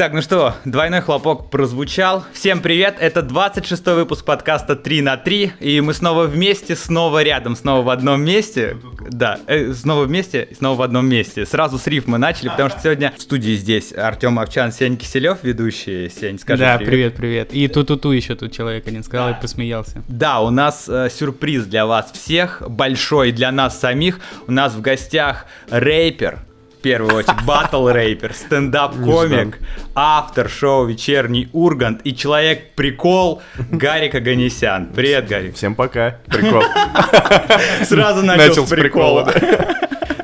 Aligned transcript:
Итак, 0.00 0.14
ну 0.14 0.22
что, 0.22 0.54
двойной 0.64 1.02
хлопок 1.02 1.50
прозвучал. 1.50 2.24
Всем 2.32 2.62
привет, 2.62 2.96
это 3.00 3.20
26 3.20 3.84
выпуск 3.88 4.24
подкаста 4.24 4.74
3 4.74 5.02
на 5.02 5.18
3, 5.18 5.52
и 5.60 5.82
мы 5.82 5.92
снова 5.92 6.24
вместе, 6.24 6.74
снова 6.74 7.22
рядом, 7.22 7.54
снова 7.54 7.82
в 7.82 7.90
одном 7.90 8.22
месте. 8.22 8.78
Да, 9.10 9.38
э, 9.46 9.74
снова 9.74 10.04
вместе, 10.04 10.48
снова 10.56 10.78
в 10.78 10.80
одном 10.80 11.06
месте. 11.06 11.44
Сразу 11.44 11.76
с 11.76 11.86
риф 11.86 12.06
мы 12.06 12.16
начали, 12.16 12.48
потому 12.48 12.70
что 12.70 12.80
сегодня 12.80 13.12
в 13.14 13.20
студии 13.20 13.54
здесь 13.56 13.92
Артем 13.92 14.38
Овчан, 14.38 14.72
Сень 14.72 14.96
Киселев, 14.96 15.40
ведущий. 15.42 16.08
Сень, 16.08 16.38
скажи 16.38 16.62
Да, 16.62 16.78
привет, 16.78 17.16
привет. 17.16 17.52
И 17.52 17.68
ту-ту-ту 17.68 18.12
еще 18.12 18.34
тут 18.36 18.52
человек 18.52 18.88
один 18.88 19.04
сказал 19.04 19.32
и 19.32 19.34
посмеялся. 19.38 20.02
Да, 20.08 20.40
у 20.40 20.48
нас 20.48 20.88
э, 20.88 21.10
сюрприз 21.10 21.66
для 21.66 21.84
вас 21.84 22.10
всех, 22.10 22.62
большой 22.66 23.32
для 23.32 23.52
нас 23.52 23.78
самих. 23.78 24.18
У 24.46 24.52
нас 24.52 24.72
в 24.72 24.80
гостях 24.80 25.44
рэпер, 25.68 26.38
в 26.80 26.82
первую 26.82 27.14
очередь, 27.14 27.44
батл 27.44 27.88
рэпер, 27.88 28.32
стендап-комик, 28.32 29.58
автор 29.94 30.48
шоу 30.48 30.86
«Вечерний 30.86 31.50
Ургант» 31.52 32.00
и 32.04 32.16
человек-прикол 32.16 33.42
Гарик 33.70 34.14
Аганесян. 34.14 34.86
Привет, 34.86 35.28
Гарик. 35.28 35.56
Всем 35.56 35.74
пока. 35.74 36.16
Прикол. 36.26 36.62
Сразу 37.84 38.22
начал, 38.22 38.66
с 38.66 38.70
прикола. 38.70 39.30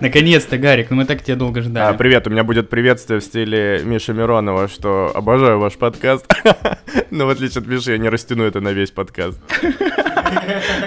Наконец-то, 0.00 0.58
Гарик, 0.58 0.90
ну 0.90 0.96
мы 0.96 1.04
так 1.04 1.22
тебя 1.22 1.36
долго 1.36 1.60
А, 1.60 1.62
ждали. 1.62 1.96
привет, 1.96 2.26
у 2.26 2.30
меня 2.30 2.44
будет 2.44 2.68
приветствие 2.68 3.20
в 3.20 3.24
стиле 3.24 3.80
Миши 3.84 4.12
Миронова, 4.12 4.68
что 4.68 5.10
обожаю 5.14 5.58
ваш 5.58 5.74
подкаст. 5.74 6.26
Но 7.10 7.26
в 7.26 7.30
отличие 7.30 7.60
от 7.62 7.66
Миши, 7.66 7.92
я 7.92 7.98
не 7.98 8.08
растяну 8.08 8.44
это 8.44 8.60
на 8.60 8.70
весь 8.72 8.90
подкаст. 8.90 9.38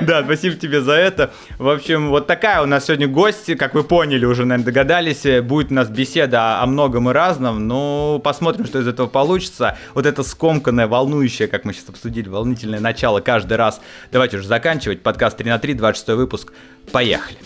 Да, 0.01 0.23
спасибо 0.23 0.55
тебе 0.55 0.81
за 0.81 0.93
это. 0.93 1.31
В 1.57 1.69
общем, 1.69 2.09
вот 2.09 2.27
такая 2.27 2.61
у 2.61 2.65
нас 2.65 2.85
сегодня 2.85 3.07
гость, 3.07 3.55
как 3.57 3.73
вы 3.73 3.83
поняли, 3.83 4.25
уже, 4.25 4.45
наверное, 4.45 4.65
догадались. 4.65 5.25
э, 5.25 5.41
Будет 5.41 5.71
у 5.71 5.73
нас 5.75 5.87
беседа 5.89 6.61
о 6.61 6.65
многом 6.65 7.09
и 7.09 7.13
разном. 7.13 7.67
Ну, 7.67 8.19
посмотрим, 8.23 8.65
что 8.65 8.79
из 8.79 8.87
этого 8.87 9.07
получится. 9.07 9.77
Вот 9.95 10.05
это 10.05 10.23
скомканное, 10.23 10.87
волнующее, 10.87 11.47
как 11.47 11.63
мы 11.65 11.73
сейчас 11.73 11.89
обсудили, 11.89 12.27
волнительное 12.27 12.79
начало 12.79 13.21
каждый 13.21 13.57
раз. 13.57 13.81
Давайте 14.11 14.37
уже 14.37 14.47
заканчивать. 14.47 15.01
Подкаст 15.03 15.37
3 15.37 15.49
на 15.49 15.59
3, 15.59 15.73
26 15.75 16.17
выпуск. 16.17 16.53
Поехали. 16.91 17.37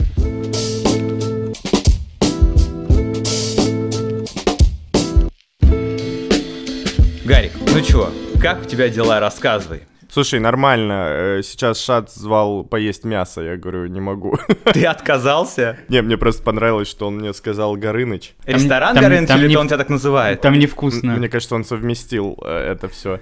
Гарик, 7.25 7.51
ну 7.73 7.81
чего, 7.81 8.09
как 8.41 8.61
у 8.61 8.65
тебя 8.65 8.89
дела, 8.89 9.19
рассказывай. 9.19 9.83
Слушай, 10.09 10.39
нормально. 10.39 11.05
э, 11.09 11.41
Сейчас 11.43 11.79
Шац 11.81 12.11
звал 12.11 12.63
поесть 12.63 13.03
мясо. 13.03 13.41
Я 13.41 13.57
говорю, 13.57 13.87
не 13.87 13.99
могу. 13.99 14.37
Ты 14.65 14.85
отказался? 14.85 15.77
Не, 15.89 16.01
мне 16.03 16.17
просто 16.17 16.43
понравилось, 16.43 16.87
что 16.87 17.07
он 17.07 17.15
мне 17.17 17.33
сказал 17.33 17.75
Горыныч. 17.75 18.35
Там- 18.45 18.55
Ресторан 18.55 18.93
там- 18.93 19.03
Горыныч 19.05 19.27
там 19.27 19.39
или 19.39 19.47
не- 19.47 19.55
он 19.57 19.67
тебя 19.67 19.77
так 19.79 19.89
называет? 19.89 20.41
Там 20.41 20.53
невкусно. 20.59 21.15
Мне 21.15 21.29
кажется, 21.29 21.55
он 21.55 21.65
совместил 21.65 22.37
э, 22.45 22.73
это 22.73 22.89
все. 22.89 23.21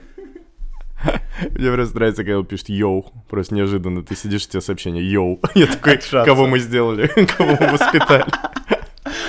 Мне 1.51 1.71
просто 1.71 1.95
нравится, 1.95 2.23
когда 2.23 2.39
он 2.39 2.45
пишет 2.45 2.69
«Yo». 2.69 3.05
Просто 3.29 3.55
неожиданно. 3.55 4.03
Ты 4.03 4.15
сидишь, 4.15 4.45
у 4.45 4.49
тебя 4.49 4.61
сообщение 4.61 5.03
«Yo». 5.09 5.39
Я 5.55 5.67
такой, 5.67 5.97
кого 6.25 6.45
мы 6.47 6.59
сделали? 6.59 7.07
Кого 7.37 7.55
мы 7.59 7.67
воспитали? 7.71 8.25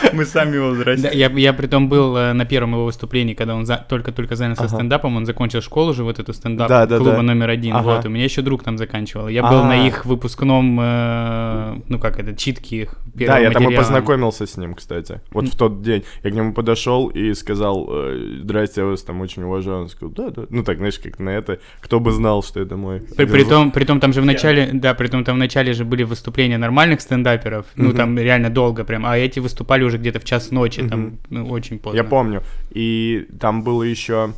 Мы 0.13 0.25
сами 0.25 0.57
его 0.57 0.69
Да, 0.69 0.73
взрастили. 0.73 1.15
я, 1.17 1.29
я 1.31 1.53
при 1.53 1.67
том 1.67 1.89
был 1.89 2.17
э, 2.17 2.33
на 2.33 2.45
первом 2.45 2.73
его 2.73 2.85
выступлении, 2.85 3.35
когда 3.35 3.55
он 3.55 3.67
за- 3.67 3.85
только-только 3.89 4.37
занялся 4.37 4.65
Ага. 4.65 4.75
стендапом, 4.75 5.17
он 5.17 5.27
закончил 5.27 5.61
школу 5.63 5.93
же, 5.95 6.05
вот 6.05 6.19
эту 6.19 6.33
стендап 6.33 6.69
Да, 6.69 6.87
да, 6.87 6.97
клуба 6.99 7.17
да. 7.17 7.23
номер 7.23 7.51
один, 7.51 7.75
Ага. 7.77 7.83
вот, 7.97 8.07
у 8.07 8.09
меня 8.09 8.25
еще 8.25 8.43
друг 8.43 8.63
там 8.63 8.79
заканчивал. 8.79 9.29
Я 9.29 9.43
был 9.43 9.65
на 9.65 9.83
А. 9.85 9.87
их 9.87 10.05
выпускном, 10.07 10.79
э, 10.81 11.81
ну 11.89 11.99
как 11.99 12.19
это, 12.19 12.35
читки 12.37 12.75
их 12.75 12.95
Да, 13.15 13.39
я 13.39 13.51
там 13.51 13.63
и 13.63 13.67
материала. 13.67 13.83
познакомился 13.85 14.47
с 14.47 14.57
ним, 14.57 14.75
кстати. 14.75 15.21
Вот 15.31 15.47
в 15.49 15.57
тот 15.57 15.83
день. 15.83 16.05
Я 16.25 16.31
к 16.31 16.35
нему 16.35 16.53
подошел 16.55 17.09
и 17.09 17.35
сказал, 17.35 17.89
э, 17.91 18.39
здрасте, 18.43 18.81
я 18.83 18.87
вас 18.87 19.03
там 19.03 19.21
очень 19.21 19.43
уважаю. 19.43 19.83
Он 19.83 19.89
сказал, 19.89 20.11
да, 20.15 20.31
да. 20.31 20.43
Ну 20.51 20.63
так, 20.63 20.79
знаешь, 20.79 20.99
как 20.99 21.19
на 21.19 21.31
это. 21.31 21.59
Кто 21.81 22.01
бы 22.01 22.13
знал, 22.13 22.43
что 22.43 22.61
это 22.61 22.77
мой. 22.77 23.01
При, 23.17 23.27
при 23.27 23.45
том, 23.45 23.71
при 23.71 23.85
том 23.85 24.01
там 24.01 24.13
же 24.13 24.21
в 24.21 24.25
начале, 24.25 24.71
да, 24.73 24.95
при 24.95 25.09
том 25.09 25.25
там 25.25 25.37
в 25.37 25.39
начале 25.39 25.73
же 25.73 25.85
были 25.85 26.03
выступления 26.05 26.59
нормальных 26.59 27.01
стендаперов, 27.01 27.67
ну 27.77 27.89
Мгм. 27.89 27.97
там 27.97 28.19
реально 28.19 28.51
долго 28.51 28.85
прям, 28.85 29.05
а 29.07 29.17
эти 29.17 29.39
выступали 29.41 29.85
уже 29.85 29.92
где-то 29.99 30.21
в 30.21 30.25
час 30.25 30.51
ночи, 30.51 30.87
там 30.87 31.19
ну, 31.31 31.49
очень 31.49 31.79
поздно. 31.79 31.97
Я 31.97 32.05
помню. 32.05 32.43
И 32.71 33.27
там 33.41 33.63
было 33.63 33.83
еще 33.83 34.35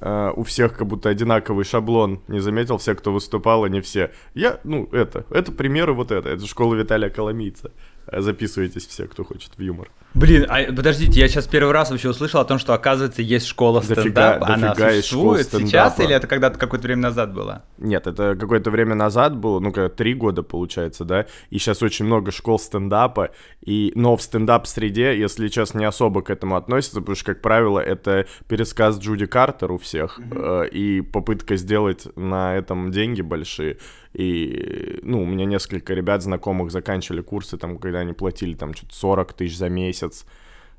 э, 0.00 0.32
у 0.36 0.42
всех 0.42 0.76
как 0.76 0.86
будто 0.86 1.08
одинаковый 1.08 1.64
шаблон. 1.64 2.20
Не 2.28 2.40
заметил, 2.40 2.78
все, 2.78 2.94
кто 2.94 3.12
выступал, 3.12 3.64
они 3.64 3.80
все. 3.80 4.10
Я, 4.34 4.60
ну, 4.64 4.88
это, 4.92 5.24
это 5.30 5.52
примеры 5.52 5.92
вот 5.92 6.10
это. 6.10 6.28
Это 6.28 6.46
школа 6.46 6.74
Виталия 6.74 7.10
Коломийца. 7.10 7.72
Э, 8.06 8.20
Записывайтесь 8.20 8.86
все, 8.86 9.06
кто 9.06 9.24
хочет 9.24 9.52
в 9.56 9.62
юмор. 9.62 9.88
Блин, 10.16 10.46
а 10.48 10.64
подождите, 10.72 11.20
я 11.20 11.28
сейчас 11.28 11.46
первый 11.46 11.72
раз 11.72 11.90
вообще 11.90 12.08
услышал 12.08 12.40
о 12.40 12.44
том, 12.46 12.58
что 12.58 12.72
оказывается 12.72 13.20
есть 13.20 13.46
школа 13.46 13.82
Дофига- 13.82 14.00
стендапа. 14.00 14.46
Она 14.46 14.68
дофига 14.68 14.90
есть 14.92 15.08
школ 15.08 15.36
существует 15.36 15.66
сейчас 15.68 16.00
или 16.00 16.14
это 16.14 16.26
когда-то 16.26 16.58
какое-то 16.58 16.86
время 16.86 17.02
назад 17.02 17.34
было? 17.34 17.64
Нет, 17.76 18.06
это 18.06 18.34
какое-то 18.34 18.70
время 18.70 18.94
назад 18.94 19.36
было, 19.36 19.60
ну, 19.60 19.72
как 19.72 19.94
три 19.94 20.14
года, 20.14 20.42
получается, 20.42 21.04
да, 21.04 21.26
и 21.50 21.58
сейчас 21.58 21.82
очень 21.82 22.06
много 22.06 22.30
школ 22.30 22.58
стендапа, 22.58 23.32
и, 23.60 23.92
но 23.94 24.16
в 24.16 24.22
стендап-среде, 24.22 25.18
если 25.18 25.48
честно, 25.48 25.80
не 25.80 25.84
особо 25.84 26.22
к 26.22 26.30
этому 26.30 26.56
относятся, 26.56 27.00
потому 27.00 27.14
что, 27.14 27.26
как 27.26 27.42
правило, 27.42 27.78
это 27.78 28.26
пересказ 28.48 28.98
Джуди 28.98 29.26
Картер 29.26 29.72
у 29.72 29.76
всех, 29.76 30.18
э, 30.30 30.68
и 30.72 31.02
попытка 31.02 31.56
сделать 31.56 32.06
на 32.16 32.56
этом 32.56 32.90
деньги 32.90 33.20
большие, 33.20 33.76
и, 34.16 34.98
ну, 35.02 35.22
у 35.22 35.26
меня 35.26 35.44
несколько 35.44 35.92
ребят 35.92 36.22
знакомых 36.22 36.70
заканчивали 36.70 37.20
курсы, 37.20 37.58
там, 37.58 37.76
когда 37.76 37.98
они 37.98 38.14
платили, 38.14 38.54
там, 38.54 38.72
что-то 38.72 38.94
40 38.94 39.34
тысяч 39.34 39.58
за 39.58 39.68
месяц, 39.68 40.05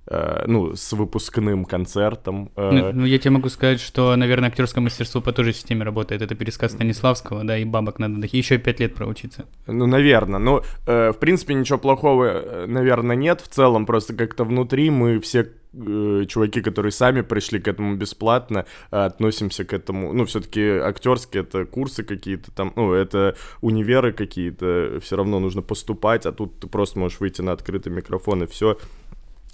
э, 0.08 0.44
ну, 0.48 0.76
с 0.76 0.94
выпускным 0.94 1.66
концертом. 1.66 2.52
э, 2.56 2.72
Ну, 2.72 2.92
ну, 2.94 3.06
я 3.06 3.18
тебе 3.18 3.32
могу 3.32 3.50
сказать, 3.50 3.80
что, 3.80 4.16
наверное, 4.16 4.50
актерское 4.50 4.82
мастерство 4.84 5.22
по 5.22 5.32
той 5.32 5.46
же 5.46 5.54
системе 5.54 5.84
работает. 5.84 6.22
Это 6.22 6.36
пересказ 6.36 6.72
Станиславского, 6.72 7.44
да, 7.44 7.58
и 7.58 7.66
бабок 7.66 8.00
надо 8.00 8.28
еще 8.32 8.58
пять 8.58 8.80
лет 8.80 8.96
проучиться. 8.96 9.46
Ну, 9.68 9.86
наверное. 9.86 10.40
Ну, 10.40 10.62
э, 10.86 11.12
в 11.12 11.18
принципе, 11.20 11.54
ничего 11.54 11.78
плохого, 11.78 12.26
э, 12.26 12.66
наверное, 12.68 13.16
нет. 13.16 13.42
В 13.42 13.48
целом, 13.48 13.86
просто 13.86 14.14
как-то 14.14 14.46
внутри 14.46 14.90
мы 14.90 15.20
все 15.20 15.50
э, 15.74 16.26
чуваки, 16.28 16.62
которые 16.62 16.92
сами 16.92 17.22
пришли 17.22 17.59
к 17.59 17.68
этому 17.68 17.96
бесплатно, 17.96 18.66
э, 18.92 18.98
относимся 18.98 19.66
к 19.66 19.74
этому. 19.74 20.14
Ну, 20.14 20.26
все-таки 20.26 20.62
актерские 20.62 21.44
это 21.44 21.66
курсы 21.66 22.04
какие-то 22.04 22.52
там, 22.52 22.72
ну, 22.76 22.94
это 22.94 23.36
универы 23.62 24.14
какие-то. 24.14 25.00
Все 25.02 25.18
равно 25.18 25.40
нужно 25.40 25.62
поступать, 25.62 26.26
а 26.26 26.32
тут 26.32 26.59
ты 26.59 26.68
просто 26.68 27.00
можешь 27.00 27.20
выйти 27.20 27.42
на 27.42 27.52
открытый 27.52 27.92
микрофон 27.92 28.44
и 28.44 28.48
все. 28.48 28.78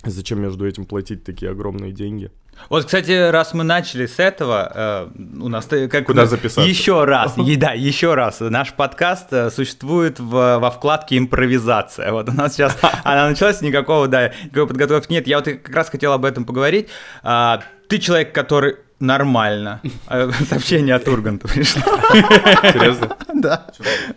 Зачем 0.06 0.42
между 0.42 0.68
этим 0.68 0.86
платить 0.86 1.24
такие 1.24 1.52
огромные 1.52 1.92
деньги? 1.92 2.30
Вот, 2.70 2.86
кстати, 2.86 3.32
раз 3.32 3.54
мы 3.54 3.64
начали 3.64 4.06
с 4.06 4.20
этого, 4.20 4.72
э, 4.76 5.08
у 5.42 5.48
нас 5.48 5.68
э, 5.72 5.88
как 5.88 6.06
Куда 6.06 6.22
мы- 6.24 6.28
записаться? 6.28 6.62
Еще 6.70 7.04
раз, 7.06 7.36
и 7.38 7.56
да, 7.56 7.72
еще 7.72 8.14
раз. 8.14 8.42
Наш 8.42 8.74
подкаст 8.74 9.32
э, 9.34 9.50
существует 9.50 10.20
в- 10.20 10.60
во 10.60 10.70
вкладке 10.72 11.18
импровизация. 11.18 12.12
Вот 12.12 12.30
у 12.30 12.34
нас 12.34 12.54
сейчас 12.54 12.78
она 13.04 13.30
началась, 13.30 13.62
никакого, 13.62 14.08
да, 14.08 14.32
никакой 14.44 14.68
подготовки 14.68 15.12
нет. 15.12 15.26
Я 15.26 15.38
вот 15.38 15.46
как 15.46 15.70
раз 15.76 15.90
хотел 15.90 16.12
об 16.14 16.26
этом 16.26 16.46
поговорить. 16.46 16.90
А, 17.24 17.62
ты 17.90 17.98
человек, 17.98 18.34
который 18.36 18.76
нормально. 19.00 19.82
А, 20.08 20.30
Сообщение 20.50 20.94
от 20.96 21.08
Урганта 21.08 21.48
пришло. 21.48 21.82
Серьезно? 22.72 23.18
Да. 23.44 23.68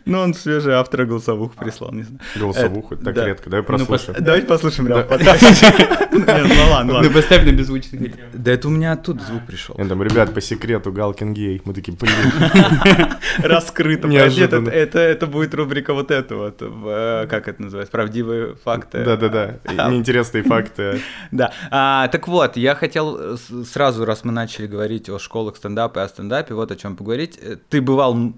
Ну, 0.05 0.21
он 0.21 0.35
свежий 0.35 0.75
автора 0.75 1.05
голосовух 1.07 1.55
прислал, 1.55 1.93
не 1.93 2.03
знаю. 2.03 2.21
Голосовуху, 2.37 2.95
Э, 2.95 2.99
так 2.99 3.17
редко. 3.17 3.51
Давай 3.51 3.63
Ну, 3.63 3.87
прослушаем. 3.87 4.23
Давайте 4.25 4.47
послушаем. 4.47 4.89
Нет, 6.17 6.85
Ну 6.85 7.03
Ну 7.03 7.11
поставь 7.11 7.45
на 7.45 7.53
беззвучный. 7.53 8.15
Да 8.33 8.53
это 8.53 8.69
у 8.69 8.71
меня 8.71 8.93
оттуда 8.93 9.23
звук 9.25 9.47
пришел. 9.47 9.75
Я 9.79 9.87
там, 9.87 10.03
ребят, 10.03 10.35
по 10.35 10.41
секрету, 10.41 10.93
Галкин 10.93 11.35
гей. 11.35 11.61
Мы 11.65 11.75
такие, 11.75 11.97
блин. 11.97 12.13
раскрыто. 13.43 14.09
Неожиданно. 14.09 14.69
Это, 14.69 14.77
это, 14.77 14.99
это 14.99 15.27
будет 15.27 15.55
рубрика 15.55 15.95
вот 15.95 16.11
это 16.11 16.37
вот, 16.37 16.57
э, 16.61 17.27
как 17.29 17.49
это 17.49 17.63
называется, 17.63 17.93
правдивые 17.93 18.55
факты. 18.57 19.05
Да-да-да. 19.05 19.57
А, 19.77 19.91
Неинтересные 19.91 20.43
факты. 20.43 21.01
Да. 21.31 21.53
А, 21.71 22.09
так 22.09 22.29
вот, 22.29 22.57
я 22.57 22.75
хотел 22.75 23.17
э, 23.19 23.37
сразу, 23.71 24.05
раз 24.05 24.25
мы 24.25 24.33
начали 24.33 24.67
говорить 24.67 25.09
о 25.09 25.19
школах 25.19 25.57
стендапа 25.57 26.01
и 26.01 26.03
о 26.03 26.09
стендапе, 26.09 26.55
вот 26.55 26.71
о 26.71 26.77
чем 26.77 26.97
поговорить. 26.97 27.39
Э, 27.43 27.57
Ты 27.69 27.81
бывал 27.81 28.15
м- 28.15 28.35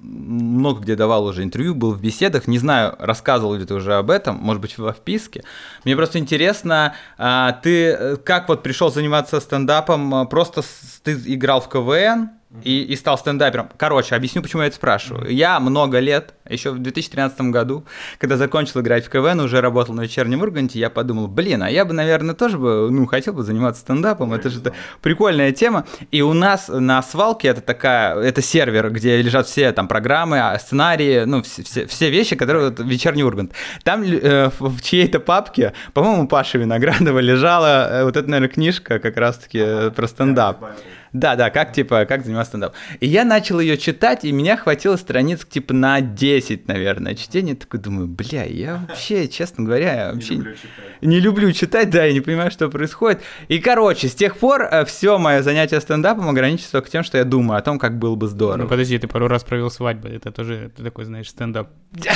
много 0.69 0.83
где 0.83 0.97
давал 0.97 1.25
уже 1.25 1.43
интервью, 1.43 1.75
был 1.75 1.93
в 1.93 2.01
беседах, 2.01 2.47
не 2.47 2.59
знаю, 2.59 2.95
рассказывал 2.99 3.55
ли 3.55 3.65
ты 3.65 3.75
уже 3.75 3.95
об 3.95 4.11
этом, 4.11 4.37
может 4.37 4.61
быть, 4.61 4.77
во 4.79 4.93
вписке. 4.93 5.45
Мне 5.85 5.97
просто 5.97 6.19
интересно, 6.19 6.95
а, 7.17 7.53
ты 7.53 7.87
э, 7.87 8.17
как 8.17 8.49
вот 8.49 8.63
пришел 8.63 8.91
заниматься 8.91 9.41
стендапом, 9.41 10.15
а, 10.15 10.25
просто 10.27 10.63
ты 11.03 11.13
играл 11.13 11.61
в 11.61 11.69
КВН, 11.69 12.31
и, 12.63 12.83
и 12.83 12.97
стал 12.97 13.19
стендапером. 13.19 13.69
Короче, 13.77 14.15
объясню, 14.15 14.41
почему 14.41 14.63
я 14.63 14.69
это 14.69 14.77
спрашиваю. 14.77 15.31
Я 15.31 15.61
много 15.61 15.99
лет, 15.99 16.35
еще 16.49 16.71
в 16.71 16.79
2013 16.79 17.41
году, 17.43 17.85
когда 18.19 18.39
закончил 18.39 18.81
играть 18.81 19.05
в 19.05 19.11
КВН, 19.11 19.41
уже 19.41 19.61
работал 19.61 19.95
на 19.95 20.03
вечернем 20.03 20.41
Урганте, 20.41 20.79
я 20.79 20.89
подумал, 20.89 21.29
блин, 21.29 21.63
а 21.63 21.71
я 21.71 21.85
бы, 21.85 21.93
наверное, 21.93 22.35
тоже 22.35 22.59
бы, 22.59 22.91
ну, 22.91 23.07
хотел 23.07 23.35
бы 23.35 23.43
заниматься 23.43 23.83
стендапом, 23.83 24.33
это 24.33 24.49
же 24.49 24.61
прикольная 25.03 25.53
тема. 25.53 25.87
И 26.11 26.23
у 26.23 26.33
нас 26.33 26.69
на 26.69 27.03
свалке 27.03 27.49
это 27.49 27.61
такая, 27.61 28.19
это 28.19 28.41
сервер, 28.41 28.91
где 28.91 29.21
лежат 29.21 29.47
все 29.47 29.71
там 29.73 29.87
программы, 29.87 30.41
а, 30.41 30.59
сценарии, 30.59 31.25
ну, 31.25 31.43
все, 31.43 31.87
все, 31.87 32.11
вещи, 32.11 32.35
которые 32.35 32.71
вот, 32.71 32.81
вечерний 32.81 33.25
Ургант. 33.25 33.53
Там 33.85 34.03
э, 34.03 34.51
в 34.59 34.81
чьей-то 34.81 35.21
папке, 35.21 35.75
по-моему, 35.93 36.27
Паша 36.27 36.57
Виноградова 36.57 37.19
лежала 37.19 37.89
э, 37.91 38.05
вот 38.05 38.17
эта, 38.17 38.29
наверное, 38.29 38.53
книжка 38.53 38.99
как 38.99 39.19
раз-таки 39.19 39.59
э, 39.59 39.91
про 39.91 40.09
стендап. 40.09 40.65
Да, 41.13 41.37
да, 41.37 41.51
как 41.51 41.73
типа, 41.73 42.05
как 42.07 42.25
заниматься 42.25 42.51
стендапом. 42.51 42.77
И 43.01 43.07
я 43.07 43.25
начал 43.25 43.61
ее 43.61 43.79
читать, 43.79 44.25
и 44.25 44.33
меня 44.33 44.57
хватило 44.57 44.97
страниц 44.97 45.45
типа 45.45 45.75
на 45.75 46.01
10, 46.01 46.69
наверное, 46.69 47.15
чтения. 47.15 47.55
Такой 47.55 47.81
думаю, 47.81 48.07
бля, 48.07 48.45
я 48.45 48.85
вообще, 48.89 49.29
честно 49.29 49.65
говоря, 49.65 49.95
я 50.07 50.13
вообще 50.13 50.37
не 50.37 50.41
люблю 50.41 50.55
читать, 50.55 51.03
не 51.03 51.21
люблю 51.21 51.53
читать 51.53 51.91
да, 51.91 52.07
и 52.07 52.15
не 52.15 52.21
понимаю, 52.21 52.51
что 52.51 52.69
происходит. 52.69 53.23
И, 53.49 53.59
короче, 53.59 54.09
с 54.09 54.15
тех 54.15 54.37
пор 54.37 54.63
э, 54.63 54.85
все 54.85 55.19
мое 55.19 55.43
занятие 55.43 55.81
стендапом 55.81 56.29
ограничивается 56.29 56.73
только 56.73 56.91
тем, 56.91 57.05
что 57.05 57.19
я 57.19 57.25
думаю 57.25 57.59
о 57.59 57.63
том, 57.63 57.79
как 57.79 57.99
было 57.99 58.15
бы 58.15 58.29
здорово. 58.29 58.63
Ну 58.63 58.69
подожди, 58.69 58.99
ты 58.99 59.09
пару 59.09 59.29
раз 59.29 59.45
провел 59.45 59.71
свадьбы, 59.71 60.09
это 60.09 60.31
тоже, 60.31 60.71
ты 60.77 60.83
такой, 60.83 61.05
знаешь, 61.05 61.29
стендап. 61.29 61.71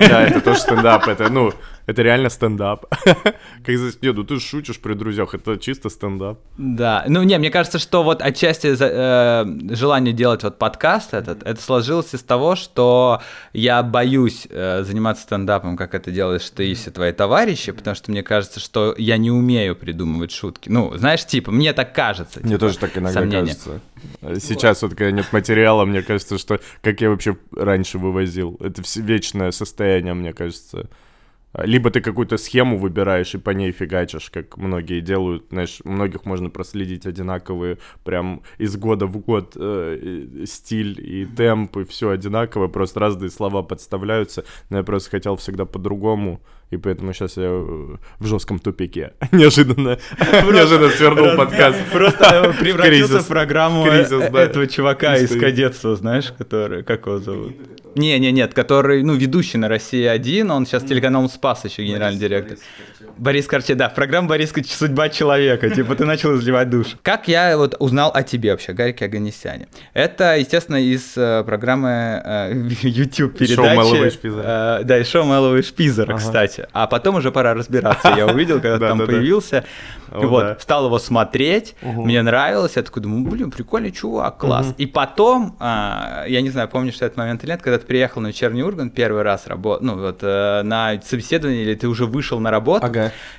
Да, 0.00 0.22
это 0.22 0.40
тоже 0.40 0.58
стендап, 0.60 1.08
это, 1.08 1.28
ну, 1.30 1.52
это 1.86 2.02
реально 2.02 2.28
стендап. 2.28 2.86
Как 3.04 3.76
здесь, 3.76 3.98
нет, 4.02 4.16
ну 4.16 4.24
ты 4.24 4.38
шутишь 4.38 4.80
при 4.80 4.94
друзьях, 4.94 5.34
это 5.34 5.58
чисто 5.58 5.88
стендап. 5.88 6.38
Да, 6.56 7.04
ну 7.08 7.22
не, 7.22 7.38
мне 7.38 7.50
кажется, 7.50 7.78
что 7.78 8.02
вот 8.02 8.22
отчасти 8.22 8.74
э, 8.78 9.74
желание 9.74 10.12
делать 10.12 10.42
вот 10.42 10.58
подкаст 10.58 11.14
этот, 11.14 11.42
это 11.42 11.60
сложилось 11.60 12.14
из 12.14 12.22
того, 12.22 12.56
что 12.56 13.20
я 13.52 13.82
боюсь 13.82 14.46
э, 14.50 14.82
заниматься 14.84 15.24
стендапом, 15.24 15.76
как 15.76 15.94
это 15.94 16.10
делаешь 16.10 16.48
ты 16.50 16.70
и 16.70 16.74
все 16.74 16.90
твои 16.90 17.12
товарищи, 17.12 17.72
потому 17.72 17.94
что 17.96 18.10
мне 18.10 18.22
кажется, 18.22 18.60
что 18.60 18.94
я 18.98 19.16
не 19.16 19.30
умею 19.30 19.76
придумывать 19.76 20.32
шутки. 20.32 20.68
Ну, 20.68 20.96
знаешь, 20.96 21.24
типа, 21.26 21.50
мне 21.50 21.72
так 21.72 21.94
кажется. 21.94 22.40
Мне 22.40 22.50
типа, 22.50 22.60
тоже 22.60 22.78
так 22.78 22.96
иногда 22.96 23.26
кажется. 23.26 23.80
Сейчас 24.40 24.82
вот, 24.82 24.94
когда 24.94 25.10
нет 25.10 25.32
материала, 25.32 25.84
мне 25.84 26.02
кажется, 26.02 26.38
что 26.38 26.60
как 26.82 27.00
я 27.00 27.10
вообще 27.10 27.36
раньше 27.54 27.98
вывозил. 27.98 28.56
Это 28.60 28.82
вечное 28.96 29.50
состояние, 29.50 30.14
мне 30.14 30.32
кажется. 30.32 30.88
Либо 31.54 31.90
ты 31.90 32.00
какую-то 32.00 32.38
схему 32.38 32.78
выбираешь 32.78 33.34
и 33.34 33.38
по 33.38 33.50
ней 33.50 33.72
фигачишь, 33.72 34.30
как 34.30 34.56
многие 34.56 35.00
делают. 35.00 35.46
Знаешь, 35.50 35.80
многих 35.84 36.24
можно 36.24 36.48
проследить 36.48 37.06
одинаковые, 37.06 37.78
прям 38.04 38.42
из 38.58 38.76
года 38.76 39.06
в 39.06 39.18
год 39.18 39.52
э, 39.56 40.44
стиль 40.46 40.98
и 40.98 41.26
темп, 41.26 41.76
и 41.78 41.84
все 41.84 42.10
одинаково, 42.10 42.68
просто 42.68 43.00
разные 43.00 43.30
слова 43.30 43.62
подставляются. 43.62 44.44
Но 44.70 44.78
я 44.78 44.82
просто 44.82 45.10
хотел 45.10 45.36
всегда 45.36 45.66
по-другому 45.66 46.40
и 46.72 46.78
поэтому 46.78 47.12
сейчас 47.12 47.36
я 47.36 47.44
э, 47.48 47.96
в 48.18 48.26
жестком 48.26 48.58
тупике. 48.58 49.12
Неожиданно, 49.32 49.98
неожиданно 50.18 50.88
свернул 50.88 51.36
подкаст. 51.36 51.78
Просто 51.92 52.54
превратился 52.60 53.20
в 53.20 53.26
программу 53.26 53.86
э, 53.86 54.00
этого 54.00 54.66
чувака 54.66 55.16
из 55.16 55.38
кадетства, 55.38 55.94
знаешь, 55.96 56.32
который, 56.36 56.82
как 56.82 57.06
его 57.06 57.18
зовут? 57.18 57.54
Не, 57.94 58.18
не, 58.18 58.32
нет, 58.32 58.54
который, 58.54 59.02
ну, 59.02 59.14
ведущий 59.14 59.58
на 59.58 59.68
России 59.68 60.04
один, 60.06 60.50
он 60.50 60.64
сейчас 60.64 60.82
телеканал 60.82 61.28
Спас 61.28 61.64
еще 61.66 61.84
генеральный 61.84 62.18
директор. 62.18 62.56
Борис 63.18 63.46
Корче, 63.46 63.74
да, 63.74 63.90
программа 63.90 64.28
Борис 64.28 64.52
«Судьба 64.66 65.10
человека», 65.10 65.68
типа 65.68 65.94
ты 65.94 66.04
начал 66.04 66.34
изливать 66.36 66.70
душ. 66.70 66.96
Как 67.02 67.28
я 67.28 67.56
вот 67.58 67.76
узнал 67.78 68.10
о 68.14 68.22
тебе 68.22 68.52
вообще, 68.52 68.72
Гарике 68.72 69.04
Аганесяне? 69.04 69.68
Это, 69.92 70.38
естественно, 70.38 70.76
из 70.76 71.16
э, 71.16 71.44
программы 71.44 72.22
э, 72.24 72.52
YouTube 72.82 73.36
передачи. 73.36 73.74
Шоу 73.74 73.76
«Мэллоу 73.76 74.10
Шпизер». 74.10 74.42
Э, 74.42 74.80
да, 74.84 74.98
и 74.98 75.04
шоу 75.04 75.24
«Мэллоу 75.24 75.62
Шпизер», 75.62 76.10
ага. 76.10 76.18
Кстати. 76.62 76.70
А 76.72 76.86
потом 76.86 77.16
уже 77.16 77.30
пора 77.30 77.54
разбираться. 77.54 78.08
Я 78.16 78.26
увидел, 78.26 78.60
когда 78.60 78.78
там 78.88 78.98
появился. 78.98 79.64
Вот, 80.10 80.60
стал 80.60 80.86
его 80.86 80.98
смотреть, 80.98 81.74
мне 81.82 82.22
нравилось, 82.22 82.76
я 82.76 82.82
такой 82.82 83.02
думаю, 83.02 83.28
блин, 83.30 83.50
прикольный 83.50 83.92
чувак, 83.92 84.38
класс. 84.38 84.74
И 84.78 84.86
потом, 84.86 85.56
а, 85.58 86.24
я 86.26 86.42
не 86.42 86.50
знаю, 86.50 86.68
помнишь 86.68 86.96
этот 86.96 87.16
момент 87.16 87.42
или 87.44 87.50
нет, 87.50 87.62
когда 87.62 87.78
ты 87.78 87.86
приехал 87.86 88.20
на 88.20 88.28
вечерний 88.28 88.62
Ургант 88.62 88.94
первый 88.94 89.22
раз 89.22 89.46
работал, 89.46 89.84
ну 89.86 89.98
вот 89.98 90.18
э, 90.22 90.62
на 90.62 91.00
собеседование, 91.02 91.62
или 91.62 91.74
ты 91.74 91.88
уже 91.88 92.06
вышел 92.06 92.40
на 92.40 92.50
работу. 92.50 92.86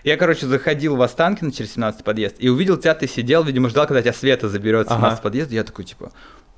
Я, 0.03 0.17
короче, 0.17 0.45
заходил 0.45 0.95
в 0.95 1.01
Останкино 1.01 1.51
через 1.51 1.73
17 1.73 2.03
подъезд 2.03 2.35
и 2.39 2.49
увидел 2.49 2.77
тебя, 2.77 2.95
ты 2.95 3.07
сидел, 3.07 3.43
видимо, 3.43 3.69
ждал, 3.69 3.85
когда 3.85 4.01
тебя 4.01 4.13
Света 4.13 4.49
заберет 4.49 4.87
с 4.87 4.89
17 4.89 5.13
ага. 5.13 5.21
подъезда. 5.21 5.55
Я 5.55 5.63
такой, 5.63 5.85
типа, 5.85 6.11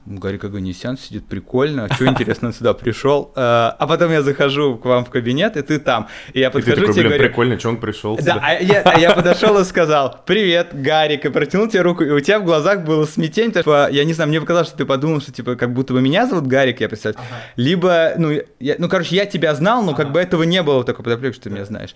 Гарик 0.05 0.43
Аганесян 0.43 0.97
сидит 0.97 1.25
прикольно, 1.25 1.91
что 1.93 2.05
интересно 2.05 2.53
сюда 2.53 2.73
пришел. 2.75 3.31
Э, 3.35 3.71
а 3.77 3.87
потом 3.87 4.11
я 4.11 4.21
захожу 4.21 4.77
к 4.77 4.85
вам 4.85 5.03
в 5.03 5.09
кабинет, 5.09 5.57
и 5.57 5.61
ты 5.63 5.79
там. 5.79 6.07
И 6.33 6.39
я 6.39 6.51
подхожу 6.51 6.73
и 6.73 6.75
ты 6.75 6.81
такой, 6.81 6.93
тебе 6.93 7.09
блин, 7.09 7.19
прикольно, 7.19 7.59
что 7.59 7.69
он 7.69 7.77
пришел 7.77 8.15
Да, 8.21 8.39
а 8.41 8.53
я, 8.53 8.81
а 8.83 8.99
я 8.99 9.13
подошел 9.13 9.59
и 9.59 9.63
сказал, 9.63 10.21
привет, 10.25 10.69
Гарик, 10.73 11.25
и 11.25 11.29
протянул 11.29 11.67
тебе 11.67 11.81
руку, 11.81 12.03
и 12.03 12.11
у 12.11 12.19
тебя 12.19 12.39
в 12.39 12.45
глазах 12.45 12.83
было 12.83 13.05
смятение, 13.05 13.51
типа, 13.51 13.89
я 13.89 14.03
не 14.03 14.13
знаю, 14.13 14.29
мне 14.29 14.39
показалось, 14.39 14.67
что 14.67 14.77
ты 14.77 14.85
подумал, 14.85 15.21
что, 15.21 15.31
типа, 15.31 15.55
как 15.55 15.73
будто 15.73 15.93
бы 15.93 16.01
меня 16.01 16.27
зовут 16.27 16.45
Гарик, 16.45 16.81
я 16.81 16.89
представляю. 16.89 17.25
Ага. 17.27 17.41
Либо, 17.55 18.13
ну, 18.17 18.31
я, 18.59 18.75
ну, 18.77 18.87
короче, 18.87 19.15
я 19.15 19.25
тебя 19.25 19.55
знал, 19.55 19.81
но 19.81 19.93
ага. 19.93 20.03
как 20.03 20.11
бы 20.11 20.19
этого 20.19 20.43
не 20.43 20.61
было 20.61 20.83
такой 20.83 21.03
подоплеки, 21.03 21.33
что 21.33 21.45
ты 21.45 21.49
меня 21.49 21.65
знаешь. 21.65 21.95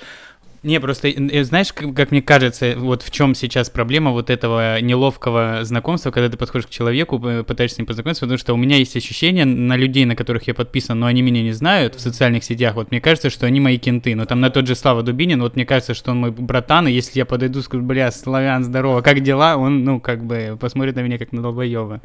Не, 0.61 0.79
просто, 0.81 1.07
э, 1.07 1.43
знаешь, 1.43 1.71
как, 1.71 1.93
как 1.93 2.11
мне 2.11 2.21
кажется, 2.21 2.75
вот 2.77 3.01
в 3.01 3.11
чем 3.11 3.33
сейчас 3.33 3.69
проблема 3.69 4.11
вот 4.11 4.29
этого 4.29 4.81
неловкого 4.81 5.59
знакомства, 5.63 6.11
когда 6.11 6.29
ты 6.29 6.37
подходишь 6.37 6.67
к 6.67 6.69
человеку, 6.69 7.17
пытаешься 7.19 7.75
с 7.75 7.77
ним 7.79 7.85
познакомиться, 7.85 8.21
потому 8.21 8.37
что 8.37 8.53
у 8.53 8.57
меня 8.57 8.75
есть 8.75 8.95
ощущение 8.97 9.45
на 9.45 9.77
людей, 9.77 10.03
на 10.03 10.15
которых 10.15 10.47
я 10.47 10.53
подписан, 10.53 10.99
но 10.99 11.05
они 11.05 11.21
меня 11.21 11.43
не 11.43 11.53
знают 11.53 11.95
в 11.95 12.01
социальных 12.01 12.43
сетях, 12.43 12.75
вот 12.75 12.91
мне 12.91 12.99
кажется, 12.99 13.29
что 13.29 13.45
они 13.45 13.61
мои 13.61 13.77
кенты, 13.77 14.15
но 14.15 14.25
там 14.25 14.41
на 14.41 14.49
тот 14.49 14.67
же 14.67 14.75
Слава 14.75 15.01
Дубинин, 15.01 15.41
вот 15.41 15.55
мне 15.55 15.65
кажется, 15.65 15.93
что 15.93 16.11
он 16.11 16.17
мой 16.17 16.31
братан, 16.31 16.87
и 16.87 16.91
если 16.91 17.19
я 17.19 17.25
подойду, 17.25 17.61
скажу, 17.61 17.83
бля, 17.83 18.11
Славян, 18.11 18.63
здорово, 18.65 19.01
как 19.01 19.21
дела, 19.21 19.55
он, 19.55 19.85
ну, 19.85 20.01
как 20.01 20.25
бы 20.25 20.57
посмотрит 20.59 20.95
на 20.95 21.01
меня 21.01 21.17
как 21.17 21.31
на 21.31 21.41
долбоева. 21.41 22.01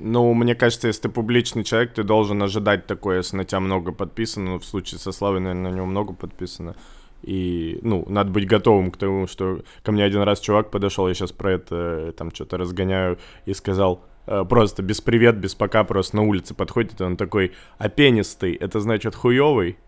Ну, 0.00 0.34
мне 0.34 0.56
кажется, 0.56 0.88
если 0.88 1.02
ты 1.02 1.08
публичный 1.08 1.62
человек, 1.62 1.94
ты 1.94 2.02
должен 2.02 2.42
ожидать 2.42 2.86
такое, 2.86 3.18
если 3.18 3.36
на 3.36 3.44
тебя 3.44 3.60
много 3.60 3.92
подписано, 3.92 4.52
ну, 4.52 4.58
в 4.58 4.64
случае 4.64 4.98
со 4.98 5.12
Славой, 5.12 5.40
наверное, 5.40 5.70
на 5.70 5.74
него 5.76 5.86
много 5.86 6.12
подписано. 6.12 6.74
И, 7.24 7.78
ну, 7.82 8.04
надо 8.08 8.30
быть 8.30 8.46
готовым 8.46 8.90
к 8.90 8.98
тому, 8.98 9.26
что 9.26 9.62
ко 9.82 9.92
мне 9.92 10.04
один 10.04 10.22
раз 10.22 10.40
чувак 10.40 10.70
подошел, 10.70 11.08
я 11.08 11.14
сейчас 11.14 11.32
про 11.32 11.52
это 11.52 11.76
э, 12.08 12.12
там 12.12 12.30
что-то 12.34 12.58
разгоняю, 12.58 13.18
и 13.46 13.54
сказал, 13.54 14.04
э, 14.26 14.44
просто 14.46 14.82
без 14.82 15.00
привет, 15.00 15.36
без 15.36 15.54
пока, 15.54 15.84
просто 15.84 16.16
на 16.16 16.22
улице 16.22 16.54
подходит, 16.54 17.00
и 17.00 17.04
он 17.04 17.16
такой, 17.16 17.52
а 17.78 17.88
пенистый, 17.88 18.54
это 18.54 18.78
значит 18.80 19.14
хуёвый? 19.14 19.78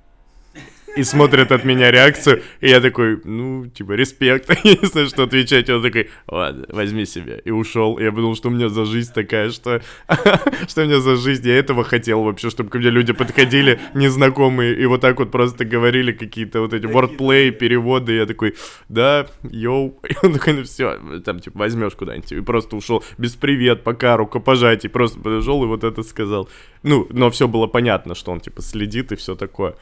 И 0.96 1.04
смотрит 1.04 1.52
от 1.52 1.64
меня 1.64 1.90
реакцию, 1.90 2.42
и 2.60 2.68
я 2.68 2.80
такой, 2.80 3.20
ну, 3.24 3.66
типа, 3.66 3.92
респект, 3.92 4.48
я 4.64 4.76
не 4.80 4.86
знаю, 4.86 5.08
что 5.08 5.24
отвечать, 5.24 5.68
он 5.70 5.82
такой, 5.82 6.08
ладно, 6.26 6.64
возьми 6.68 7.04
себе, 7.04 7.40
и 7.44 7.50
ушел, 7.50 7.98
я 7.98 8.10
подумал, 8.10 8.34
что 8.34 8.48
у 8.48 8.50
меня 8.50 8.68
за 8.68 8.84
жизнь 8.84 9.12
такая, 9.12 9.50
что, 9.50 9.82
что 10.68 10.82
у 10.82 10.84
меня 10.84 11.00
за 11.00 11.16
жизнь, 11.16 11.46
я 11.46 11.58
этого 11.58 11.84
хотел 11.84 12.22
вообще, 12.22 12.50
чтобы 12.50 12.70
ко 12.70 12.78
мне 12.78 12.90
люди 12.90 13.12
подходили 13.12 13.78
незнакомые, 13.94 14.74
и 14.74 14.86
вот 14.86 15.02
так 15.02 15.18
вот 15.18 15.30
просто 15.30 15.64
говорили 15.64 16.12
какие-то 16.12 16.60
вот 16.60 16.72
эти 16.72 16.86
wordplay, 16.86 17.50
переводы, 17.50 18.14
я 18.14 18.26
такой, 18.26 18.54
да, 18.88 19.26
йоу, 19.42 19.98
и 20.08 20.14
он 20.22 20.32
такой, 20.32 20.54
ну 20.54 20.62
все, 20.64 20.98
там, 21.24 21.40
типа, 21.40 21.58
возьмешь 21.58 21.94
куда-нибудь, 21.94 22.32
и 22.32 22.40
просто 22.40 22.76
ушел, 22.76 23.04
без 23.18 23.34
привет, 23.34 23.84
пока, 23.84 24.16
рукопожатий, 24.16 24.88
просто 24.88 25.20
подошел 25.20 25.62
и 25.62 25.66
вот 25.66 25.84
это 25.84 26.02
сказал, 26.02 26.48
ну, 26.82 27.06
но 27.10 27.30
все 27.30 27.48
было 27.48 27.66
понятно, 27.66 28.14
что 28.14 28.32
он, 28.32 28.40
типа, 28.40 28.62
следит 28.62 29.12
и 29.12 29.16
все 29.16 29.34
такое. 29.34 29.74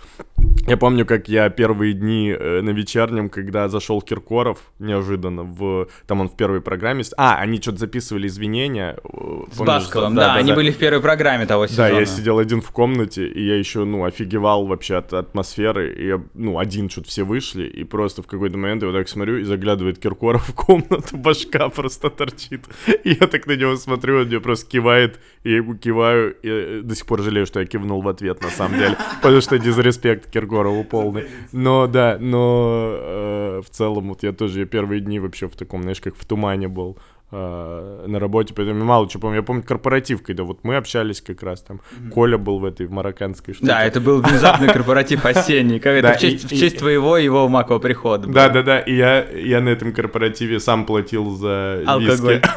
Я 0.67 0.79
помню, 0.79 1.04
как 1.05 1.29
я 1.29 1.49
первые 1.51 1.95
дни 1.95 2.31
э, 2.31 2.61
на 2.61 2.71
вечернем, 2.71 3.29
когда 3.29 3.69
зашел 3.69 4.01
Киркоров, 4.01 4.59
неожиданно, 4.79 5.43
в... 5.43 5.89
Там 6.07 6.21
он 6.21 6.29
в 6.29 6.37
первой 6.37 6.61
программе... 6.61 7.05
А, 7.17 7.37
они 7.37 7.61
что-то 7.61 7.79
записывали 7.79 8.27
извинения. 8.27 8.97
Э, 9.05 9.43
С 9.53 9.59
Басковым, 9.59 10.15
да, 10.15 10.29
да, 10.29 10.35
да, 10.35 10.41
они 10.41 10.51
да. 10.51 10.57
были 10.57 10.71
в 10.71 10.79
первой 10.79 11.01
программе 11.01 11.47
того 11.47 11.67
сезона. 11.67 11.91
Да, 11.91 11.99
я 11.99 12.07
сидел 12.07 12.39
один 12.39 12.61
в 12.61 12.71
комнате, 12.71 13.27
и 13.27 13.47
я 13.47 13.57
еще, 13.57 13.85
ну, 13.85 14.05
офигевал 14.05 14.67
вообще 14.67 14.97
от 14.97 15.13
атмосферы. 15.13 15.95
И 15.95 16.07
я, 16.07 16.23
ну, 16.35 16.59
один 16.59 16.91
что-то 16.91 17.09
все 17.09 17.25
вышли, 17.25 17.65
и 17.65 17.85
просто 17.85 18.23
в 18.23 18.27
какой-то 18.27 18.57
момент 18.59 18.83
я 18.83 18.89
вот 18.89 18.97
так 18.97 19.09
смотрю, 19.09 19.39
и 19.39 19.45
заглядывает 19.45 19.99
Киркоров 19.99 20.49
в 20.49 20.55
комнату, 20.55 21.17
башка 21.17 21.69
просто 21.69 22.11
торчит. 22.11 22.65
И 23.05 23.11
я 23.21 23.27
так 23.27 23.47
на 23.47 23.57
него 23.57 23.77
смотрю, 23.77 24.21
он 24.21 24.27
мне 24.27 24.41
просто 24.41 24.71
кивает, 24.71 25.21
и 25.43 25.51
я 25.51 25.57
ему 25.57 25.77
киваю, 25.77 26.37
и 26.43 26.49
э, 26.49 26.81
до 26.83 26.95
сих 26.95 27.07
пор 27.07 27.23
жалею, 27.23 27.47
что 27.47 27.61
я 27.61 27.67
кивнул 27.67 28.03
в 28.03 28.09
ответ, 28.09 28.43
на 28.43 28.51
самом 28.51 28.79
деле, 28.79 28.97
потому 29.23 29.41
что 29.41 29.59
дизреспект 29.59 30.31
Киркорову 30.31 30.85
полный. 31.03 31.25
Но 31.53 31.87
да, 31.87 32.19
но 32.21 32.97
э, 32.97 33.63
в 33.65 33.71
целом 33.71 34.09
вот 34.09 34.23
я 34.23 34.33
тоже 34.33 34.61
я 34.61 34.67
первые 34.67 35.01
дни 35.01 35.19
вообще 35.19 35.49
в 35.49 35.57
таком, 35.57 35.83
знаешь, 35.83 36.01
как 36.01 36.17
в 36.17 36.25
тумане 36.25 36.69
был. 36.69 36.99
Э, 37.35 38.05
на 38.07 38.19
работе, 38.19 38.55
поэтому 38.55 38.79
я 38.79 38.85
мало 38.85 39.09
что 39.09 39.19
помню. 39.19 39.37
Я 39.37 39.43
помню 39.43 39.63
корпоратив, 39.63 40.23
когда 40.23 40.45
вот 40.45 40.61
мы 40.63 40.77
общались 40.77 41.21
как 41.21 41.43
раз 41.43 41.63
там, 41.63 41.81
Коля 42.13 42.39
был 42.39 42.59
в 42.59 42.65
этой 42.65 42.87
в 42.87 42.91
марокканской 42.91 43.55
штуке. 43.55 43.67
Да, 43.67 43.85
это 43.85 44.01
был 44.01 44.21
внезапный 44.21 44.73
корпоратив 44.73 45.25
осенний, 45.25 45.81
как 45.81 45.95
это 45.95 46.15
в 46.15 46.21
честь, 46.21 46.77
в 46.77 46.79
твоего 46.79 47.17
и 47.19 47.25
его 47.25 47.49
макового 47.49 47.81
прихода. 47.81 48.27
Да, 48.29 48.49
было. 48.49 48.55
да, 48.55 48.63
да, 48.63 48.79
и 48.81 48.95
я, 48.95 49.29
я 49.31 49.61
на 49.61 49.71
этом 49.71 49.93
корпоративе 49.93 50.61
сам 50.61 50.87
платил 50.87 51.31
за 51.31 51.83
Алкоголь. 51.87 52.35
виски. 52.35 52.49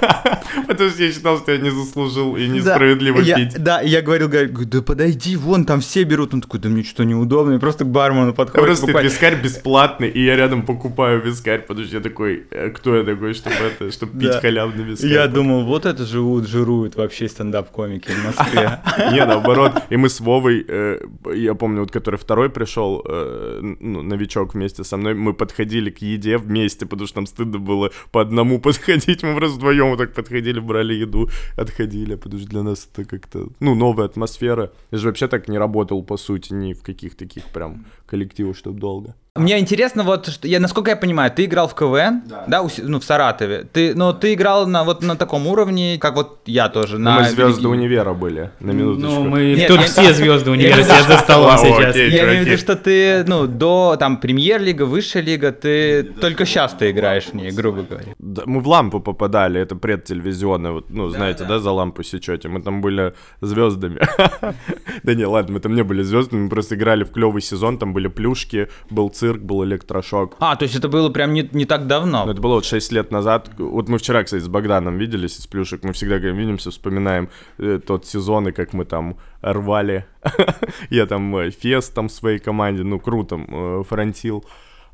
Потому 0.67 0.89
что 0.89 1.03
я 1.03 1.11
считал, 1.11 1.37
что 1.37 1.51
я 1.51 1.57
не 1.57 1.69
заслужил 1.69 2.35
и 2.35 2.47
несправедливо 2.47 3.23
пить. 3.23 3.55
Да, 3.57 3.81
я 3.81 4.01
говорил, 4.01 4.29
говорю, 4.29 4.51
да 4.65 4.81
подойди, 4.81 5.35
вон 5.35 5.65
там 5.65 5.81
все 5.81 6.03
берут. 6.03 6.33
Он 6.33 6.41
такой, 6.41 6.59
да 6.59 6.69
мне 6.69 6.83
что 6.83 7.03
неудобно, 7.03 7.55
и 7.55 7.59
просто 7.59 7.85
к 7.85 7.87
бармену 7.87 8.33
подходит. 8.33 8.65
Просто 8.65 8.99
вискарь 8.99 9.41
бесплатный, 9.41 10.09
и 10.09 10.23
я 10.23 10.35
рядом 10.35 10.65
покупаю 10.65 11.21
вискарь, 11.21 11.61
потому 11.61 11.85
что 11.85 11.97
я 11.97 12.03
такой, 12.03 12.45
«Э, 12.51 12.69
кто 12.69 12.95
я 12.95 13.03
такой, 13.03 13.33
чтобы 13.33 13.55
это, 13.55 13.91
чтобы 13.91 14.19
пить 14.19 14.31
Да. 14.31 14.39
Халявный 14.67 14.91
вискарь. 14.91 15.11
Я 15.11 15.27
думал, 15.27 15.63
вот 15.65 15.85
это 15.85 16.05
живут, 16.05 16.47
жируют 16.47 16.95
вообще 16.95 17.27
стендап-комики 17.27 18.09
в 18.09 18.25
Москве. 18.25 18.79
Не, 19.11 19.25
наоборот. 19.25 19.73
И 19.89 19.97
мы 19.97 20.09
с 20.09 20.19
Вовой, 20.19 20.65
э, 20.67 20.99
я 21.33 21.55
помню, 21.55 21.81
вот 21.81 21.91
который 21.91 22.17
второй 22.17 22.49
пришел, 22.49 23.03
э, 23.05 23.59
ну, 23.79 24.01
новичок 24.01 24.53
вместе 24.53 24.83
со 24.83 24.97
мной, 24.97 25.13
мы 25.13 25.33
подходили 25.33 25.89
к 25.89 25.99
еде 25.99 26.37
вместе, 26.37 26.85
потому 26.85 27.07
что 27.07 27.17
нам 27.17 27.27
стыдно 27.27 27.59
было 27.59 27.91
по 28.11 28.21
одному 28.21 28.59
подходить. 28.61 29.23
Мы 29.23 29.35
просто 29.35 29.57
вдвоем 29.57 29.89
вот 29.89 29.97
так 29.97 30.13
подходили, 30.13 30.59
брали 30.59 30.93
еду, 30.93 31.29
отходили, 31.57 32.15
потому 32.15 32.39
что 32.39 32.49
для 32.49 32.63
нас 32.63 32.89
это 32.91 33.05
как-то, 33.05 33.47
ну, 33.59 33.75
новая 33.75 34.05
атмосфера. 34.05 34.71
Я 34.91 34.97
же 34.97 35.07
вообще 35.07 35.27
так 35.27 35.47
не 35.47 35.57
работал, 35.57 36.03
по 36.03 36.17
сути, 36.17 36.53
ни 36.53 36.73
в 36.73 36.83
каких 36.83 37.15
таких 37.15 37.45
прям 37.45 37.85
коллективах, 38.05 38.57
чтобы 38.57 38.79
долго. 38.79 39.15
Мне 39.37 39.59
интересно, 39.59 40.03
вот, 40.03 40.27
что, 40.27 40.47
я, 40.47 40.59
насколько 40.59 40.89
я 40.91 40.95
понимаю, 40.97 41.31
ты 41.31 41.45
играл 41.45 41.67
в 41.67 41.75
КВН, 41.75 42.23
да, 42.47 42.61
у 42.61 42.69
с- 42.69 42.77
ну, 42.83 42.99
в 42.99 43.03
Саратове. 43.03 43.65
Ты, 43.71 43.95
но 43.95 44.13
ты 44.13 44.33
играл 44.33 44.67
на, 44.67 44.83
вот 44.83 45.03
на 45.03 45.15
таком 45.15 45.47
уровне, 45.47 45.97
как 45.99 46.15
вот 46.15 46.39
я 46.45 46.69
тоже. 46.69 46.97
Ну, 46.97 47.05
на 47.05 47.19
мы 47.19 47.29
звезды 47.29 47.67
универа 47.67 48.13
были, 48.13 48.51
на 48.59 48.71
минуточку. 48.71 49.07
Ну, 49.23 49.29
мы 49.29 49.53
Нет, 49.55 49.67
тут 49.67 49.79
я- 49.79 49.85
все 49.85 50.13
звезды 50.13 50.51
университета 50.57 51.03
за 51.03 51.17
столом 51.19 51.57
сейчас. 51.57 51.95
Я 51.95 52.25
имею 52.25 52.43
в 52.43 52.47
виду, 52.47 52.57
что 52.57 52.75
ты, 52.75 53.23
ну, 53.27 53.47
до, 53.47 53.95
там, 53.99 54.17
премьер-лига, 54.17 54.83
высшая 54.85 55.21
лига, 55.23 55.51
ты 55.51 56.03
только 56.03 56.45
сейчас 56.45 56.73
ты 56.73 56.91
играешь 56.91 57.25
в 57.25 57.33
ней, 57.33 57.51
грубо 57.51 57.83
говоря. 57.83 58.13
Да, 58.19 58.43
мы 58.45 58.59
в 58.61 58.67
лампу 58.67 58.99
попадали, 58.99 59.59
это 59.61 59.75
предтелевизионное, 59.75 60.71
вот, 60.71 60.89
ну, 60.89 61.09
знаете, 61.09 61.43
да, 61.45 61.59
за 61.59 61.71
лампу 61.71 62.03
сечете. 62.03 62.47
Мы 62.49 62.61
там 62.61 62.81
были 62.81 63.13
звездами. 63.41 63.99
Да 65.03 65.13
не, 65.13 65.25
ладно, 65.25 65.53
мы 65.53 65.59
там 65.59 65.75
не 65.75 65.83
были 65.83 66.01
звездами, 66.01 66.41
мы 66.43 66.49
просто 66.49 66.75
играли 66.75 67.03
в 67.03 67.11
клевый 67.11 67.41
сезон, 67.41 67.77
там 67.77 67.93
были 67.93 68.07
плюшки, 68.07 68.67
был 68.89 69.09
цирк, 69.09 69.26
был 69.33 69.63
электрошок. 69.63 70.35
А, 70.39 70.55
то 70.55 70.63
есть 70.63 70.75
это 70.75 70.87
было 70.87 71.09
прям 71.09 71.33
не, 71.33 71.47
не 71.51 71.65
так 71.65 71.87
давно. 71.87 72.25
Ну, 72.25 72.31
это 72.31 72.41
было 72.41 72.55
вот 72.55 72.65
6 72.65 72.91
лет 72.91 73.11
назад. 73.11 73.49
Вот 73.57 73.89
мы 73.89 73.97
вчера, 73.97 74.23
кстати, 74.23 74.41
с 74.41 74.47
Богданом 74.47 74.97
виделись 74.97 75.39
из 75.39 75.47
плюшек. 75.47 75.83
Мы 75.83 75.93
всегда, 75.93 76.15
когда 76.15 76.31
видимся, 76.31 76.71
вспоминаем 76.71 77.29
э, 77.57 77.79
тот 77.85 78.05
сезон, 78.05 78.47
и 78.47 78.51
как 78.51 78.73
мы 78.73 78.85
там 78.85 79.17
рвали. 79.41 80.05
Я 80.89 81.05
там 81.05 81.35
э, 81.37 81.51
фест 81.51 81.93
там 81.93 82.07
в 82.07 82.11
своей 82.11 82.39
команде, 82.39 82.83
ну, 82.83 82.99
круто, 82.99 83.35
э, 83.35 83.83
фронтил. 83.87 84.45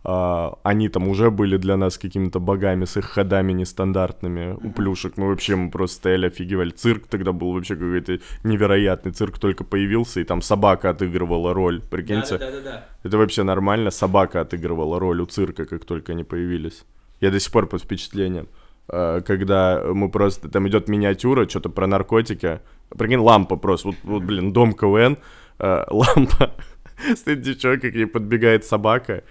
А, 0.05 0.57
они 0.63 0.89
там 0.89 1.07
уже 1.07 1.31
были 1.31 1.57
для 1.57 1.77
нас 1.77 1.97
какими-то 1.97 2.39
богами 2.39 2.85
с 2.85 2.97
их 2.97 3.05
ходами 3.05 3.53
нестандартными 3.53 4.57
у 4.61 4.71
плюшек. 4.71 5.17
Мы 5.17 5.27
вообще 5.27 5.55
мы 5.55 5.71
просто 5.71 5.97
стояли, 5.97 6.27
офигевали. 6.27 6.71
Цирк 6.71 7.07
тогда 7.07 7.31
был 7.31 7.53
вообще 7.53 7.75
какой-то 7.75 8.19
невероятный. 8.43 9.13
Цирк 9.13 9.39
только 9.39 9.63
появился, 9.63 10.19
и 10.19 10.23
там 10.23 10.41
собака 10.41 10.89
отыгрывала 10.89 11.53
роль. 11.53 11.81
Прикиньте. 11.81 12.39
Это 13.03 13.17
вообще 13.17 13.43
нормально. 13.43 13.91
Собака 13.91 14.41
отыгрывала 14.41 14.99
роль 14.99 15.21
у 15.21 15.25
цирка, 15.25 15.65
как 15.65 15.85
только 15.85 16.11
они 16.11 16.23
появились. 16.23 16.83
Я 17.21 17.31
до 17.31 17.39
сих 17.39 17.51
пор 17.53 17.67
под 17.67 17.81
впечатлением. 17.81 18.47
Э, 18.89 19.21
Когда 19.25 19.81
мы 19.85 20.09
просто... 20.09 20.49
Там 20.49 20.67
идет 20.67 20.89
миниатюра, 20.89 21.47
что-то 21.47 21.69
про 21.69 21.87
наркотики. 21.87 22.59
Прикинь, 22.89 23.19
лампа 23.19 23.55
просто. 23.55 23.89
Вот, 23.89 23.97
вот, 24.03 24.23
блин, 24.23 24.51
дом 24.51 24.73
КВН, 24.73 25.17
э, 25.59 25.85
лампа. 25.89 26.53
Стоит 27.15 27.41
девчонка, 27.41 27.91
к 27.91 27.95
ней 27.95 28.05
подбегает 28.05 28.65
собака. 28.65 29.23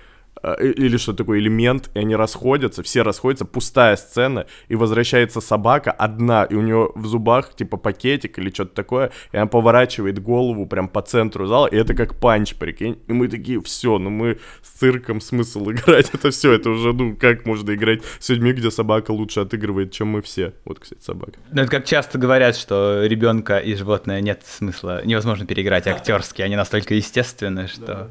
И- 0.60 0.70
Или 0.86 0.96
что 0.96 1.12
такое, 1.12 1.38
элемент, 1.38 1.90
и 1.94 2.00
они 2.00 2.16
расходятся, 2.16 2.82
все 2.82 3.02
расходятся, 3.02 3.44
пустая 3.44 3.96
сцена, 3.96 4.46
и 4.68 4.74
возвращается 4.74 5.40
собака 5.40 5.92
одна, 5.92 6.44
и 6.44 6.54
у 6.54 6.62
нее 6.62 6.90
в 6.96 7.06
зубах, 7.06 7.54
типа, 7.54 7.76
пакетик 7.76 8.38
или 8.38 8.50
что-то 8.50 8.74
такое, 8.74 9.10
и 9.32 9.36
она 9.36 9.46
поворачивает 9.46 10.18
голову 10.20 10.66
прям 10.66 10.88
по 10.88 11.00
центру 11.02 11.46
зала, 11.46 11.66
и 11.68 11.76
это 11.76 11.94
как 11.94 12.18
панч, 12.18 12.54
прикинь. 12.56 12.98
И 13.06 13.12
мы 13.12 13.28
такие, 13.28 13.60
все, 13.60 13.98
ну 13.98 14.10
мы 14.10 14.38
с 14.62 14.70
цирком 14.70 15.20
смысл 15.20 15.70
играть, 15.70 16.10
это 16.12 16.30
все, 16.30 16.52
это 16.52 16.70
уже, 16.70 16.92
ну, 16.92 17.14
как 17.14 17.46
можно 17.46 17.72
играть 17.74 18.00
с 18.18 18.28
людьми, 18.30 18.52
где 18.52 18.70
собака 18.70 19.12
лучше 19.12 19.40
отыгрывает, 19.40 19.92
чем 19.92 20.08
мы 20.08 20.22
все. 20.22 20.54
Вот, 20.64 20.80
кстати, 20.80 21.02
собака. 21.02 21.34
Ну, 21.52 21.62
это 21.62 21.70
как 21.70 21.84
часто 21.84 22.18
говорят, 22.18 22.56
что 22.56 23.04
ребенка 23.06 23.58
и 23.58 23.74
животное 23.74 24.20
нет 24.20 24.42
смысла, 24.44 25.04
невозможно 25.04 25.46
переиграть 25.46 25.86
актерски, 25.86 26.42
они 26.42 26.56
настолько 26.56 26.94
естественны, 26.94 27.68
что... 27.68 28.10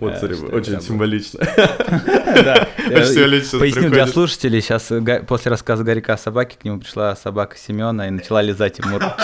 Вот, 0.00 0.14
э, 0.14 0.18
смотри, 0.18 0.36
очень 0.48 0.80
символично. 0.80 1.40
Да. 2.30 2.68
Поясню 2.86 3.90
для 3.90 4.06
слушателей, 4.06 4.62
сейчас 4.62 4.90
после 5.26 5.50
рассказа 5.50 5.84
Горька 5.84 6.14
о 6.14 6.16
собаке 6.16 6.56
к 6.58 6.64
нему 6.64 6.80
пришла 6.80 7.14
собака 7.16 7.56
Семена 7.58 8.06
и 8.06 8.10
начала 8.10 8.40
лизать 8.40 8.78
ему 8.78 8.98
руки. 8.98 9.10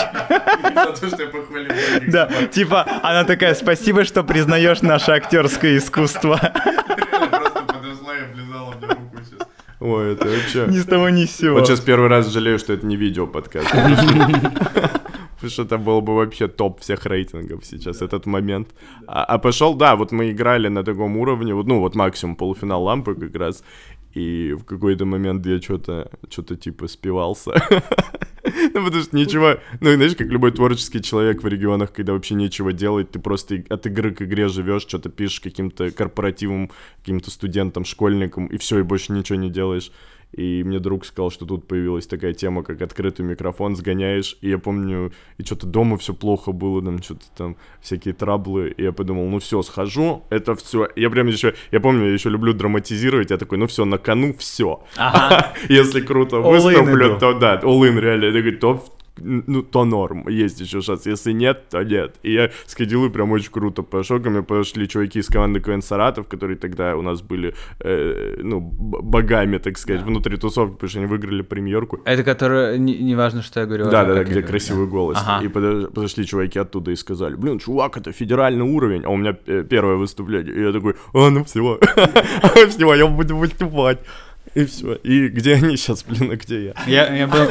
Да, 2.07 2.29
типа, 2.51 2.85
она 3.01 3.23
такая, 3.23 3.55
спасибо, 3.55 4.03
что 4.03 4.23
признаешь 4.23 4.81
наше 4.81 5.11
актерское 5.11 5.77
искусство. 5.77 6.37
просто 6.37 7.63
подошла 7.63 8.15
и 8.15 8.31
облизала 8.31 8.75
мне 8.75 8.87
руку 8.87 9.17
сейчас. 9.25 9.47
Ой, 9.79 10.13
это 10.13 10.27
вообще... 10.27 10.65
Ни 10.67 10.79
с 10.79 10.85
того, 10.85 11.09
ни 11.09 11.25
с 11.25 11.35
сего. 11.35 11.57
Вот 11.57 11.67
сейчас 11.67 11.79
первый 11.79 12.09
раз 12.09 12.27
жалею, 12.27 12.59
что 12.59 12.73
это 12.73 12.85
не 12.85 12.95
видео 12.95 13.25
подкаст. 13.25 13.73
Потому 15.37 15.51
что 15.51 15.63
это 15.63 15.77
был 15.77 16.01
бы 16.01 16.15
вообще 16.15 16.47
топ 16.47 16.79
всех 16.79 17.05
рейтингов 17.05 17.63
сейчас, 17.63 18.01
этот 18.01 18.25
момент. 18.25 18.69
А, 19.07 19.23
а 19.23 19.37
пошел, 19.37 19.75
да, 19.75 19.95
вот 19.95 20.11
мы 20.11 20.31
играли 20.31 20.67
на 20.67 20.83
таком 20.83 21.15
уровне, 21.17 21.53
вот, 21.53 21.67
ну 21.67 21.79
вот 21.79 21.95
максимум 21.95 22.35
полуфинал 22.35 22.83
лампы 22.83 23.13
как 23.13 23.35
раз, 23.35 23.63
и 24.15 24.53
в 24.53 24.63
какой-то 24.63 25.05
момент 25.05 25.45
я 25.45 25.61
что-то, 25.61 26.09
что-то 26.29 26.55
типа 26.55 26.87
спивался. 26.87 27.51
Ну, 28.73 28.85
потому 28.85 29.03
что 29.03 29.17
ничего, 29.17 29.57
ну, 29.81 29.93
знаешь, 29.93 30.15
как 30.15 30.27
любой 30.27 30.51
творческий 30.51 31.01
человек 31.01 31.43
в 31.43 31.47
регионах, 31.47 31.91
когда 31.91 32.13
вообще 32.13 32.33
нечего 32.33 32.71
делать, 32.71 33.11
ты 33.11 33.19
просто 33.19 33.61
от 33.67 33.85
игры 33.87 34.13
к 34.13 34.21
игре 34.21 34.47
живешь, 34.47 34.83
что-то 34.83 35.09
пишешь 35.09 35.41
каким-то 35.41 35.91
корпоративам, 35.91 36.71
каким-то 36.99 37.29
студентам, 37.29 37.83
школьникам, 37.83 38.47
и 38.47 38.57
все, 38.57 38.79
и 38.79 38.83
больше 38.83 39.11
ничего 39.11 39.37
не 39.37 39.49
делаешь. 39.49 39.91
И 40.33 40.63
мне 40.63 40.79
друг 40.79 41.05
сказал, 41.05 41.31
что 41.31 41.45
тут 41.45 41.67
появилась 41.67 42.05
такая 42.05 42.33
тема, 42.33 42.63
как 42.63 42.81
открытый 42.81 43.25
микрофон, 43.25 43.75
сгоняешь. 43.75 44.37
И 44.41 44.49
я 44.49 44.57
помню, 44.57 45.11
и 45.37 45.43
что-то 45.43 45.67
дома 45.67 45.97
все 45.97 46.13
плохо 46.13 46.51
было, 46.51 46.83
там 46.83 47.01
что-то 47.01 47.25
там, 47.35 47.55
всякие 47.81 48.13
траблы. 48.13 48.73
И 48.77 48.83
я 48.83 48.91
подумал, 48.91 49.27
ну 49.29 49.39
все, 49.39 49.61
схожу, 49.61 50.25
это 50.29 50.55
все. 50.55 50.89
Я 50.95 51.09
прям 51.09 51.27
еще, 51.27 51.55
я 51.71 51.79
помню, 51.79 52.07
я 52.07 52.13
еще 52.13 52.29
люблю 52.29 52.53
драматизировать. 52.53 53.31
Я 53.31 53.37
такой, 53.37 53.57
ну 53.57 53.67
все, 53.67 53.85
на 53.85 53.97
кону 53.97 54.33
все. 54.37 54.83
Если 55.69 56.01
круто 56.01 56.37
All 56.37 56.51
выступлю, 56.51 57.17
то 57.17 57.33
да, 57.33 57.59
all 57.61 57.81
in 57.81 57.99
реально. 57.99 58.25
Я 58.25 58.33
такой, 58.33 58.51
то 58.51 58.83
ну, 59.19 59.63
то 59.63 59.85
норм, 59.85 60.27
есть 60.29 60.59
еще 60.61 60.81
шанс. 60.81 61.05
Если 61.05 61.31
нет, 61.31 61.69
то 61.69 61.83
нет. 61.83 62.15
И 62.23 62.33
я 62.33 62.49
сходил 62.65 63.05
и 63.05 63.09
прям 63.09 63.31
очень 63.31 63.51
круто 63.51 63.83
пошел. 63.83 64.19
Ко 64.19 64.29
мне 64.29 64.41
подошли 64.41 64.87
чуваки 64.87 65.19
из 65.19 65.27
команды 65.27 65.59
КВН 65.59 65.81
Саратов, 65.81 66.27
которые 66.27 66.57
тогда 66.57 66.95
у 66.95 67.01
нас 67.01 67.21
были, 67.21 67.53
э, 67.79 68.35
ну, 68.41 68.59
богами, 68.59 69.57
так 69.57 69.77
сказать, 69.77 70.03
внутри 70.03 70.37
тусовки, 70.37 70.73
потому 70.73 70.89
что 70.89 70.99
они 70.99 71.07
выиграли 71.07 71.41
премьерку. 71.41 71.99
Это 72.05 72.23
которое, 72.23 72.77
не, 72.77 72.97
не 72.97 73.15
важно, 73.15 73.41
что 73.41 73.59
я 73.59 73.65
говорю. 73.65 73.89
Да, 73.89 74.01
а 74.01 74.05
да, 74.05 74.13
да, 74.15 74.23
где 74.23 74.41
красивый 74.41 74.87
голос. 74.87 75.17
Ага. 75.21 75.45
И 75.45 75.47
подошли 75.49 76.25
чуваки 76.25 76.59
оттуда 76.59 76.91
и 76.91 76.95
сказали, 76.95 77.35
блин, 77.35 77.59
чувак, 77.59 77.97
это 77.97 78.11
федеральный 78.11 78.65
уровень. 78.65 79.03
А 79.05 79.09
у 79.09 79.17
меня 79.17 79.35
э, 79.45 79.63
первое 79.69 79.95
выступление. 79.95 80.53
И 80.53 80.61
я 80.61 80.71
такой, 80.71 80.95
а, 81.13 81.29
ну 81.29 81.43
все, 81.43 81.79
все, 82.69 82.93
я 82.93 83.07
буду 83.07 83.37
выступать. 83.37 83.99
И 84.55 84.65
все. 84.65 84.93
И 84.95 85.27
где 85.27 85.55
они 85.55 85.77
сейчас, 85.77 86.03
блин, 86.03 86.31
а 86.31 86.35
где 86.35 86.65
я? 86.65 86.73
Я, 86.87 87.15
я 87.15 87.27
был, 87.27 87.47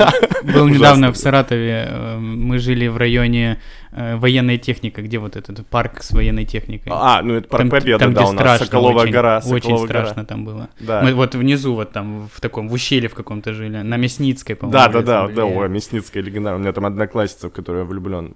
был 0.52 0.68
недавно 0.68 1.12
в 1.12 1.16
Саратове. 1.16 1.86
э, 1.88 2.18
Мы 2.18 2.58
жили 2.58 2.88
в 2.88 2.96
районе 2.96 3.60
э, 3.92 4.16
военной 4.16 4.58
техники, 4.58 5.00
где 5.00 5.18
вот 5.18 5.36
этот 5.36 5.66
парк 5.66 6.02
с 6.02 6.10
военной 6.12 6.44
техникой. 6.44 6.92
А, 6.94 7.22
ну 7.22 7.34
это 7.34 7.48
Парк 7.48 7.62
Там- 7.62 7.70
Победы, 7.70 7.98
там, 7.98 8.14
да, 8.14 8.20
где 8.22 8.30
у 8.30 8.32
нас 8.32 8.40
страшно 8.40 8.66
Соколовая 8.66 9.02
очень, 9.04 9.12
гора. 9.12 9.38
Очень 9.38 9.60
Соколова 9.60 9.86
гора. 9.86 10.00
страшно 10.00 10.24
там 10.24 10.44
было. 10.44 10.68
Да. 10.80 11.02
Мы 11.02 11.14
вот 11.14 11.34
внизу, 11.34 11.74
вот 11.74 11.92
там, 11.92 12.28
в 12.32 12.40
таком, 12.40 12.68
в 12.68 12.72
ущелье 12.72 13.08
в 13.08 13.14
каком-то 13.14 13.52
жили, 13.52 13.78
на 13.82 13.96
Мясницкой, 13.96 14.56
по-моему. 14.56 14.72
Да, 14.78 14.88
да, 14.88 15.02
да, 15.02 15.28
да, 15.28 15.44
ой, 15.44 15.68
Мясницкая 15.68 16.22
легендарная. 16.22 16.58
У 16.58 16.62
меня 16.62 16.72
там 16.72 16.86
одноклассница, 16.86 17.48
в 17.48 17.52
которую 17.52 17.84
я 17.84 17.88
влюблен, 17.88 18.34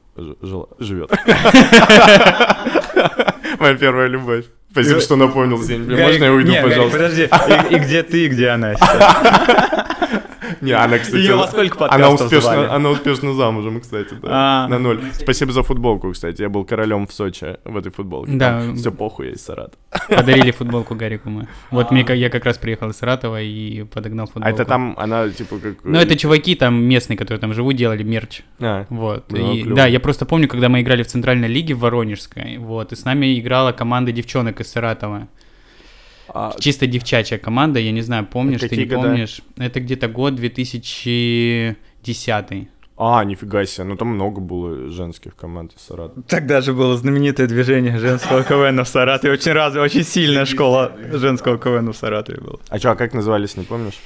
живет. 0.78 1.10
Моя 3.58 3.74
первая 3.74 4.06
любовь. 4.08 4.44
Спасибо, 4.72 5.00
что 5.00 5.16
напомнил, 5.16 5.60
Зень. 5.62 5.90
Можно 5.90 6.24
я 6.24 6.32
уйду, 6.32 6.52
пожалуйста? 6.62 6.96
подожди, 6.96 7.28
и, 7.70 7.78
где 7.78 8.02
ты, 8.02 8.26
и 8.26 8.28
где 8.28 8.48
она? 8.48 8.74
Не, 10.66 10.72
она, 10.72 10.98
кстати, 10.98 11.22
Её 11.22 11.38
во 11.38 11.46
сколько 11.48 11.90
она 11.90 12.10
звали? 12.16 12.24
успешно, 12.24 12.74
она 12.74 12.90
успешно 12.90 13.34
замужем, 13.34 13.80
кстати, 13.80 14.14
да. 14.22 14.28
А. 14.30 14.68
На 14.68 14.78
ноль. 14.78 15.00
Спасибо 15.14 15.52
за 15.52 15.62
футболку, 15.62 16.12
кстати. 16.12 16.42
Я 16.42 16.48
был 16.48 16.64
королем 16.64 17.06
в 17.06 17.12
Сочи 17.12 17.56
в 17.64 17.76
этой 17.76 17.90
футболке. 17.90 18.32
Да. 18.32 18.74
Все 18.74 18.92
похуй, 18.92 19.26
я 19.26 19.32
из 19.32 19.44
Саратова. 19.44 19.78
Подарили 20.08 20.50
футболку 20.50 20.94
Гарику 20.94 21.30
мы. 21.30 21.48
Вот 21.70 21.90
мне, 21.90 22.04
я 22.14 22.28
как 22.30 22.44
раз 22.44 22.58
приехал 22.58 22.90
из 22.90 22.96
Саратова 22.96 23.40
и 23.40 23.84
подогнал 23.84 24.24
А 24.24 24.32
футболку. 24.32 24.54
это 24.54 24.64
там, 24.64 24.94
она 24.98 25.28
типа 25.28 25.58
как... 25.58 25.84
Ну, 25.84 25.98
это 25.98 26.16
чуваки 26.16 26.54
там 26.54 26.82
местные, 26.82 27.16
которые 27.16 27.40
там 27.40 27.54
живут, 27.54 27.76
делали 27.76 28.02
мерч. 28.02 28.42
А, 28.60 28.86
Вот. 28.90 29.30
Ну, 29.30 29.54
И, 29.54 29.64
да, 29.64 29.86
я 29.86 30.00
просто 30.00 30.26
помню, 30.26 30.48
когда 30.48 30.68
мы 30.68 30.80
играли 30.82 31.02
в 31.02 31.06
Центральной 31.06 31.48
лиге 31.48 31.74
в 31.74 31.80
Воронежской, 31.80 32.58
вот, 32.58 32.92
и 32.92 32.96
с 32.96 33.04
нами 33.04 33.38
играла 33.38 33.72
команда 33.72 34.12
девчонок 34.12 34.60
из 34.60 34.70
Саратова. 34.70 35.28
А, 36.34 36.54
Чисто 36.58 36.86
девчачья 36.86 37.38
команда, 37.38 37.80
я 37.80 37.92
не 37.92 38.02
знаю, 38.02 38.26
помнишь, 38.26 38.60
ты 38.60 38.76
не 38.76 38.84
года? 38.84 39.08
помнишь. 39.08 39.40
Это 39.58 39.80
где-то 39.80 40.08
год 40.08 40.34
2010. 40.36 42.68
а, 43.02 43.24
нифига 43.24 43.64
себе, 43.64 43.84
ну 43.84 43.96
там 43.96 44.08
много 44.08 44.42
было 44.42 44.90
женских 44.90 45.34
команд 45.34 45.72
из 45.74 45.80
Саратова. 45.80 46.22
Тогда 46.28 46.60
же 46.60 46.74
было 46.74 46.98
знаменитое 46.98 47.46
движение 47.46 47.98
женского 47.98 48.44
КВН 48.44 48.84
в 48.84 48.88
Саратове. 48.88 49.32
Очень 49.32 49.52
разве, 49.52 49.80
очень 49.80 50.04
сильная 50.04 50.44
школа 50.44 50.92
женского 51.10 51.58
КВН 51.58 51.92
в 51.92 51.96
Саратове 51.96 52.42
была. 52.42 52.58
А 52.68 52.78
что, 52.78 52.90
а 52.90 52.96
как 52.96 53.14
назывались, 53.14 53.56
не 53.56 53.64
помнишь? 53.64 53.98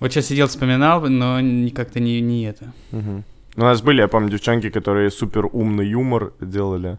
Вот 0.00 0.12
сейчас 0.12 0.26
сидел, 0.26 0.46
вспоминал, 0.46 1.02
но 1.02 1.40
как-то 1.74 2.00
не, 2.00 2.22
не 2.22 2.44
это. 2.44 2.72
Ну, 2.90 3.64
у 3.64 3.66
нас 3.66 3.82
были, 3.82 4.00
я 4.00 4.08
помню, 4.08 4.30
девчонки, 4.30 4.70
которые 4.70 5.10
супер 5.10 5.46
умный 5.52 5.86
юмор 5.86 6.32
делали. 6.40 6.96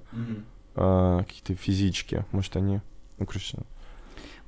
А, 0.76 1.24
какие-то 1.24 1.56
физички, 1.56 2.26
может, 2.32 2.56
они... 2.56 2.80
Ну, 3.18 3.26
короче, 3.26 3.58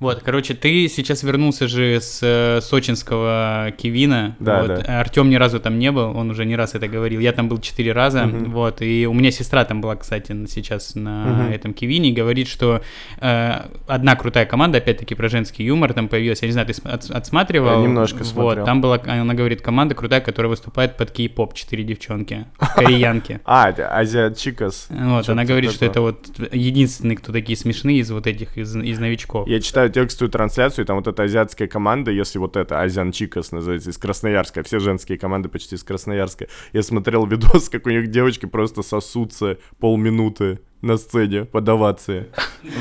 Вот, 0.02 0.22
короче, 0.24 0.54
ты 0.54 0.88
сейчас 0.88 1.22
вернулся 1.22 1.68
же 1.68 2.00
с 2.00 2.18
э, 2.22 2.60
сочинского 2.60 3.72
Кивина. 3.76 4.36
Да, 4.40 4.62
вот. 4.62 4.66
да. 4.84 5.00
Артем 5.00 5.30
ни 5.30 5.36
разу 5.36 5.60
там 5.60 5.78
не 5.78 5.92
был, 5.92 6.16
он 6.16 6.28
уже 6.30 6.44
не 6.44 6.56
раз 6.56 6.74
это 6.74 6.88
говорил. 6.88 7.20
Я 7.20 7.30
там 7.32 7.48
был 7.48 7.58
четыре 7.58 7.92
раза, 7.92 8.24
Мгм. 8.26 8.50
вот. 8.50 8.82
И 8.82 9.06
у 9.06 9.14
меня 9.14 9.30
сестра 9.30 9.64
там 9.64 9.80
была, 9.80 9.94
кстати, 9.94 10.34
сейчас 10.48 10.96
на 10.96 11.24
Мгм. 11.26 11.52
этом 11.52 11.72
Кивине, 11.74 12.10
и 12.10 12.12
говорит, 12.12 12.48
что 12.48 12.82
э, 13.20 13.52
одна 13.86 14.16
крутая 14.16 14.44
команда, 14.44 14.78
опять-таки 14.78 15.14
про 15.14 15.28
женский 15.28 15.62
юмор 15.64 15.92
там 15.92 16.08
появилась. 16.08 16.42
Я 16.42 16.48
не 16.48 16.52
знаю, 16.52 16.66
ты 16.66 16.74
см- 16.74 16.92
от- 16.94 17.10
отсматривал? 17.10 17.76
Я 17.78 17.82
немножко 17.82 18.18
Вот, 18.18 18.26
смотрел. 18.26 18.64
там 18.66 18.80
была, 18.80 19.00
она 19.06 19.34
говорит, 19.34 19.62
команда 19.62 19.94
крутая, 19.94 20.20
которая 20.20 20.50
выступает 20.50 20.96
под 20.96 21.12
кей-поп, 21.12 21.54
четыре 21.54 21.84
девчонки, 21.84 22.46
кореянки. 22.74 23.40
А, 23.44 23.68
Азиат 23.68 24.36
Чикас. 24.36 24.88
Вот, 24.90 25.28
она 25.28 25.44
говорит, 25.44 25.70
что 25.70 25.84
это 25.86 26.00
вот 26.00 26.26
единственные, 26.52 27.16
кто 27.18 27.32
такие 27.32 27.56
смешные 27.56 27.98
из 27.98 28.10
вот 28.10 28.26
этих, 28.26 28.58
из 28.58 28.74
новичков. 28.98 29.46
Я 29.46 29.60
читаю 29.60 29.91
текстовую 29.92 30.30
трансляцию, 30.30 30.84
и 30.84 30.86
там 30.86 30.96
вот 30.96 31.06
эта 31.06 31.22
азиатская 31.22 31.68
команда, 31.68 32.10
если 32.10 32.38
вот 32.38 32.56
это 32.56 32.80
Азиан 32.80 33.12
Чикас 33.12 33.52
называется, 33.52 33.90
из 33.90 33.98
Красноярска, 33.98 34.62
все 34.62 34.78
женские 34.78 35.18
команды 35.18 35.48
почти 35.48 35.76
из 35.76 35.84
Красноярска. 35.84 36.48
Я 36.72 36.82
смотрел 36.82 37.26
видос, 37.26 37.68
как 37.68 37.86
у 37.86 37.90
них 37.90 38.10
девочки 38.10 38.46
просто 38.46 38.82
сосутся 38.82 39.58
полминуты 39.78 40.60
на 40.82 40.96
сцене 40.96 41.44
под 41.44 41.68
овации. 41.68 42.26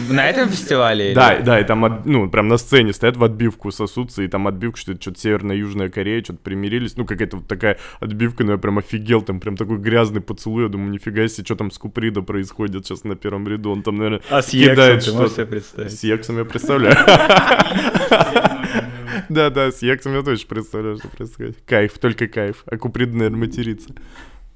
На 0.09 0.27
этом 0.27 0.49
фестивале? 0.49 1.13
Да, 1.13 1.39
да, 1.39 1.59
и 1.59 1.63
там, 1.63 1.85
от- 1.85 2.05
ну, 2.05 2.29
прям 2.29 2.47
на 2.47 2.57
сцене 2.57 2.93
стоят 2.93 3.15
в 3.15 3.23
отбивку 3.23 3.71
сосутся, 3.71 4.23
и 4.23 4.27
там 4.27 4.47
отбивка, 4.47 4.77
что 4.79 4.91
это 4.91 5.01
что-то 5.01 5.19
Северная 5.19 5.55
Южная 5.55 5.89
Корея, 5.89 6.23
что-то 6.23 6.39
примирились. 6.39 6.97
Ну, 6.97 7.05
какая-то 7.05 7.37
вот 7.37 7.47
такая 7.47 7.77
отбивка, 7.99 8.43
ну, 8.43 8.53
я 8.53 8.57
прям 8.57 8.79
офигел, 8.79 9.21
там 9.21 9.39
прям 9.39 9.55
такой 9.55 9.77
грязный 9.77 10.21
поцелуй, 10.21 10.63
я 10.63 10.69
думаю, 10.69 10.91
нифига 10.91 11.27
себе, 11.27 11.45
что 11.45 11.55
там 11.55 11.71
с 11.71 11.77
Купридо 11.77 12.21
происходит 12.21 12.85
сейчас 12.85 13.03
на 13.03 13.15
первом 13.15 13.47
ряду, 13.47 13.71
он 13.71 13.83
там, 13.83 13.95
наверное, 13.97 14.21
А 14.29 14.41
с 14.41 14.47
кидает 14.49 15.03
что-то. 15.03 15.29
себе 15.29 15.45
представить? 15.45 15.91
С 15.99 16.03
Ексом 16.03 16.37
я 16.37 16.45
представляю. 16.45 16.95
Да, 19.29 19.49
да, 19.49 19.71
с 19.71 19.81
Ексом 19.81 20.13
я 20.13 20.21
точно 20.23 20.47
представляю, 20.47 20.97
что 20.97 21.07
происходит. 21.07 21.57
Кайф, 21.65 21.97
только 21.99 22.27
кайф. 22.27 22.63
А 22.65 22.77
Куприд, 22.77 23.13
наверное, 23.13 23.39
матерится. 23.39 23.89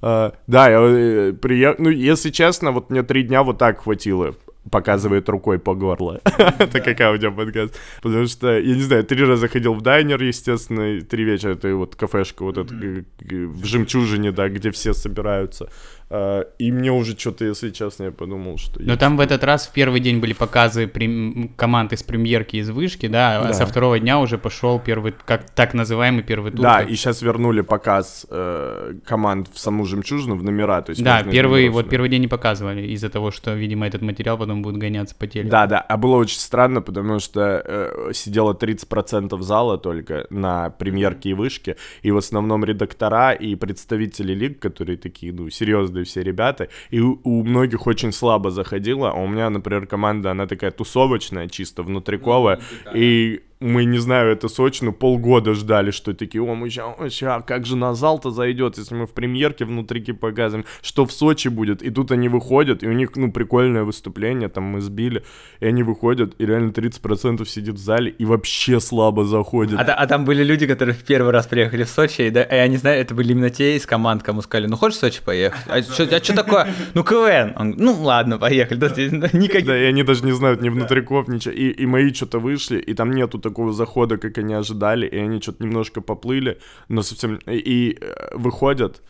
А, 0.08 0.32
Да, 0.46 0.68
я 0.68 1.32
приехал. 1.32 1.82
Ну, 1.82 1.90
если 1.90 2.30
честно, 2.30 2.70
вот 2.70 2.90
мне 2.90 3.02
три 3.02 3.24
дня 3.24 3.42
вот 3.42 3.58
так 3.58 3.80
хватило. 3.80 4.36
Показывает 4.70 5.28
рукой 5.28 5.58
по 5.58 5.74
горло. 5.74 6.20
Это 6.58 6.80
какая 6.80 7.12
у 7.12 7.18
тебя 7.18 7.30
подкаст? 7.32 7.76
Потому 8.02 8.26
что, 8.26 8.58
я 8.58 8.74
не 8.74 8.82
знаю, 8.82 9.04
три 9.04 9.24
раза 9.24 9.48
ходил 9.48 9.74
в 9.74 9.80
дайнер, 9.80 10.22
естественно, 10.22 11.00
три 11.00 11.24
вечера. 11.24 11.52
Это 11.52 11.74
вот 11.74 11.96
кафешка 11.96 12.44
вот 12.44 12.58
эта 12.58 12.74
в 12.74 13.64
Жемчужине, 13.64 14.30
да, 14.32 14.48
где 14.48 14.70
все 14.70 14.92
собираются. 14.92 15.68
А, 16.08 16.42
И 16.58 16.70
мне 16.70 16.92
уже 16.92 17.18
что-то, 17.18 17.44
если 17.44 17.70
честно, 17.70 18.04
я 18.04 18.10
подумал, 18.12 18.58
что... 18.58 18.80
Но 18.80 18.96
там 18.96 19.16
в 19.16 19.20
этот 19.20 19.42
раз 19.42 19.66
в 19.66 19.72
первый 19.72 19.98
день 20.00 20.20
были 20.20 20.32
показы 20.34 20.86
прем- 20.86 21.50
команд 21.56 21.92
из 21.92 22.02
премьерки 22.04 22.56
из 22.56 22.70
вышки, 22.70 23.08
да, 23.08 23.40
а 23.40 23.44
Да. 23.48 23.52
со 23.52 23.66
второго 23.66 23.98
дня 23.98 24.20
уже 24.20 24.38
пошел 24.38 24.78
первый, 24.78 25.12
как 25.24 25.50
так 25.50 25.74
называемый 25.74 26.22
первый 26.22 26.52
тур. 26.52 26.60
Да, 26.60 26.78
как- 26.80 26.90
и 26.90 26.94
сейчас 26.94 27.22
вернули 27.22 27.62
показ 27.62 28.24
э, 28.30 28.94
команд 29.04 29.48
в 29.52 29.58
саму 29.58 29.84
жемчужину 29.84 30.36
в 30.36 30.44
номера. 30.44 30.80
То 30.82 30.90
есть 30.90 31.02
да, 31.02 31.24
первый, 31.24 31.68
вот 31.70 31.88
первый 31.88 32.08
день 32.08 32.20
не 32.22 32.28
показывали 32.28 32.82
из-за 32.92 33.08
того, 33.10 33.32
что, 33.32 33.54
видимо, 33.54 33.86
этот 33.86 34.02
материал 34.02 34.38
потом 34.38 34.62
будет 34.62 34.76
гоняться 34.76 35.14
по 35.16 35.26
телеку. 35.26 35.50
Да, 35.50 35.66
да, 35.66 35.80
а 35.80 35.96
было 35.96 36.16
очень 36.16 36.38
странно, 36.38 36.82
потому 36.82 37.18
что 37.18 37.40
э, 37.64 38.12
сидело 38.12 38.54
30% 38.54 39.36
зала 39.42 39.76
только 39.76 40.26
на 40.30 40.70
премьерке 40.70 41.30
и 41.30 41.34
вышке, 41.34 41.76
и 42.02 42.12
в 42.12 42.16
основном 42.16 42.64
редактора 42.64 43.32
и 43.32 43.56
представители 43.56 44.34
лиг, 44.34 44.60
которые 44.60 44.96
такие, 44.98 45.32
ну, 45.32 45.50
серьезные 45.50 45.95
все 46.04 46.22
ребята, 46.22 46.68
и 46.90 47.00
у, 47.00 47.20
у 47.24 47.42
многих 47.44 47.86
очень 47.86 48.12
слабо 48.12 48.50
заходило, 48.50 49.10
а 49.10 49.14
у 49.14 49.26
меня, 49.26 49.50
например, 49.50 49.86
команда, 49.86 50.30
она 50.30 50.46
такая 50.46 50.70
тусовочная, 50.70 51.48
чисто 51.48 51.82
внутриковая, 51.82 52.60
и 52.94 53.42
мы, 53.60 53.84
не 53.84 53.98
знаю, 53.98 54.32
это 54.32 54.48
Сочи, 54.48 54.84
ну, 54.84 54.92
полгода 54.92 55.54
ждали, 55.54 55.90
что 55.90 56.12
такие, 56.12 56.42
о, 56.42 56.54
мы 56.54 56.68
сейчас, 56.68 57.42
как 57.46 57.64
же 57.64 57.76
на 57.76 57.94
зал-то 57.94 58.30
зайдет, 58.30 58.76
если 58.76 58.94
мы 58.94 59.06
в 59.06 59.12
премьерке 59.12 59.64
внутрики 59.64 60.12
показываем, 60.12 60.66
что 60.82 61.06
в 61.06 61.12
Сочи 61.12 61.48
будет, 61.48 61.82
и 61.82 61.90
тут 61.90 62.12
они 62.12 62.28
выходят, 62.28 62.82
и 62.82 62.86
у 62.86 62.92
них, 62.92 63.16
ну, 63.16 63.32
прикольное 63.32 63.84
выступление, 63.84 64.48
там 64.48 64.64
мы 64.64 64.80
сбили, 64.80 65.24
и 65.60 65.66
они 65.66 65.82
выходят, 65.82 66.34
и 66.38 66.44
реально 66.44 66.70
30% 66.70 67.46
сидит 67.46 67.76
в 67.76 67.78
зале, 67.78 68.10
и 68.10 68.24
вообще 68.26 68.78
слабо 68.78 69.24
заходят. 69.24 69.80
А, 69.80 69.94
а 69.94 70.06
там 70.06 70.26
были 70.26 70.44
люди, 70.44 70.66
которые 70.66 70.94
в 70.94 71.04
первый 71.04 71.32
раз 71.32 71.46
приехали 71.46 71.84
в 71.84 71.88
Сочи, 71.88 72.22
и, 72.22 72.30
да, 72.30 72.42
и 72.42 72.56
они 72.56 72.76
знаю, 72.76 73.00
это 73.00 73.14
были 73.14 73.32
именно 73.32 73.48
те 73.48 73.76
из 73.76 73.86
команд, 73.86 74.22
кому 74.22 74.42
сказали, 74.42 74.66
ну 74.66 74.76
хочешь 74.76 74.98
в 74.98 75.00
Сочи 75.00 75.20
поехать? 75.24 75.62
А 75.66 75.82
что 75.82 76.34
такое? 76.34 76.68
Ну 76.92 77.02
КВН. 77.04 77.54
Он, 77.56 77.74
ну 77.76 77.94
ладно, 78.02 78.38
поехали. 78.38 78.78
Да, 78.78 78.88
никаких... 78.88 79.66
Да, 79.66 79.78
и 79.78 79.84
они 79.84 80.02
даже 80.02 80.24
не 80.24 80.32
знают 80.32 80.60
ни 80.60 80.68
внутриков, 80.68 81.28
ничего. 81.28 81.54
И 81.54 81.86
мои 81.86 82.12
что-то 82.12 82.38
вышли, 82.38 82.78
и 82.78 82.92
там 82.92 83.12
нету 83.12 83.38
такого 83.48 83.72
захода, 83.72 84.16
как 84.18 84.38
они 84.38 84.54
ожидали, 84.54 85.06
и 85.06 85.16
они 85.16 85.40
что-то 85.40 85.64
немножко 85.64 86.00
поплыли, 86.00 86.58
но 86.88 87.02
совсем... 87.02 87.36
И, 87.46 87.56
и, 87.56 87.98
э, 88.00 88.36
выходят 88.36 89.02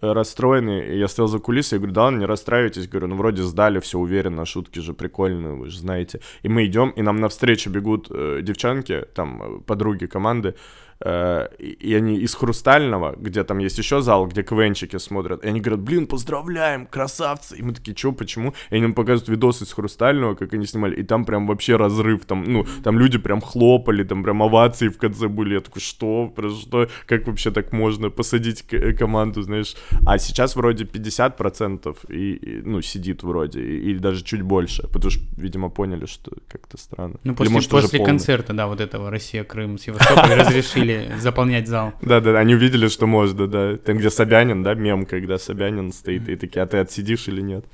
э, 0.00 0.12
расстроенные, 0.12 0.94
и 0.94 0.98
я 0.98 1.08
стоял 1.08 1.28
за 1.28 1.38
кулисой, 1.38 1.76
я 1.76 1.80
говорю, 1.80 1.94
да 1.94 2.10
не 2.10 2.26
расстраивайтесь, 2.26 2.88
говорю, 2.88 3.08
ну 3.08 3.16
вроде 3.16 3.42
сдали, 3.42 3.78
все 3.78 3.98
уверенно, 3.98 4.44
шутки 4.44 4.80
же 4.80 4.92
прикольные, 4.92 5.54
вы 5.54 5.70
же 5.70 5.78
знаете. 5.78 6.20
И 6.44 6.48
мы 6.48 6.66
идем, 6.66 6.90
и 6.90 7.02
нам 7.02 7.20
навстречу 7.20 7.70
бегут 7.70 8.08
э, 8.10 8.40
девчонки, 8.42 9.04
там, 9.14 9.42
э, 9.42 9.60
подруги 9.66 10.06
команды, 10.06 10.48
э, 10.48 10.54
и, 11.02 11.76
и 11.80 11.94
они 11.94 12.18
из 12.18 12.34
Хрустального, 12.34 13.14
где 13.16 13.44
там 13.44 13.58
есть 13.58 13.78
еще 13.78 14.00
зал, 14.00 14.26
где 14.26 14.42
КВНчики 14.42 14.98
смотрят, 14.98 15.44
и 15.44 15.48
они 15.48 15.60
говорят, 15.60 15.80
блин, 15.80 16.06
поздравляем, 16.06 16.86
красавцы, 16.86 17.56
и 17.56 17.62
мы 17.62 17.72
такие, 17.72 17.96
что, 17.96 18.12
почему? 18.12 18.54
И 18.70 18.74
они 18.74 18.82
нам 18.82 18.94
показывают 18.94 19.28
видосы 19.28 19.64
из 19.64 19.72
Хрустального, 19.72 20.34
как 20.34 20.54
они 20.54 20.66
снимали, 20.66 20.96
и 20.96 21.02
там 21.02 21.24
прям 21.24 21.46
вообще 21.46 21.76
разрыв, 21.76 22.24
там, 22.24 22.44
ну, 22.44 22.66
там 22.82 22.98
люди 22.98 23.18
прям 23.18 23.40
хлопали, 23.40 24.04
там 24.04 24.22
прям 24.22 24.42
овации 24.42 24.88
в 24.88 24.98
конце 24.98 25.28
были, 25.28 25.54
я 25.54 25.60
такой, 25.60 25.82
что, 25.82 26.28
про 26.34 26.50
что, 26.50 26.88
как 27.06 27.26
вообще 27.26 27.50
так 27.50 27.72
можно 27.72 28.10
посадить 28.10 28.64
э, 28.70 28.92
команду, 28.92 29.42
знаешь, 29.42 29.74
а 30.06 30.18
сейчас 30.18 30.56
вроде 30.56 30.84
50% 30.84 31.96
и, 32.08 32.34
и, 32.34 32.62
ну, 32.62 32.82
сидит 32.82 33.22
вроде, 33.22 33.60
или 33.60 33.98
даже 33.98 34.22
чуть 34.22 34.42
больше, 34.42 34.88
потому 34.88 35.10
что, 35.10 35.22
видимо, 35.36 35.70
поняли, 35.70 36.06
что 36.06 36.32
как-то 36.48 36.78
странно. 36.78 37.16
Ну, 37.24 37.32
Или, 37.32 37.38
после, 37.38 37.54
может, 37.54 37.70
после 37.70 38.04
концерта, 38.04 38.52
да, 38.52 38.66
вот 38.66 38.80
этого 38.80 39.10
Россия-Крым, 39.10 39.78
Севастополь 39.78 40.34
разрешили 40.40 40.83
заполнять 41.18 41.68
зал. 41.68 41.92
Да, 42.02 42.20
да, 42.20 42.38
они 42.38 42.54
увидели, 42.54 42.88
что 42.88 43.06
можно, 43.06 43.46
да. 43.46 43.76
Там, 43.76 43.98
где 43.98 44.10
Собянин, 44.10 44.62
да, 44.62 44.74
мем, 44.74 45.06
когда 45.06 45.38
Собянин 45.38 45.92
стоит, 45.92 46.28
и 46.28 46.36
такие, 46.36 46.62
а 46.62 46.66
ты 46.66 46.78
отсидишь 46.78 47.28
или 47.28 47.40
нет? 47.40 47.64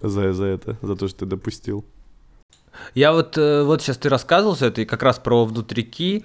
За, 0.00 0.32
за 0.32 0.46
это, 0.46 0.76
за 0.82 0.96
то, 0.96 1.08
что 1.08 1.20
ты 1.20 1.26
допустил. 1.26 1.84
Я 2.94 3.12
вот, 3.12 3.38
э, 3.38 3.62
вот 3.62 3.82
сейчас 3.82 3.98
ты 3.98 4.08
рассказывал 4.08 4.54
всё 4.54 4.66
это, 4.66 4.80
и 4.80 4.84
как 4.84 5.02
раз 5.02 5.18
про 5.18 5.44
внутрики, 5.44 6.24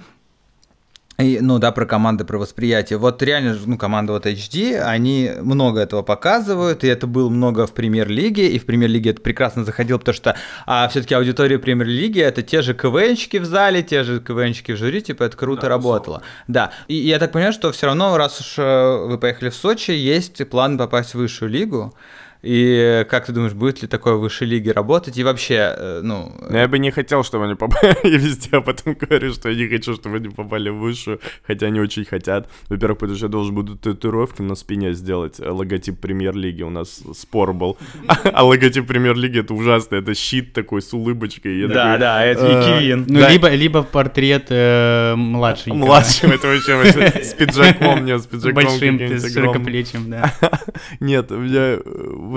и, 1.20 1.40
ну 1.42 1.58
да, 1.58 1.72
про 1.72 1.86
команды, 1.86 2.26
про 2.26 2.38
восприятие. 2.38 3.00
Вот 3.00 3.24
реально, 3.24 3.58
ну, 3.66 3.78
команда 3.78 4.14
вот 4.14 4.28
HD, 4.28 4.80
они 4.80 5.32
много 5.42 5.80
этого 5.80 6.04
показывают, 6.04 6.84
и 6.84 6.88
это 6.88 7.08
было 7.08 7.30
много 7.30 7.66
в 7.66 7.74
премьер-лиге, 7.74 8.50
и 8.50 8.60
в 8.60 8.66
премьер-лиге 8.66 9.12
это 9.12 9.22
прекрасно 9.22 9.64
заходило, 9.64 9.98
потому 9.98 10.14
что 10.14 10.36
а, 10.68 10.88
все-таки 10.90 11.16
аудитория 11.16 11.58
премьер-лиги 11.58 12.20
это 12.20 12.44
те 12.44 12.62
же 12.62 12.76
КВНщики 12.76 13.38
в 13.38 13.46
зале, 13.46 13.82
те 13.82 14.04
же 14.04 14.20
КВНщики 14.20 14.74
в 14.74 14.78
жюри, 14.78 15.02
типа 15.02 15.24
это 15.24 15.36
круто 15.36 15.68
работало. 15.68 16.22
Да, 16.48 16.72
и 16.88 16.94
я 16.96 17.18
так 17.18 17.32
понимаю, 17.32 17.54
что 17.54 17.72
все 17.72 17.88
равно, 17.88 18.16
раз 18.18 18.40
уж 18.40 18.54
э, 18.58 19.06
вы 19.08 19.18
поехали 19.18 19.50
в 19.50 19.56
Сочи, 19.56 19.92
есть 19.92 20.48
план 20.50 20.78
попасть 20.78 21.16
в 21.16 21.16
высшую 21.16 21.50
лигу, 21.50 21.96
И 22.42 23.06
как 23.10 23.26
ты 23.26 23.34
думаешь, 23.34 23.54
будет 23.54 23.82
ли 23.82 23.88
такое 23.88 24.14
в 24.14 24.20
высшей 24.20 24.48
лиге 24.48 24.72
работать? 24.72 25.18
И 25.18 25.24
вообще, 25.24 25.76
э, 25.76 26.02
ну... 26.04 26.32
Но 26.50 26.58
я 26.58 26.68
бы 26.68 26.80
не 26.80 26.92
хотел, 26.92 27.24
чтобы 27.24 27.46
они 27.46 27.56
попали 27.56 27.98
везде, 28.04 28.58
а 28.58 28.62
потом 28.62 28.94
говорю, 28.94 29.34
что 29.34 29.50
я 29.50 29.56
не 29.56 29.68
хочу, 29.68 29.96
чтобы 29.96 30.18
они 30.18 30.30
попали 30.30 30.70
в 30.70 30.78
высшую, 30.78 31.20
хотя 31.46 31.68
они 31.68 31.80
очень 31.80 32.06
хотят. 32.06 32.48
Во-первых, 32.70 33.00
потому 33.00 33.18
что 33.18 33.26
я 33.26 33.32
должен 33.32 33.56
буду 33.56 33.76
татуировки 33.76 34.42
на 34.42 34.56
спине 34.56 34.94
сделать, 34.94 35.40
э, 35.40 35.50
логотип 35.50 36.00
премьер-лиги, 36.00 36.64
у 36.64 36.70
нас 36.70 37.04
спор 37.16 37.54
был. 37.54 37.78
А 38.34 38.44
логотип 38.44 38.86
премьер-лиги 38.86 39.40
это 39.40 39.54
ужасно, 39.54 39.96
это 39.96 40.14
щит 40.14 40.54
такой 40.54 40.82
с 40.82 40.94
улыбочкой. 40.94 41.68
Да, 41.68 41.98
да, 41.98 42.24
это 42.24 42.46
э, 42.46 42.80
Кивин. 42.80 43.06
Ну, 43.08 43.28
либо, 43.28 43.50
либо 43.50 43.84
портрет 43.84 44.50
младшенького. 44.50 45.86
Младшим 45.86 46.32
это 46.32 46.48
вообще 46.48 47.24
с 47.24 47.34
пиджаком, 47.34 48.06
нет, 48.06 48.22
с 48.22 48.28
пиджаком 48.28 48.64
Большим, 48.64 49.00
широкоплечим, 49.00 50.10
да. 50.10 50.34
Нет, 51.00 51.32
у 51.32 51.38
меня 51.38 51.78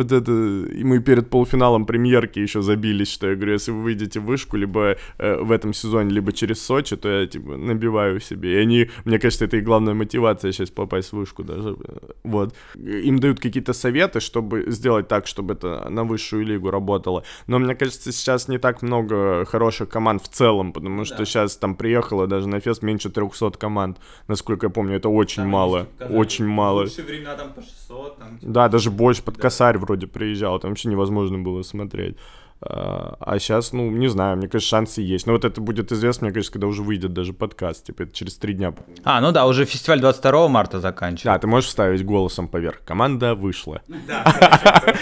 вот 0.01 0.13
это... 0.13 0.33
И 0.33 0.85
мы 0.85 1.01
перед 1.01 1.31
полуфиналом 1.31 1.87
премьерки 1.87 2.39
еще 2.39 2.63
забились, 2.63 3.13
что 3.13 3.29
я 3.29 3.37
говорю, 3.37 3.53
если 3.53 3.73
вы 3.73 3.83
выйдете 3.83 4.21
в 4.21 4.25
вышку, 4.25 4.57
либо 4.57 4.97
э, 5.19 5.37
в 5.41 5.53
этом 5.53 5.75
сезоне, 5.75 6.11
либо 6.11 6.33
через 6.33 6.63
Сочи, 6.65 6.97
то 6.97 7.09
я, 7.09 7.27
типа, 7.27 7.57
набиваю 7.57 8.21
себе. 8.21 8.55
И 8.55 8.57
они, 8.57 8.91
мне 9.05 9.19
кажется, 9.19 9.45
это 9.45 9.57
и 9.57 9.61
главная 9.61 9.95
мотивация 9.95 10.53
сейчас 10.53 10.71
попасть 10.71 11.13
в 11.13 11.17
вышку 11.17 11.43
даже. 11.43 11.71
э, 11.71 12.13
Вот. 12.25 12.55
Им 12.77 13.19
дают 13.19 13.41
какие-то 13.41 13.73
советы, 13.73 14.21
чтобы 14.21 14.65
сделать 14.69 15.09
так, 15.09 15.27
чтобы 15.27 15.55
это 15.55 15.89
на 15.91 16.05
высшую 16.05 16.45
лигу 16.47 16.71
работало. 16.71 17.25
Но 17.47 17.59
мне 17.59 17.75
кажется, 17.75 18.13
сейчас 18.13 18.49
не 18.49 18.59
так 18.59 18.83
много 18.83 19.45
хороших 19.45 19.89
команд 19.89 20.23
в 20.23 20.29
целом, 20.29 20.73
потому 20.73 21.05
что 21.05 21.25
сейчас 21.25 21.57
там 21.57 21.75
приехало 21.75 22.27
даже 22.27 22.49
на 22.49 22.61
фест 22.61 22.83
меньше 22.83 23.11
300 23.11 23.51
команд. 23.59 23.99
Насколько 24.29 24.67
я 24.67 24.71
помню, 24.71 24.97
это 24.97 25.09
очень 25.09 25.45
мало. 25.45 25.87
Очень 26.09 26.47
мало. 26.47 26.85
времена 26.85 27.35
там 27.35 27.53
по 27.53 27.63
600, 27.63 28.19
там... 28.19 28.39
Да, 28.43 28.69
даже 28.69 28.91
больше 28.91 29.23
под 29.23 29.37
косарь 29.37 29.79
вроде 29.81 30.07
приезжал, 30.07 30.59
там 30.61 30.71
вообще 30.71 30.89
невозможно 30.89 31.39
было 31.39 31.63
смотреть. 31.63 32.17
А 32.63 33.39
сейчас, 33.39 33.73
ну, 33.73 33.91
не 33.91 34.09
знаю, 34.09 34.37
мне 34.37 34.49
кажется, 34.49 34.69
шансы 34.69 35.01
есть. 35.01 35.27
Но 35.27 35.33
вот 35.33 35.45
это 35.45 35.61
будет 35.61 35.93
известно, 35.93 36.27
мне 36.27 36.35
кажется, 36.35 36.53
когда 36.53 36.67
уже 36.67 36.83
выйдет 36.83 37.13
даже 37.13 37.33
подкаст, 37.33 37.87
типа 37.87 38.03
это 38.03 38.13
через 38.15 38.37
три 38.37 38.53
дня. 38.55 38.75
А, 39.03 39.21
ну 39.21 39.33
да, 39.33 39.47
уже 39.47 39.65
фестиваль 39.65 40.01
22 40.01 40.49
марта 40.49 40.81
заканчивается. 40.81 41.25
Да, 41.25 41.39
ты 41.39 41.47
можешь 41.47 41.69
вставить 41.69 42.05
голосом 42.05 42.49
поверх. 42.49 42.83
Команда 42.85 43.35
вышла. 43.35 43.81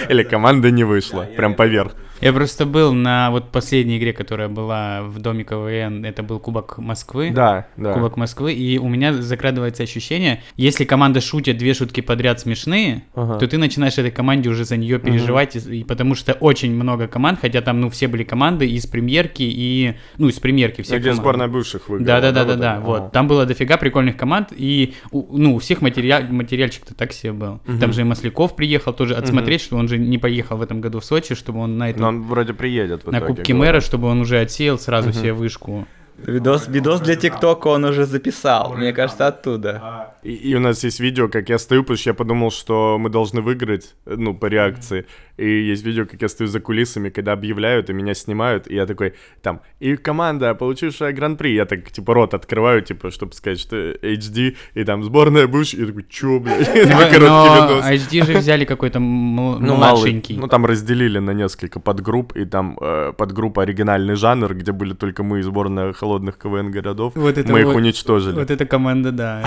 Или 0.09 0.23
команда 0.23 0.71
не 0.71 0.85
вышла. 0.85 1.27
Прям 1.37 1.55
поверх. 1.55 1.95
Я 2.21 2.33
просто 2.33 2.67
был 2.67 2.93
на 2.93 3.31
вот 3.31 3.51
последней 3.51 3.99
игре, 3.99 4.13
которая 4.13 4.49
была 4.49 5.03
в 5.03 5.21
Доме 5.21 5.45
КВН, 5.45 6.05
это 6.05 6.25
был 6.25 6.41
Кубок 6.41 6.79
Москвы. 6.79 7.31
Да, 7.31 7.69
да. 7.77 7.93
Кубок 7.95 8.17
Москвы, 8.17 8.55
и 8.55 8.79
у 8.79 8.89
меня 8.89 9.15
закрадывается 9.15 9.85
ощущение, 9.85 10.43
если 10.57 10.85
команда 10.85 11.21
шутит 11.21 11.59
две 11.59 11.75
шутки 11.75 12.01
подряд 12.01 12.41
смешные, 12.41 13.05
то 13.15 13.47
ты 13.47 13.57
начинаешь 13.57 13.99
этой 13.99 14.11
команде 14.11 14.49
уже 14.49 14.65
за 14.65 14.77
нее 14.77 14.99
переживать, 14.99 15.55
и 15.57 15.85
потому 15.85 16.15
что 16.15 16.33
очень 16.33 16.75
много 16.75 17.07
команд, 17.07 17.39
хотя 17.49 17.63
там, 17.63 17.81
ну, 17.81 17.91
все 17.91 18.09
были 18.09 18.25
команды 18.25 18.69
из 18.69 18.87
премьерки 18.87 19.43
и, 19.43 19.95
ну, 20.19 20.29
из 20.29 20.39
премьерки 20.39 20.83
все 20.83 20.97
Где 20.97 21.05
команды. 21.05 21.23
сборная 21.23 21.49
бывших 21.49 21.89
выиграла. 21.89 22.21
Да, 22.21 22.33
да, 22.33 22.45
да, 22.45 22.55
да, 22.57 22.81
вот. 22.81 23.13
Там 23.13 23.27
было 23.27 23.47
дофига 23.47 23.77
прикольных 23.77 24.17
команд, 24.17 24.53
и 24.55 24.95
ну, 25.13 25.57
у 25.57 25.59
всех 25.59 25.81
материал, 25.81 26.23
материальчик-то 26.29 26.95
так 26.95 27.13
себе 27.13 27.33
был. 27.33 27.61
Там 27.81 27.93
же 27.93 28.03
и 28.03 28.05
Масляков 28.05 28.55
приехал 28.55 28.93
тоже 28.93 29.15
отсмотреть, 29.15 29.61
что 29.63 29.77
он 29.77 29.89
же 29.89 29.99
не 29.99 30.19
поехал 30.19 30.59
в 30.59 30.63
этом 30.63 30.81
году 30.81 31.01
в 31.01 31.05
Сочи, 31.05 31.35
чтобы 31.35 31.61
он 31.61 31.79
на 31.79 31.91
этом 31.91 32.03
Но 32.03 32.09
он 32.09 32.23
вроде 32.23 32.53
приедет 32.53 33.05
в 33.05 33.11
на 33.11 33.19
итоге, 33.19 33.35
Кубке 33.35 33.55
мэра, 33.55 33.81
чтобы 33.81 34.09
он 34.09 34.21
уже 34.21 34.41
отсеял 34.41 34.79
сразу 34.79 35.13
себе 35.13 35.33
вышку. 35.33 35.87
Видос, 36.27 36.69
видос 36.69 37.01
для 37.01 37.15
ТикТока 37.17 37.69
он 37.69 37.85
уже 37.85 38.05
записал, 38.05 38.75
мне 38.75 38.93
кажется, 38.93 39.29
оттуда. 39.29 40.15
И, 40.23 40.33
и 40.33 40.55
у 40.55 40.61
нас 40.61 40.83
есть 40.85 41.01
видео, 41.01 41.29
как 41.29 41.49
я 41.49 41.59
стою, 41.59 41.83
потому 41.83 41.97
что 41.97 42.11
я 42.11 42.15
подумал, 42.15 42.51
что 42.51 42.99
мы 42.99 43.09
должны 43.09 43.41
выиграть, 43.41 43.95
ну, 44.05 44.35
по 44.35 44.47
реакции. 44.47 45.07
И 45.37 45.49
есть 45.49 45.85
видео, 45.85 46.07
как 46.07 46.21
я 46.21 46.29
стою 46.29 46.49
за 46.49 46.59
кулисами, 46.61 47.11
когда 47.11 47.33
объявляют, 47.33 47.91
и 47.91 47.93
меня 47.93 48.15
снимают, 48.15 48.69
и 48.69 48.75
я 48.75 48.87
такой, 48.87 49.15
там, 49.43 49.61
и 49.79 49.97
команда, 49.97 50.55
получившая 50.55 51.13
гран-при, 51.13 51.55
я 51.55 51.65
так, 51.65 51.91
типа, 51.91 52.15
рот 52.15 52.35
открываю, 52.35 52.83
типа, 52.83 53.11
чтобы 53.13 53.33
сказать, 53.35 53.61
что 53.61 53.77
HD, 53.77 54.57
и 54.75 54.85
там 54.85 55.05
сборная 55.05 55.47
бывшая, 55.47 55.77
и 55.77 55.81
я 55.83 55.87
такой, 55.87 56.05
чё, 56.11 56.41
блядь? 56.41 56.67
Такой 56.89 57.11
короткий 57.11 57.21
Но 57.21 57.55
видос. 57.55 57.85
HD 57.85 58.25
же 58.27 58.39
взяли 58.39 58.65
какой-то 58.65 58.99
Ну, 58.99 59.59
младшенький. 59.61 60.37
Ну, 60.37 60.49
там 60.49 60.67
разделили 60.67 61.21
на 61.21 61.31
несколько 61.31 61.79
подгрупп, 61.79 62.37
и 62.37 62.45
там 62.45 62.77
э, 62.81 63.13
подгруппа 63.17 63.63
оригинальный 63.63 64.17
жанр, 64.17 64.55
где 64.55 64.73
были 64.73 64.95
только 64.95 65.23
мы 65.23 65.39
и 65.39 65.43
сборная 65.43 65.93
холодных 66.09 66.39
КВН 66.39 66.71
городов. 66.71 67.13
Вот 67.15 67.37
это 67.37 67.53
мы 67.53 67.61
их 67.61 67.67
вот- 67.67 67.77
уничтожили. 67.77 68.35
Вот 68.35 68.51
эта 68.51 68.65
команда, 68.65 69.13
да. 69.13 69.43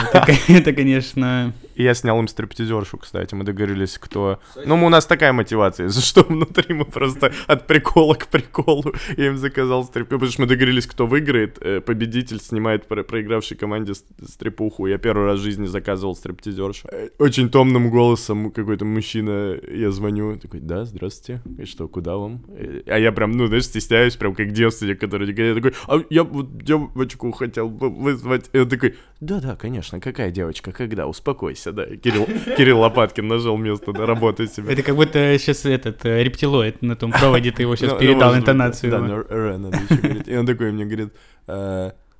Это, 0.47 0.73
конечно... 0.73 1.53
И 1.81 1.83
я 1.83 1.95
снял 1.95 2.19
им 2.19 2.27
стриптизершу, 2.27 2.97
кстати. 2.99 3.33
Мы 3.33 3.43
договорились, 3.43 3.97
кто... 3.97 4.39
Ну, 4.65 4.85
у 4.85 4.89
нас 4.89 5.07
такая 5.07 5.33
мотивация, 5.33 5.87
за 5.89 6.01
что 6.01 6.21
внутри 6.23 6.75
мы 6.75 6.85
просто 6.85 7.31
от 7.47 7.65
прикола 7.65 8.13
к 8.13 8.27
приколу. 8.27 8.93
Я 9.17 9.27
им 9.27 9.37
заказал 9.37 9.83
стрипуху, 9.83 10.19
потому 10.19 10.31
что 10.31 10.41
мы 10.43 10.47
договорились, 10.47 10.85
кто 10.85 11.07
выиграет. 11.07 11.57
э, 11.61 11.81
Победитель 11.81 12.39
снимает 12.39 12.85
про- 12.87 13.03
проигравшей 13.03 13.57
команде 13.57 13.93
стрипуху. 14.27 14.85
Я 14.87 14.97
первый 14.99 15.25
раз 15.25 15.39
в 15.39 15.43
жизни 15.43 15.65
заказывал 15.65 16.15
стриптизершу. 16.15 16.87
Э, 16.91 17.09
Очень 17.17 17.49
томным 17.49 17.89
голосом 17.89 18.51
какой-то 18.51 18.85
мужчина, 18.85 19.57
я 19.71 19.89
звоню, 19.91 20.37
такой, 20.37 20.59
да, 20.59 20.85
здравствуйте. 20.85 21.41
И 21.57 21.65
что, 21.65 21.87
куда 21.87 22.15
вам? 22.17 22.43
Э, 22.49 22.81
А 22.85 22.99
я 22.99 23.11
прям, 23.11 23.31
ну, 23.31 23.47
знаешь, 23.47 23.65
стесняюсь, 23.65 24.15
прям 24.17 24.35
как 24.35 24.51
девственник, 24.51 24.99
который 24.99 25.27
я 25.35 25.55
такой, 25.55 25.73
а 25.87 26.03
я 26.11 26.23
вот 26.23 26.57
девочку 26.63 27.31
хотел 27.31 27.69
вызвать. 27.69 28.49
И 28.53 28.59
он 28.59 28.69
такой, 28.69 28.93
да-да, 29.19 29.55
конечно, 29.55 29.99
какая 29.99 30.29
девочка, 30.31 30.71
когда, 30.71 31.07
успокойся, 31.07 31.70
да. 31.71 31.83
И 31.83 31.97
Кирилл, 31.97 32.27
Кирилл 32.57 32.79
Лопаткин 32.79 33.27
нажал 33.27 33.57
место, 33.57 33.91
да, 33.93 34.05
работать 34.05 34.53
себе. 34.53 34.73
Это 34.73 34.83
как 34.83 34.95
будто 34.95 35.37
сейчас 35.37 35.65
этот 35.65 36.05
э, 36.05 36.23
рептилоид 36.23 36.81
на 36.81 36.95
том 36.95 37.11
проводе, 37.11 37.51
ты 37.51 37.63
его 37.63 37.75
сейчас 37.75 37.89
Ну, 37.89 37.95
ну, 37.95 37.99
передал 38.01 38.35
интонацию. 38.35 38.91
Да, 38.91 38.97
его. 38.97 39.07
но 39.07 39.15
«р» 39.29 39.57
надо 39.57 39.77
еще 39.77 39.95
говорить. 40.01 40.27
И 40.27 40.35
он 40.35 40.45
такой 40.45 40.71
мне 40.71 40.85
говорит, 40.85 41.13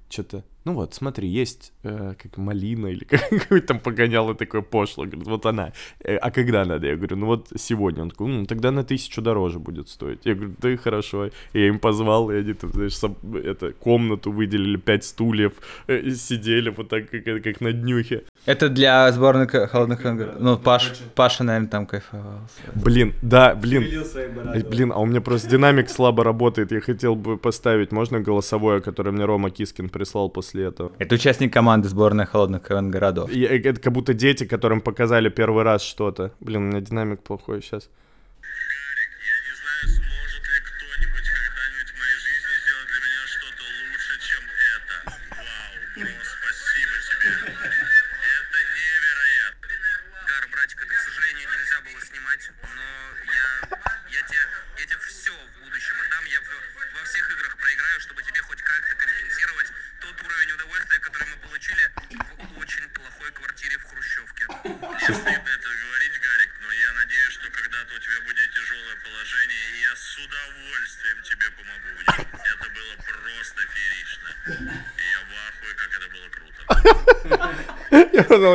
что-то, 0.10 0.44
ну 0.65 0.74
вот, 0.74 0.93
смотри, 0.93 1.28
есть 1.28 1.74
э, 1.84 2.13
как 2.21 2.38
малина 2.38 2.88
или 2.88 3.04
как- 3.10 3.30
какой 3.30 3.62
там 3.62 3.80
погоняло 3.80 4.36
такое 4.36 4.62
пошло. 4.62 5.06
Говорит, 5.06 5.28
вот 5.28 5.45
она. 5.45 5.71
Э, 6.04 6.15
а 6.17 6.32
когда 6.32 6.65
надо? 6.65 6.88
Я 6.88 6.95
говорю, 6.95 7.15
ну 7.17 7.26
вот 7.28 7.47
сегодня. 7.58 8.04
Он 8.04 8.10
такой, 8.10 8.28
ну 8.28 8.45
тогда 8.45 8.71
на 8.71 8.84
тысячу 8.84 9.21
дороже 9.21 9.60
будет 9.60 9.89
стоить. 9.89 10.19
Я 10.26 10.36
говорю, 10.36 10.54
да 10.62 10.69
и 10.71 10.76
хорошо. 10.78 11.30
Я 11.54 11.67
им 11.67 11.80
позвал, 11.80 12.30
и 12.32 12.36
они 12.36 12.54
там, 12.54 12.71
знаешь, 12.74 12.93
соб- 12.93 13.38
это, 13.43 13.71
комнату 13.74 14.32
выделили, 14.32 14.78
пять 14.78 15.04
стульев, 15.04 15.54
э, 15.88 16.00
и 16.00 16.12
сидели 16.15 16.69
вот 16.69 16.89
так, 16.89 17.10
как, 17.10 17.24
как 17.43 17.62
на 17.62 17.71
днюхе. 17.71 18.24
Это 18.45 18.69
для 18.69 19.12
сборной 19.12 19.47
холодных 19.47 20.06
игр. 20.06 20.34
Ну, 20.39 20.58
Паш, 20.58 20.93
Паша, 21.15 21.43
наверное, 21.43 21.69
там 21.69 21.86
кайфовал. 21.86 22.39
Блин, 22.76 23.13
да, 23.21 23.56
блин. 23.56 23.86
Блин, 24.69 24.91
а 24.91 25.00
у 25.00 25.06
меня 25.06 25.21
просто 25.21 25.50
динамик 25.50 25.89
слабо 25.89 26.24
работает. 26.24 26.71
Я 26.71 26.82
хотел 26.82 27.15
бы 27.15 27.38
поставить, 27.38 27.91
можно 27.91 28.19
голосовое, 28.19 28.82
которое 28.82 29.12
мне 29.12 29.26
Рома 29.26 29.50
Кискин 29.52 29.89
прислал 29.89 30.30
после 30.30 30.51
этого? 30.60 30.92
Это 31.00 31.16
участник 31.16 31.54
команды 31.54 31.88
сборной 31.90 32.26
холодных 32.26 32.62
городов. 32.64 33.32
Я- 33.32 33.50
это 33.56 33.80
как 33.80 33.94
будто 33.94 34.14
дети, 34.14 34.46
которым 34.46 34.82
показали 34.82 35.30
первый 35.30 35.64
раз 35.64 35.82
что-то. 35.84 36.34
Блин, 36.40 36.64
у 36.64 36.66
меня 36.72 36.82
динамик 36.82 37.24
плохой 37.24 37.62
сейчас. 37.62 37.90
Я 38.42 39.36
не 39.48 39.54
знаю, 39.56 39.84
сможет 39.88 40.44
ли 40.48 40.60
кто-нибудь 40.68 41.30
когда-нибудь 41.30 41.90
в 41.92 41.98
моей 42.00 42.18
жизни 42.20 42.54
сделать 42.64 42.88
для 42.92 43.00
меня 43.00 43.24
что-то 43.28 43.64
лучше, 43.64 44.14
чем 44.20 44.44
это. 44.76 44.96
Вау, 45.38 45.74
Бро, 45.96 46.12
спасибо 46.22 46.96
тебе. 47.08 47.32
Это 47.32 48.58
невероятно. 48.76 49.68
Гар, 50.28 50.44
братик, 50.52 50.78
это, 50.84 50.94
к 50.94 51.00
сожалению, 51.00 51.48
нельзя 51.50 51.80
было 51.86 52.00
снимать, 52.02 52.44
но 52.62 52.86
я, 53.32 53.50
я 54.10 54.22
тебе, 54.28 54.44
я 54.78 54.86
тебе 54.86 55.00
все 55.08 55.32
в 55.32 55.54
будущем 55.64 55.96
отдам. 56.06 56.24
Я 56.28 56.40
в- 56.42 56.98
во 56.98 57.04
всех 57.06 57.24
играх 57.32 57.54
проиграю, 57.58 57.98
чтобы 58.02 58.22
тебе 58.24 58.42
хоть 58.42 58.62
как-то 58.62 58.94
компенсировать 58.96 59.70
тот 60.02 60.16
уровень 60.22 60.52
удовольствия, 60.58 61.00
который 61.00 61.28
мы 61.30 61.38
получили 61.46 61.86
в 62.52 62.58
очень 62.60 62.86
плохой 62.94 63.32
квартире 63.32 63.78
в 63.78 63.84
Хрущевке. 63.90 64.46
Мне 64.66 65.10
стыдно 65.14 65.50
это 65.56 65.70
говорить, 65.72 66.16
Гарик, 66.22 66.52
но 66.62 66.70
я 66.74 66.92
надеюсь, 66.94 67.34
что 67.38 67.48
когда-то 67.52 67.92
у 67.96 68.00
тебя 68.02 68.20
будет 68.26 68.48
тяжелое 68.52 68.98
положение, 69.06 69.64
и 69.78 69.82
я 69.86 69.94
с 69.96 70.10
удовольствием 70.18 71.18
тебе 71.24 71.48
помогу 71.58 71.90
в 71.96 72.02
нем. 72.06 72.28
Это 72.34 72.68
было 72.70 72.94
просто 73.08 73.60
феерично. 73.72 74.30
И 74.98 75.06
я 75.06 75.22
в 75.26 75.32
ахуе, 75.48 75.74
как 75.80 75.90
это 75.98 76.08
было 76.12 76.28
круто. 76.30 76.62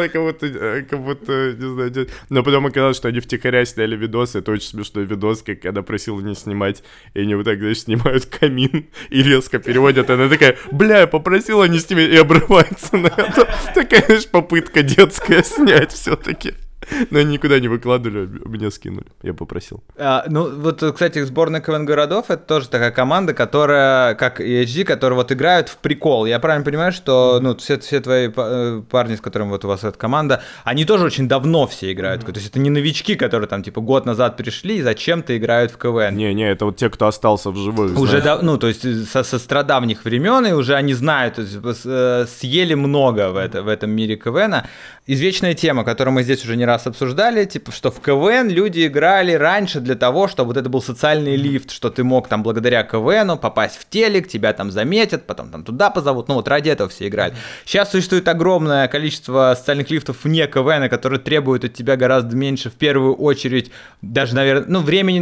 Подумал, 0.09 0.33
как 0.35 0.49
будто, 0.49 0.83
как 0.89 1.01
будто, 1.01 1.53
не 1.53 1.75
знаю, 1.75 2.09
но 2.29 2.43
потом 2.43 2.67
оказалось, 2.67 2.97
что 2.97 3.09
они 3.09 3.21
втихаря 3.21 3.65
сняли 3.65 3.97
видос, 3.97 4.35
это 4.35 4.53
очень 4.53 4.69
смешной 4.69 5.05
видос, 5.05 5.43
как 5.43 5.65
она 5.65 5.83
просила 5.83 6.21
не 6.21 6.35
снимать, 6.35 6.83
и 7.15 7.21
они 7.21 7.35
вот 7.35 7.45
так, 7.45 7.59
знаешь, 7.59 7.81
снимают 7.81 8.27
камин 8.27 8.87
и 9.11 9.23
резко 9.23 9.59
переводят, 9.59 10.11
она 10.11 10.29
такая, 10.29 10.57
бля, 10.71 11.01
я 11.01 11.07
попросила 11.07 11.65
не 11.65 11.79
снимать, 11.79 12.11
и 12.11 12.17
обрывается 12.17 12.97
на 12.97 13.09
это. 13.09 13.49
Такая, 13.75 14.05
знаешь, 14.07 14.29
попытка 14.29 14.83
детская 14.83 15.43
снять 15.43 15.93
все-таки. 15.93 16.55
Но 17.11 17.19
они 17.19 17.35
никуда 17.35 17.59
не 17.59 17.69
выкладывали, 17.69 18.29
меня 18.45 18.71
скинули. 18.71 19.07
Я 19.23 19.35
попросил. 19.35 19.83
А, 19.97 20.25
ну, 20.29 20.49
вот, 20.61 20.83
кстати, 20.93 21.23
сборная 21.23 21.61
КВН 21.61 21.85
городов 21.85 22.27
это 22.29 22.43
тоже 22.43 22.69
такая 22.69 22.91
команда, 22.91 23.35
которая, 23.35 24.15
как 24.15 24.41
и 24.41 24.63
HD, 24.63 24.85
которые 24.85 25.17
вот 25.17 25.33
играют 25.33 25.69
в 25.69 25.79
прикол. 25.79 26.27
Я 26.27 26.39
правильно 26.39 26.65
понимаю, 26.65 26.93
что 26.93 27.41
ну, 27.41 27.57
все, 27.57 27.79
все 27.79 28.01
твои 28.01 28.31
э, 28.35 28.83
парни, 28.91 29.17
с 29.17 29.21
которыми 29.21 29.51
вот 29.51 29.65
у 29.65 29.69
вас 29.69 29.85
эта 29.85 29.99
команда, 29.99 30.43
они 30.65 30.85
тоже 30.85 31.05
очень 31.05 31.29
давно 31.29 31.67
все 31.67 31.93
играют. 31.93 32.25
То 32.25 32.33
есть 32.33 32.49
это 32.49 32.59
не 32.59 32.71
новички, 32.71 33.15
которые 33.15 33.49
там 33.49 33.63
типа 33.63 33.81
год 33.81 34.07
назад 34.07 34.37
пришли 34.37 34.77
и 34.79 34.83
зачем-то 34.83 35.37
играют 35.37 35.73
в 35.73 35.79
КВН. 35.79 36.17
Не-не, 36.17 36.51
это 36.51 36.67
вот 36.67 36.77
те, 36.77 36.91
кто 36.91 37.07
остался 37.07 37.51
в 37.51 37.57
живых. 37.57 37.99
Уже, 37.99 38.21
да, 38.21 38.41
ну, 38.43 38.59
то 38.59 38.69
есть 38.69 39.11
со, 39.11 39.25
со 39.25 39.39
страдавних 39.39 40.05
времен, 40.05 40.47
и 40.47 40.53
уже 40.53 40.75
они 40.75 40.95
знают, 40.95 41.37
то 41.37 41.43
есть, 41.43 41.59
э, 41.85 42.27
съели 42.29 42.75
много 42.75 43.31
в, 43.31 43.37
это, 43.37 43.63
в 43.63 43.69
этом 43.69 43.91
мире 43.91 44.17
КВНа. 44.17 44.69
Извечная 45.07 45.55
тема, 45.55 45.85
которую 45.85 46.15
мы 46.15 46.23
здесь 46.23 46.45
уже 46.45 46.57
не 46.57 46.66
раз 46.67 46.87
обсуждали, 46.87 47.45
типа, 47.45 47.73
что 47.73 47.91
в 47.91 48.01
КВН 48.01 48.49
люди 48.49 48.87
играли 48.87 49.33
раньше 49.33 49.81
для 49.81 49.95
того, 49.95 50.29
чтобы 50.29 50.49
вот 50.49 50.57
это 50.57 50.69
был 50.69 50.83
социальный 50.83 51.37
лифт, 51.37 51.71
что 51.71 51.91
ты 51.91 52.05
мог 52.05 52.29
там 52.29 52.43
благодаря 52.43 52.83
КВНу 52.83 53.37
попасть 53.37 53.79
в 53.79 53.89
телек, 53.89 54.29
тебя 54.29 54.53
там 54.53 54.71
заметят, 54.71 55.27
потом 55.27 55.51
там 55.51 55.65
туда 55.65 55.91
позовут, 55.91 56.29
ну 56.29 56.35
вот 56.35 56.49
ради 56.49 56.69
этого 56.69 56.89
все 56.89 57.09
играли. 57.09 57.35
Сейчас 57.65 57.91
существует 57.91 58.29
огромное 58.29 58.89
количество 58.89 59.55
социальных 59.57 59.91
лифтов 59.91 60.25
вне 60.25 60.47
КВН, 60.47 60.89
которые 60.89 61.21
требуют 61.21 61.65
от 61.65 61.75
тебя 61.75 61.97
гораздо 61.97 62.37
меньше, 62.37 62.71
в 62.71 62.75
первую 62.75 63.15
очередь, 63.15 63.71
даже, 64.03 64.35
наверное, 64.35 64.67
ну, 64.69 64.81
времени, 64.81 65.21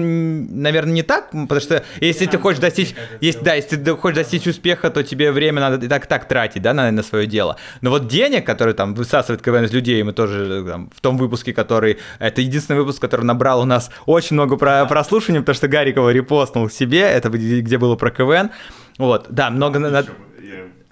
наверное, 0.50 0.94
не 0.94 1.02
так, 1.02 1.30
потому 1.30 1.60
что 1.60 1.84
если 2.00 2.26
ты 2.26 2.38
хочешь 2.38 2.60
достичь, 2.60 2.94
если, 3.20 3.44
да, 3.44 3.54
если 3.54 3.76
ты 3.76 3.96
хочешь 3.96 4.16
достичь 4.16 4.46
успеха, 4.46 4.90
то 4.90 5.02
тебе 5.02 5.32
время 5.32 5.60
надо 5.60 5.84
и 5.84 5.88
так 5.88 6.06
и 6.06 6.08
так 6.08 6.26
тратить, 6.26 6.62
да, 6.62 6.72
на, 6.74 6.90
на 6.90 7.02
свое 7.02 7.26
дело. 7.26 7.56
Но 7.80 7.90
вот 7.90 8.08
денег, 8.08 8.46
которые 8.46 8.74
там 8.74 8.94
высасывает 8.94 9.42
КВН 9.42 9.64
из 9.64 9.72
людей, 9.72 10.02
мы 10.02 10.12
тоже 10.12 10.64
э, 10.64 10.70
там, 10.70 10.90
в 10.94 11.00
том 11.00 11.18
выпуске, 11.18 11.33
который, 11.42 11.98
это 12.18 12.40
единственный 12.40 12.76
выпуск, 12.78 13.00
который 13.00 13.24
набрал 13.24 13.62
у 13.62 13.64
нас 13.64 13.90
очень 14.06 14.34
много 14.34 14.56
про, 14.56 14.84
прослушиваний, 14.86 15.40
потому 15.40 15.56
что 15.56 15.68
Гарикова 15.68 16.10
репостнул 16.10 16.70
себе, 16.70 17.00
это 17.00 17.28
где 17.30 17.78
было 17.78 17.96
про 17.96 18.10
КВН. 18.10 18.50
Вот, 18.98 19.26
да, 19.30 19.50
много... 19.50 20.06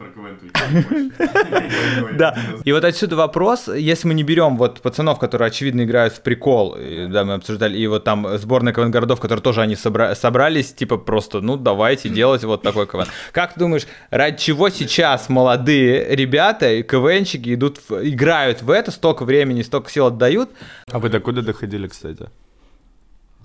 на- 0.03 2.01
на- 2.11 2.13
Да. 2.13 2.37
И 2.65 2.73
вот 2.73 2.85
отсюда 2.85 3.17
вопрос, 3.17 3.69
если 3.69 4.09
мы 4.09 4.15
не 4.15 4.23
берем 4.23 4.57
вот 4.57 4.81
пацанов, 4.81 5.19
которые 5.19 5.49
очевидно 5.49 5.83
играют 5.85 6.15
в 6.15 6.21
прикол, 6.23 6.77
да, 7.09 7.25
мы 7.25 7.35
обсуждали, 7.35 7.79
и 7.79 7.87
вот 7.87 8.05
там 8.05 8.27
сборная 8.39 8.73
КВН 8.73 8.91
городов, 8.91 9.21
которые 9.21 9.43
тоже 9.43 9.61
они 9.63 9.75
собра- 9.75 10.15
собрались, 10.15 10.73
типа 10.73 10.97
просто, 10.99 11.41
ну 11.41 11.57
давайте 11.57 12.09
делать 12.09 12.45
вот 12.45 12.63
такой 12.63 12.87
КВН. 12.87 13.07
Как 13.33 13.55
ты 13.55 13.61
думаешь, 13.61 13.87
ради 14.11 14.39
чего 14.39 14.69
сейчас 14.69 15.29
молодые 15.29 16.15
ребята 16.17 16.71
и 16.73 16.83
КВНщики 16.83 17.55
идут, 17.55 17.79
в- 17.89 18.09
играют 18.09 18.63
в 18.63 18.71
это, 18.71 18.91
столько 18.91 19.25
времени, 19.25 19.63
столько 19.63 19.91
сил 19.91 20.07
отдают? 20.07 20.51
А 20.91 20.99
вы 20.99 21.09
до 21.09 21.21
куда 21.21 21.43
доходили, 21.43 21.87
кстати? 21.87 22.29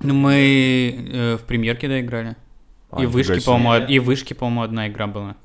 Ну, 0.02 0.14
мы 0.14 1.10
э, 1.12 1.38
в 1.38 1.42
премьерке, 1.46 1.88
да, 1.88 2.00
играли. 2.00 2.36
А, 2.90 3.02
и 3.02 3.06
нифига 3.06 3.34
вышки, 3.34 3.46
по-моему, 3.46 3.86
и 3.88 4.00
вышки, 4.00 4.34
по-моему, 4.34 4.62
одна 4.62 4.88
игра 4.88 5.08
была. 5.08 5.36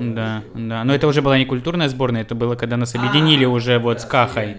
Да, 0.00 0.42
да. 0.54 0.84
Но 0.84 0.94
это 0.94 1.06
уже 1.06 1.22
была 1.22 1.38
не 1.38 1.46
культурная 1.46 1.88
сборная, 1.88 2.22
это 2.22 2.34
было, 2.34 2.54
когда 2.56 2.76
нас 2.76 2.94
объединили 2.94 3.44
уже 3.44 3.78
вот 3.78 4.00
с 4.00 4.04
Кахой. 4.04 4.56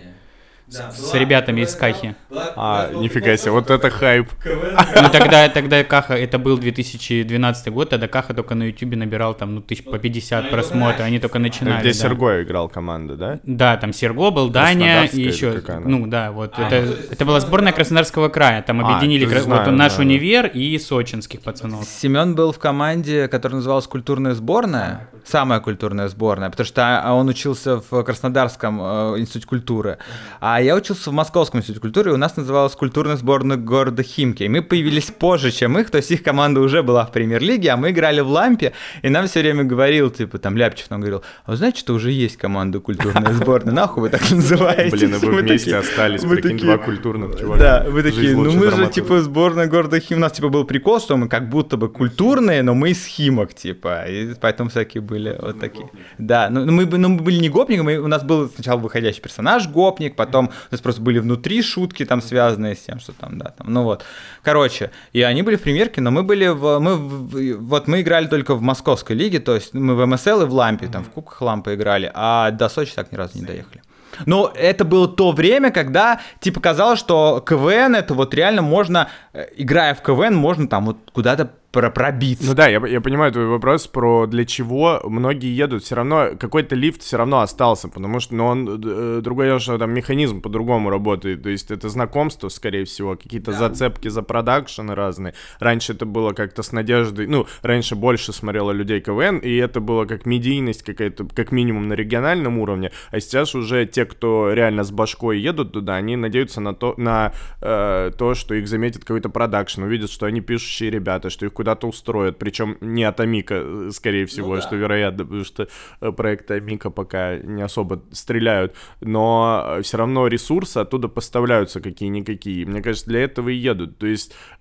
С, 0.69 1.11
с 1.11 1.13
ребятами 1.13 1.61
из 1.61 1.75
Кахи. 1.75 2.15
А, 2.29 2.91
нифига 2.93 3.37
себе, 3.37 3.51
вот 3.51 3.69
это 3.69 3.89
хайп. 3.89 4.27
Ну 5.01 5.09
тогда, 5.09 5.47
тогда 5.47 5.83
Каха, 5.83 6.15
это 6.15 6.39
был 6.39 6.57
2012 6.57 7.71
год, 7.71 7.89
тогда 7.89 8.07
Каха 8.07 8.33
только 8.33 8.55
на 8.55 8.63
Ютубе 8.63 8.97
набирал 8.97 9.33
там, 9.33 9.55
ну, 9.55 9.61
тысяч 9.61 9.83
по 9.83 9.97
50 9.97 10.49
просмотров, 10.49 11.01
они 11.05 11.19
только 11.19 11.39
начинали. 11.39 11.79
Где 11.79 11.89
да. 11.89 11.93
Серго 11.93 12.43
играл 12.43 12.67
команда, 12.67 13.15
да? 13.15 13.39
Да, 13.43 13.77
там 13.77 13.93
Серго 13.93 14.31
был, 14.31 14.49
Даня 14.49 15.05
и 15.05 15.21
еще. 15.21 15.61
Ну 15.85 16.07
да, 16.07 16.31
вот 16.31 16.57
это, 16.57 16.75
это 17.11 17.25
была 17.25 17.39
сборная 17.39 17.71
Краснодарского 17.71 18.29
края. 18.29 18.61
Там 18.61 18.85
А, 18.85 18.97
объединили 18.97 19.25
вот 19.25 19.67
наш 19.67 19.95
да, 19.95 20.01
универ 20.01 20.47
и 20.47 20.77
сочинских 20.79 21.41
пацанов. 21.41 21.85
Семен 21.85 22.35
был 22.35 22.51
в 22.51 22.59
команде, 22.59 23.27
которая 23.27 23.57
называлась 23.57 23.87
«Культурная 23.87 24.33
сборная», 24.33 25.09
самая 25.27 25.59
культурная 25.59 26.07
сборная, 26.07 26.49
потому 26.49 26.65
что 26.65 27.01
а, 27.03 27.13
он 27.13 27.27
учился 27.27 27.81
в 27.89 28.03
Краснодарском 28.03 28.79
э, 28.81 29.19
институте 29.19 29.47
культуры, 29.47 29.97
а 30.39 30.56
я 30.61 30.75
учился 30.75 31.09
в 31.09 31.13
Московском 31.13 31.59
институте 31.59 31.81
культуры, 31.81 32.11
и 32.11 32.13
у 32.13 32.17
нас 32.17 32.37
называлась 32.37 32.73
«Культурная 32.75 33.15
сборная 33.15 33.57
города 33.57 34.03
Химки», 34.03 34.43
и 34.43 34.49
мы 34.49 34.61
появились 34.61 35.05
позже, 35.05 35.51
чем 35.51 35.77
их, 35.77 35.89
то 35.89 35.97
есть 35.97 36.11
их 36.11 36.23
команда 36.23 36.61
уже 36.61 36.83
была 36.83 37.05
в 37.05 37.11
премьер-лиге, 37.11 37.71
а 37.71 37.77
мы 37.77 37.91
играли 37.91 38.21
в 38.21 38.29
«Лампе», 38.29 38.73
и 39.01 39.09
нам 39.09 39.27
все 39.27 39.39
время 39.39 39.63
говорил, 39.63 40.09
типа, 40.11 40.37
там, 40.37 40.57
Ляпчев 40.57 40.89
нам 40.89 41.01
говорил, 41.01 41.23
а 41.45 41.51
вы 41.51 41.57
знаете, 41.57 41.79
что 41.79 41.93
уже 41.93 42.11
есть 42.11 42.37
команда 42.37 42.79
«Культурная 42.79 43.33
сборная», 43.33 43.73
нахуй 43.73 44.03
вы 44.03 44.09
так 44.09 44.21
называете? 44.31 44.95
Блин, 44.95 45.15
и 45.15 45.17
вы 45.17 45.31
Мы 45.31 45.41
вместе 45.41 45.75
остались, 45.75 46.21
прикинь, 46.21 46.57
два 46.59 46.77
культурных 46.77 47.39
чувака. 47.39 47.59
да, 47.59 47.85
вы 47.89 48.03
такие, 48.03 48.35
ну 48.35 48.51
мы 48.51 48.71
же 48.71 48.87
типа 48.87 49.21
сборная 49.21 49.67
города 49.67 49.99
Хим, 49.99 50.17
у 50.17 50.21
нас 50.21 50.33
типа 50.33 50.49
был 50.49 50.65
прикол, 50.65 50.99
что 50.99 51.17
мы 51.17 51.27
как 51.27 51.49
будто 51.49 51.77
бы 51.77 51.89
культурные, 51.89 52.63
но 52.63 52.73
мы 52.73 52.91
из 52.91 53.05
Химок, 53.05 53.53
типа, 53.53 54.05
и 54.07 54.33
поэтому 54.39 54.69
всякие 54.69 55.01
были 55.01 55.37
вот 55.41 55.59
такие. 55.59 55.89
Да, 56.17 56.49
ну 56.49 56.65
ну, 56.65 56.85
ну, 56.97 57.09
мы 57.09 57.21
были 57.21 57.39
не 57.39 57.49
гопниками, 57.49 57.97
у 57.97 58.07
нас 58.07 58.23
был 58.23 58.49
сначала 58.49 58.79
выходящий 58.79 59.21
персонаж 59.21 59.67
гопник, 59.67 60.15
потом 60.15 60.46
у 60.47 60.71
нас 60.71 60.81
просто 60.81 61.01
были 61.01 61.19
внутри 61.19 61.61
шутки 61.61 62.05
там 62.05 62.21
связанные 62.21 62.75
с 62.75 62.79
тем, 62.79 62.99
что 62.99 63.13
там, 63.13 63.37
да, 63.37 63.51
там, 63.57 63.73
ну 63.73 63.83
вот. 63.83 64.03
Короче, 64.43 64.91
и 65.13 65.21
они 65.21 65.41
были 65.43 65.55
в 65.55 65.61
премьерке, 65.61 66.01
но 66.01 66.11
мы 66.11 66.23
были 66.23 66.47
в, 66.47 66.79
мы, 66.79 66.95
в- 66.95 67.29
в- 67.29 67.57
вот 67.67 67.87
мы 67.87 68.01
играли 68.01 68.27
только 68.27 68.55
в 68.55 68.61
московской 68.61 69.15
лиге, 69.15 69.39
то 69.39 69.55
есть 69.55 69.73
мы 69.73 69.95
в 69.95 70.05
МСЛ 70.05 70.41
и 70.41 70.45
в 70.45 70.53
Лампе, 70.53 70.87
там 70.87 71.03
в 71.03 71.09
Кубках 71.09 71.41
Лампы 71.41 71.75
играли, 71.75 72.11
а 72.13 72.51
до 72.51 72.69
Сочи 72.69 72.93
так 72.95 73.11
ни 73.11 73.15
разу 73.17 73.37
не 73.37 73.45
доехали. 73.45 73.81
Но 74.25 74.51
это 74.55 74.83
было 74.83 75.07
то 75.07 75.31
время, 75.31 75.69
когда, 75.69 76.21
типа, 76.39 76.59
казалось, 76.59 76.97
что 76.99 77.43
КВН, 77.45 77.93
это 77.95 78.15
вот 78.15 78.33
реально 78.33 78.63
можно, 78.63 79.09
э, 79.33 79.45
играя 79.57 79.93
в 79.93 80.01
КВН, 80.01 80.33
можно 80.35 80.67
там 80.67 80.85
вот 80.87 80.97
куда-то 81.13 81.51
про- 81.77 81.91
пробиться. 81.91 82.47
Ну 82.47 82.53
да, 82.55 82.67
я, 82.67 82.85
я 82.87 83.01
понимаю 83.01 83.31
твой 83.31 83.45
вопрос 83.45 83.87
про 83.87 84.25
для 84.25 84.45
чего 84.45 85.01
многие 85.03 85.55
едут. 85.55 85.83
Все 85.83 85.95
равно 85.95 86.29
какой-то 86.39 86.75
лифт 86.75 87.01
все 87.01 87.17
равно 87.17 87.41
остался, 87.41 87.87
потому 87.87 88.19
что, 88.19 88.35
ну, 88.35 88.45
он 88.45 88.81
э, 88.83 89.21
другое 89.21 89.47
дело, 89.47 89.59
что 89.59 89.77
там 89.77 89.91
механизм 89.91 90.41
по-другому 90.41 90.89
работает. 90.89 91.43
То 91.43 91.49
есть 91.49 91.69
это 91.71 91.89
знакомство, 91.89 92.49
скорее 92.49 92.85
всего, 92.85 93.15
какие-то 93.15 93.51
зацепки 93.51 94.07
за 94.07 94.21
продакшены 94.21 94.95
разные. 94.95 95.33
Раньше 95.59 95.93
это 95.93 96.05
было 96.05 96.33
как-то 96.33 96.63
с 96.63 96.71
надеждой, 96.71 97.27
ну, 97.27 97.45
раньше 97.61 97.95
больше 97.95 98.33
смотрело 98.33 98.71
людей 98.71 98.99
КВН, 99.01 99.37
и 99.37 99.55
это 99.55 99.79
было 99.79 100.05
как 100.05 100.25
медийность 100.25 100.83
какая-то, 100.83 101.25
как 101.25 101.51
минимум 101.51 101.87
на 101.87 101.93
региональном 101.93 102.57
уровне. 102.57 102.91
А 103.11 103.19
сейчас 103.19 103.53
уже 103.55 103.85
те, 103.85 104.05
кто 104.05 104.53
реально 104.53 104.83
с 104.83 104.91
башкой 104.91 105.39
едут 105.39 105.73
туда, 105.73 105.95
они 105.95 106.15
надеются 106.15 106.61
на 106.61 106.73
то, 106.73 106.95
на 106.97 107.33
э, 107.61 108.11
то, 108.17 108.33
что 108.33 108.55
их 108.55 108.67
заметит 108.67 109.01
какой-то 109.01 109.29
продакшн, 109.29 109.83
увидят, 109.83 110.09
что 110.09 110.25
они 110.25 110.41
пишущие 110.41 110.89
ребята, 110.89 111.29
что 111.29 111.45
их 111.45 111.53
куда-то 111.67 111.87
устроят, 111.87 112.37
причем 112.37 112.77
не 112.79 113.03
от 113.03 113.19
Амика, 113.19 113.55
э, 113.55 113.89
скорее 113.91 114.25
всего, 114.25 114.61
что 114.61 114.77
вероятно, 114.77 115.25
потому 115.25 115.43
что 115.43 115.67
э, 115.99 116.11
проекты 116.13 116.53
Амика 116.53 116.89
пока 116.89 117.37
не 117.37 117.61
особо 117.61 118.01
стреляют, 118.11 118.73
но 119.01 119.79
все 119.81 119.97
равно 119.97 120.27
ресурсы 120.27 120.77
оттуда 120.77 121.09
поставляются 121.09 121.81
какие-никакие. 121.81 122.65
Мне 122.65 122.81
кажется, 122.81 123.07
для 123.07 123.19
этого 123.19 123.49
и 123.49 123.55
едут. 123.55 123.97
То 123.97 124.07
есть 124.07 124.31
э, 124.31 124.56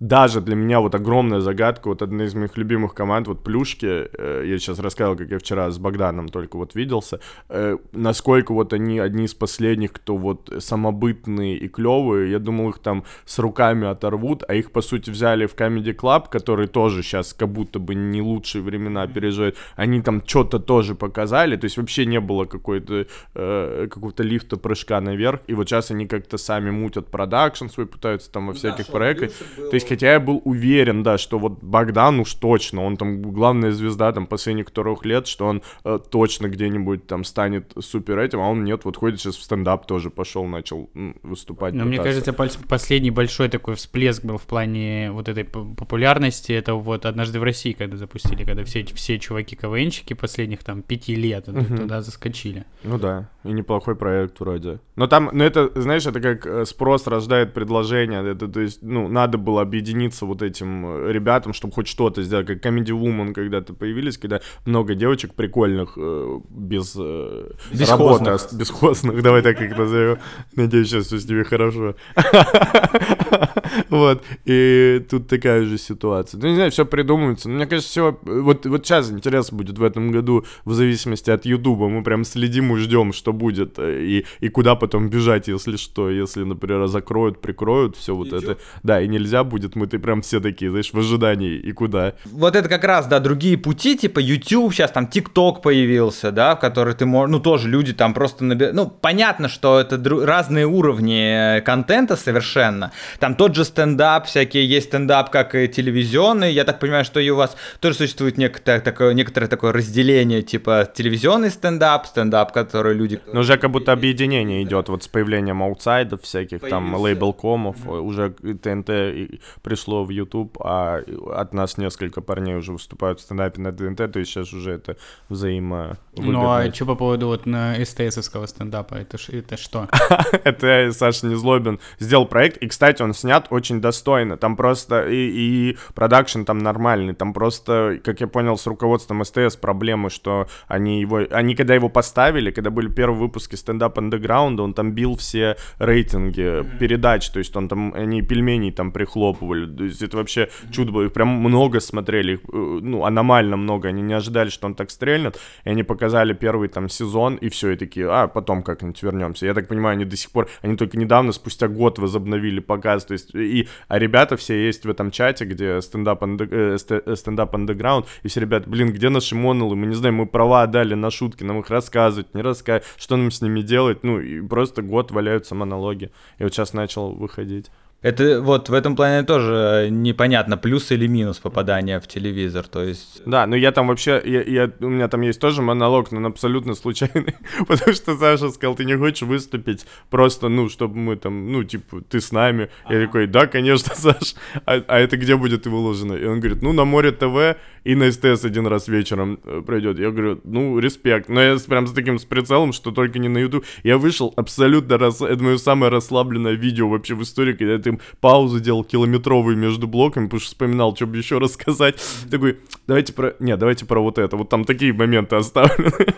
даже 0.00 0.40
для 0.40 0.56
меня 0.56 0.80
вот 0.80 0.94
огромная 0.94 1.40
загадка, 1.40 1.88
вот 1.88 2.02
одна 2.02 2.24
из 2.24 2.34
моих 2.34 2.56
любимых 2.56 2.94
команд, 2.94 3.28
вот 3.28 3.42
Плюшки, 3.42 3.86
э, 3.86 4.42
я 4.44 4.58
сейчас 4.58 4.78
рассказывал, 4.78 5.16
как 5.16 5.30
я 5.30 5.38
вчера 5.38 5.70
с 5.70 5.78
Богданом 5.78 6.28
только 6.28 6.56
вот 6.56 6.74
виделся, 6.74 7.20
э, 7.48 7.78
насколько 7.92 8.52
вот 8.52 8.72
они 8.72 8.98
одни 8.98 9.24
из 9.24 9.34
последних, 9.34 9.92
кто 9.92 10.16
вот 10.16 10.52
самобытные 10.58 11.56
и 11.56 11.68
клевые, 11.68 12.30
я 12.30 12.38
думал, 12.38 12.70
их 12.70 12.78
там 12.78 13.04
с 13.24 13.38
руками 13.38 13.86
оторвут, 13.86 14.42
а 14.46 14.54
их, 14.54 14.70
по 14.70 14.82
сути, 14.82 15.10
взяли 15.10 15.46
в 15.46 15.54
Comedy 15.54 15.94
Club, 15.94 16.28
который 16.30 16.66
тоже 16.66 17.02
сейчас 17.02 17.32
как 17.32 17.48
будто 17.48 17.78
бы 17.78 17.94
не 17.94 18.20
лучшие 18.20 18.62
времена 18.62 19.06
переживает, 19.06 19.56
они 19.76 20.02
там 20.02 20.22
что-то 20.26 20.58
тоже 20.58 20.94
показали, 20.94 21.56
то 21.56 21.64
есть 21.64 21.78
вообще 21.78 22.04
не 22.04 22.20
было 22.20 22.44
какой-то 22.44 23.06
э, 23.34 23.88
какого-то 23.90 24.22
лифта 24.22 24.58
прыжка 24.58 25.00
наверх, 25.00 25.40
и 25.46 25.54
вот 25.54 25.68
сейчас 25.68 25.90
они 25.90 26.06
как-то 26.06 26.36
сами 26.36 26.70
мутят 26.70 27.06
продакшн 27.06 27.68
свой, 27.68 27.86
пытаются 27.86 28.30
там 28.30 28.48
во 28.48 28.52
всяких 28.52 28.88
проектах, 28.88 29.30
то 29.56 29.74
есть 29.74 29.88
хотя 29.88 30.12
я 30.12 30.20
был 30.20 30.40
уверен, 30.44 31.02
да, 31.02 31.18
что 31.18 31.38
вот 31.38 31.62
Богдан 31.62 32.20
уж 32.20 32.34
точно, 32.34 32.82
он 32.84 32.96
там 32.96 33.22
главная 33.22 33.72
звезда 33.72 34.12
там 34.12 34.26
последних 34.26 34.70
трех 34.70 35.04
лет, 35.04 35.26
что 35.26 35.46
он 35.46 35.62
э, 35.84 35.98
точно 36.10 36.48
где-нибудь 36.48 37.06
там 37.06 37.24
станет 37.24 37.72
супер 37.80 38.18
этим, 38.18 38.40
а 38.40 38.48
он 38.48 38.64
нет, 38.64 38.84
вот 38.84 38.96
ходит 38.96 39.20
сейчас 39.20 39.36
в 39.36 39.42
стендап 39.42 39.86
тоже 39.86 40.10
пошел, 40.10 40.44
начал 40.46 40.90
выступать. 41.22 41.74
Но 41.74 41.84
мне 41.84 41.98
пытаться. 41.98 42.22
кажется, 42.22 42.32
пальц- 42.32 42.66
последний 42.68 43.10
большой 43.10 43.48
такой 43.48 43.74
всплеск 43.74 44.24
был 44.24 44.38
в 44.38 44.42
плане 44.46 45.10
вот 45.12 45.28
этой 45.28 45.44
популярности. 45.44 46.52
Это 46.52 46.74
вот 46.74 47.06
однажды 47.06 47.38
в 47.40 47.42
России, 47.42 47.72
когда 47.72 47.96
запустили, 47.96 48.44
когда 48.44 48.64
все, 48.64 48.84
все 48.84 49.18
чуваки 49.18 49.56
КВНщики 49.56 50.14
последних 50.14 50.62
там 50.64 50.82
пяти 50.82 51.14
лет 51.14 51.46
Мгм. 51.46 51.76
туда 51.76 52.02
заскочили. 52.02 52.64
Ну 52.84 52.98
да. 52.98 53.28
И 53.46 53.52
неплохой 53.52 53.96
проект 53.96 54.40
вроде. 54.40 54.80
Но 54.96 55.06
там, 55.06 55.30
ну 55.32 55.44
это, 55.44 55.70
знаешь, 55.80 56.06
это 56.06 56.20
как 56.20 56.46
э, 56.46 56.64
спрос 56.64 57.06
рождает 57.06 57.54
предложение. 57.54 58.24
Это, 58.24 58.48
то 58.48 58.60
есть, 58.60 58.82
ну, 58.82 59.08
надо 59.08 59.38
было 59.38 59.62
объединиться 59.62 60.26
вот 60.26 60.42
этим 60.42 60.86
э, 60.86 61.12
ребятам, 61.12 61.52
чтобы 61.52 61.74
хоть 61.74 61.86
что-то 61.86 62.22
сделать. 62.22 62.46
Как 62.46 62.64
Comedy 62.64 62.90
Woman 62.90 63.32
когда-то 63.32 63.74
появились, 63.74 64.18
когда 64.18 64.40
много 64.64 64.94
девочек 64.94 65.34
прикольных, 65.34 65.94
э, 65.96 66.40
без 66.50 66.96
Бесхозных. 66.96 67.88
работы, 67.88 68.56
бесхозных, 68.56 69.22
давай 69.22 69.42
так 69.42 69.60
их 69.60 69.76
назовем. 69.76 70.18
Надеюсь, 70.54 70.88
сейчас 70.88 71.06
все 71.06 71.18
с 71.18 71.28
ними 71.28 71.42
хорошо. 71.42 71.94
Вот, 73.90 74.22
и 74.44 75.04
тут 75.10 75.28
такая 75.28 75.64
же 75.64 75.78
ситуация. 75.78 76.40
Ну, 76.40 76.48
не 76.48 76.54
знаю, 76.54 76.70
все 76.70 76.84
придумывается. 76.86 77.48
Но 77.48 77.56
Мне 77.56 77.66
кажется, 77.66 77.90
все... 77.90 78.18
Вот, 78.22 78.66
вот 78.66 78.86
сейчас 78.86 79.10
интересно 79.10 79.58
будет 79.58 79.78
в 79.78 79.82
этом 79.82 80.10
году, 80.10 80.44
в 80.64 80.74
зависимости 80.74 81.30
от 81.30 81.44
Ютуба. 81.44 81.88
Мы 81.88 82.02
прям 82.02 82.24
следим 82.24 82.74
и 82.74 82.78
ждем, 82.78 83.12
что 83.12 83.32
будет, 83.32 83.78
э, 83.78 84.02
и, 84.02 84.26
и 84.40 84.48
куда 84.48 84.74
потом 84.74 85.08
бежать, 85.08 85.48
если 85.48 85.76
что. 85.76 86.10
Если, 86.10 86.44
например, 86.44 86.86
закроют, 86.86 87.40
прикроют, 87.40 87.96
все 87.96 88.14
вот 88.14 88.32
это. 88.32 88.58
Да, 88.82 89.00
и 89.00 89.08
нельзя 89.08 89.44
будет, 89.44 89.76
мы 89.76 89.86
ты 89.86 89.98
прям 89.98 90.22
все 90.22 90.40
такие, 90.40 90.70
знаешь, 90.70 90.92
в 90.92 90.98
ожидании, 90.98 91.54
и 91.54 91.72
куда. 91.72 92.14
Вот 92.24 92.56
это 92.56 92.68
как 92.68 92.84
раз, 92.84 93.06
да, 93.06 93.20
другие 93.20 93.56
пути, 93.58 93.96
типа 93.96 94.18
YouTube, 94.18 94.72
сейчас 94.72 94.90
там 94.92 95.08
TikTok 95.12 95.62
появился, 95.62 96.32
да, 96.32 96.56
в 96.56 96.60
который 96.60 96.94
ты 96.94 97.06
можешь, 97.06 97.30
ну, 97.30 97.40
тоже 97.40 97.68
люди 97.68 97.92
там 97.92 98.14
просто 98.14 98.44
набирают, 98.44 98.76
ну, 98.76 98.86
понятно, 98.88 99.48
что 99.48 99.80
это 99.80 99.96
дру- 99.96 100.24
разные 100.24 100.66
уровни 100.66 101.58
э, 101.58 101.60
контента 101.60 102.16
совершенно, 102.16 102.92
там 103.18 103.34
тот 103.34 103.54
же 103.54 103.64
стендап, 103.66 104.26
всякие 104.26 104.66
есть 104.66 104.86
стендап, 104.86 105.30
как 105.30 105.54
и 105.54 105.68
телевизионный, 105.68 106.52
я 106.52 106.64
так 106.64 106.78
понимаю, 106.78 107.04
что 107.04 107.20
и 107.20 107.28
у 107.30 107.36
вас 107.36 107.56
тоже 107.80 107.96
существует 107.96 108.38
некоторое 108.38 108.80
такое, 108.80 109.12
некоторое 109.14 109.48
такое 109.48 109.72
разделение, 109.72 110.42
типа 110.42 110.88
телевизионный 110.94 111.50
стендап, 111.50 112.06
стендап, 112.06 112.52
который 112.52 112.94
люди... 112.94 113.20
Но 113.32 113.40
уже 113.40 113.58
как 113.58 113.70
будто 113.70 113.92
объединение 113.92 114.62
идет, 114.62 114.88
вот 114.88 115.02
с 115.02 115.08
появлением 115.08 115.62
аутсайдов 115.62 116.22
всяких, 116.22 116.60
там, 116.60 116.92
Появился. 116.92 117.02
лейбл-комов, 117.02 117.76
э, 117.86 117.90
уже 117.90 118.30
ТНТ 118.30 119.40
пришло 119.62 120.04
в 120.04 120.10
YouTube, 120.10 120.56
а 120.60 121.02
от 121.34 121.54
нас 121.54 121.76
несколько 121.78 122.20
парней 122.20 122.56
уже 122.56 122.72
выступают 122.72 123.20
в 123.20 123.22
стендапе 123.22 123.60
на 123.60 123.72
ТНТ, 123.72 124.12
то 124.12 124.18
есть 124.18 124.30
сейчас 124.30 124.52
уже 124.52 124.72
это 124.72 124.96
взаимо 125.28 125.98
Ну 126.16 126.48
а 126.48 126.72
что 126.72 126.86
по 126.86 126.94
поводу 126.94 127.26
вот 127.26 127.46
на 127.46 127.74
СТСовского 127.84 128.46
стендапа? 128.46 128.94
Это, 128.94 129.18
ж- 129.18 129.30
это 129.30 129.56
что? 129.56 129.88
Это 130.44 130.90
Саша 130.92 131.26
Незлобин 131.26 131.80
сделал 131.98 132.26
проект, 132.26 132.56
и, 132.58 132.68
кстати, 132.68 133.02
он 133.02 133.14
снят 133.14 133.46
очень 133.56 133.80
достойно. 133.80 134.36
Там 134.36 134.56
просто 134.56 135.08
и, 135.08 135.16
и 135.16 135.78
продакшн 135.94 136.42
там 136.42 136.58
нормальный, 136.58 137.14
там 137.14 137.32
просто, 137.32 138.00
как 138.04 138.20
я 138.20 138.26
понял, 138.26 138.56
с 138.56 138.66
руководством 138.66 139.24
СТС 139.24 139.56
проблемы, 139.56 140.10
что 140.10 140.46
они 140.68 141.00
его, 141.00 141.22
они 141.30 141.54
когда 141.54 141.74
его 141.74 141.88
поставили, 141.88 142.50
когда 142.50 142.70
были 142.70 142.88
первые 142.88 143.20
выпуски 143.20 143.56
стендап 143.56 143.98
андеграунда, 143.98 144.62
он 144.62 144.74
там 144.74 144.92
бил 144.92 145.16
все 145.16 145.56
рейтинги 145.78 146.64
передач, 146.78 147.30
то 147.30 147.38
есть 147.38 147.56
он 147.56 147.68
там, 147.68 147.92
они 147.94 148.22
пельменей 148.22 148.72
там 148.72 148.92
прихлопывали, 148.92 149.66
то 149.66 149.84
есть 149.84 150.02
это 150.02 150.16
вообще 150.16 150.48
чудо 150.70 150.92
было, 150.92 151.02
их 151.02 151.12
прям 151.12 151.28
много 151.28 151.80
смотрели, 151.80 152.34
их, 152.34 152.40
э, 152.52 152.78
ну, 152.82 153.04
аномально 153.04 153.56
много, 153.56 153.88
они 153.88 154.02
не 154.02 154.14
ожидали, 154.14 154.50
что 154.50 154.66
он 154.66 154.74
так 154.74 154.90
стрельнет, 154.90 155.38
и 155.64 155.70
они 155.70 155.82
показали 155.82 156.32
первый 156.32 156.68
там 156.68 156.88
сезон, 156.88 157.36
и 157.36 157.48
все, 157.48 157.70
и 157.70 157.76
такие, 157.76 158.10
а, 158.10 158.28
потом 158.28 158.62
как-нибудь 158.62 159.02
вернемся. 159.02 159.46
Я 159.46 159.54
так 159.54 159.68
понимаю, 159.68 159.94
они 159.94 160.04
до 160.04 160.16
сих 160.16 160.30
пор, 160.30 160.48
они 160.62 160.76
только 160.76 160.98
недавно, 160.98 161.32
спустя 161.32 161.68
год 161.68 161.98
возобновили 161.98 162.60
показ, 162.60 163.04
то 163.04 163.12
есть, 163.12 163.34
и, 163.36 163.68
а 163.88 163.98
ребята 163.98 164.36
все 164.36 164.66
есть 164.66 164.84
в 164.84 164.90
этом 164.90 165.10
чате, 165.10 165.44
где 165.44 165.80
стендап, 165.80 166.22
э, 166.22 166.76
э, 166.88 167.16
стендап 167.16 167.54
андеграунд, 167.54 168.06
и 168.22 168.28
все 168.28 168.40
ребята, 168.40 168.68
блин, 168.68 168.92
где 168.92 169.08
наши 169.08 169.34
монолы, 169.34 169.76
мы 169.76 169.86
не 169.86 169.94
знаем, 169.94 170.16
мы 170.16 170.26
права 170.26 170.62
отдали 170.62 170.94
на 170.94 171.10
шутки, 171.10 171.44
нам 171.44 171.60
их 171.60 171.70
рассказывать, 171.70 172.34
не 172.34 172.42
рассказывать, 172.42 172.86
что 172.96 173.16
нам 173.16 173.30
с 173.30 173.40
ними 173.40 173.62
делать, 173.62 174.02
ну, 174.02 174.20
и 174.20 174.40
просто 174.40 174.82
год 174.82 175.10
валяются 175.10 175.54
монологи, 175.54 176.10
и 176.38 176.42
вот 176.42 176.52
сейчас 176.52 176.72
начал 176.72 177.12
выходить. 177.12 177.70
Это 178.06 178.40
вот 178.40 178.68
в 178.68 178.72
этом 178.72 178.94
плане 178.94 179.24
тоже 179.24 179.88
непонятно, 179.90 180.56
плюс 180.56 180.92
или 180.92 181.08
минус 181.08 181.38
попадания 181.38 181.98
в 181.98 182.06
телевизор, 182.06 182.64
то 182.68 182.84
есть... 182.84 183.20
Да, 183.26 183.48
но 183.48 183.56
я 183.56 183.72
там 183.72 183.88
вообще, 183.88 184.22
я, 184.24 184.42
я- 184.42 184.70
у 184.78 184.88
меня 184.88 185.08
там 185.08 185.22
есть 185.22 185.40
тоже 185.40 185.60
монолог, 185.60 186.12
но 186.12 186.18
он 186.18 186.26
абсолютно 186.26 186.76
случайный, 186.76 187.34
потому 187.66 187.92
что 187.92 188.16
Саша 188.16 188.50
сказал, 188.50 188.76
ты 188.76 188.84
не 188.84 188.96
хочешь 188.96 189.22
выступить 189.22 189.86
просто, 190.08 190.48
ну, 190.48 190.68
чтобы 190.68 190.96
мы 190.96 191.16
там, 191.16 191.50
ну, 191.50 191.64
типа, 191.64 192.00
ты 192.08 192.20
с 192.20 192.30
нами. 192.30 192.68
Я 192.88 193.06
такой, 193.06 193.26
да, 193.26 193.48
конечно, 193.48 193.92
Саш, 193.96 194.36
а, 194.66 194.80
а 194.86 194.98
это 195.00 195.16
где 195.16 195.34
будет 195.34 195.66
выложено? 195.66 196.12
И 196.12 196.26
он 196.26 196.38
говорит, 196.38 196.62
ну, 196.62 196.72
на 196.72 196.84
Море 196.84 197.10
ТВ 197.10 197.56
и 197.86 197.94
на 197.94 198.10
СТС 198.10 198.44
один 198.44 198.66
раз 198.66 198.88
вечером 198.88 199.38
э, 199.44 199.62
пройдет. 199.64 199.98
Я 199.98 200.10
говорю, 200.10 200.40
ну, 200.42 200.78
респект. 200.80 201.28
Но 201.28 201.40
я 201.40 201.56
прям 201.68 201.86
с 201.86 201.92
таким 201.92 202.18
с 202.18 202.24
прицелом, 202.24 202.72
что 202.72 202.90
только 202.90 203.20
не 203.20 203.28
на 203.28 203.38
YouTube. 203.38 203.64
Я 203.84 203.96
вышел 203.96 204.32
абсолютно, 204.36 204.98
рас... 204.98 205.20
это 205.20 205.40
мое 205.42 205.56
самое 205.56 205.92
расслабленное 205.92 206.54
видео 206.54 206.88
вообще 206.88 207.14
в 207.14 207.22
истории, 207.22 207.52
когда 207.52 207.74
я 207.74 207.78
там 207.96 208.00
паузу 208.20 208.60
делал 208.60 208.84
километровые 208.84 209.56
между 209.56 209.86
блоками, 209.86 210.26
потому 210.26 210.40
что 210.40 210.48
вспоминал, 210.48 210.94
что 210.94 211.06
бы 211.06 211.16
еще 211.16 211.38
рассказать. 211.38 211.96
Такой, 212.30 212.58
давайте 212.86 213.12
про... 213.12 213.34
Не, 213.38 213.56
давайте 213.56 213.86
про 213.86 214.00
вот 214.00 214.18
это. 214.18 214.36
Вот 214.36 214.48
там 214.48 214.64
такие 214.64 214.92
моменты 214.92 215.36
оставлены. 215.36 216.14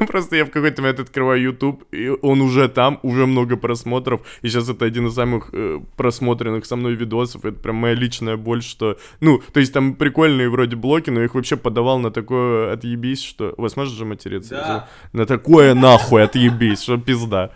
Он 0.00 0.06
просто, 0.06 0.36
я 0.36 0.44
в 0.44 0.50
какой-то 0.50 0.82
момент 0.82 1.00
открываю 1.00 1.40
YouTube, 1.40 1.84
и 1.92 2.08
он 2.08 2.40
уже 2.40 2.68
там, 2.68 2.98
уже 3.02 3.26
много 3.26 3.56
просмотров. 3.56 4.20
И 4.42 4.48
сейчас 4.48 4.68
это 4.68 4.84
один 4.84 5.08
из 5.08 5.14
самых 5.14 5.50
э, 5.52 5.80
просмотренных 5.96 6.66
со 6.66 6.76
мной 6.76 6.94
видосов. 6.94 7.44
Это 7.44 7.58
прям 7.60 7.76
моя 7.76 7.94
личная 7.94 8.36
боль, 8.36 8.62
что... 8.62 8.98
Ну, 9.20 9.40
то 9.52 9.60
есть 9.60 9.72
там 9.72 9.94
прикольные 9.94 10.48
вроде 10.48 10.76
блоки, 10.76 11.10
но 11.10 11.22
их 11.22 11.34
вообще 11.34 11.56
подавал 11.56 11.98
на 11.98 12.10
такое 12.10 12.72
отъебись, 12.72 13.22
что... 13.22 13.54
У 13.56 13.62
вас 13.62 13.76
можно 13.76 13.94
же 13.94 14.04
материться? 14.04 14.54
Да. 14.54 14.88
На 15.12 15.26
такое 15.26 15.74
нахуй 15.74 16.22
отъебись, 16.22 16.82
что 16.82 16.98
пизда. 16.98 17.52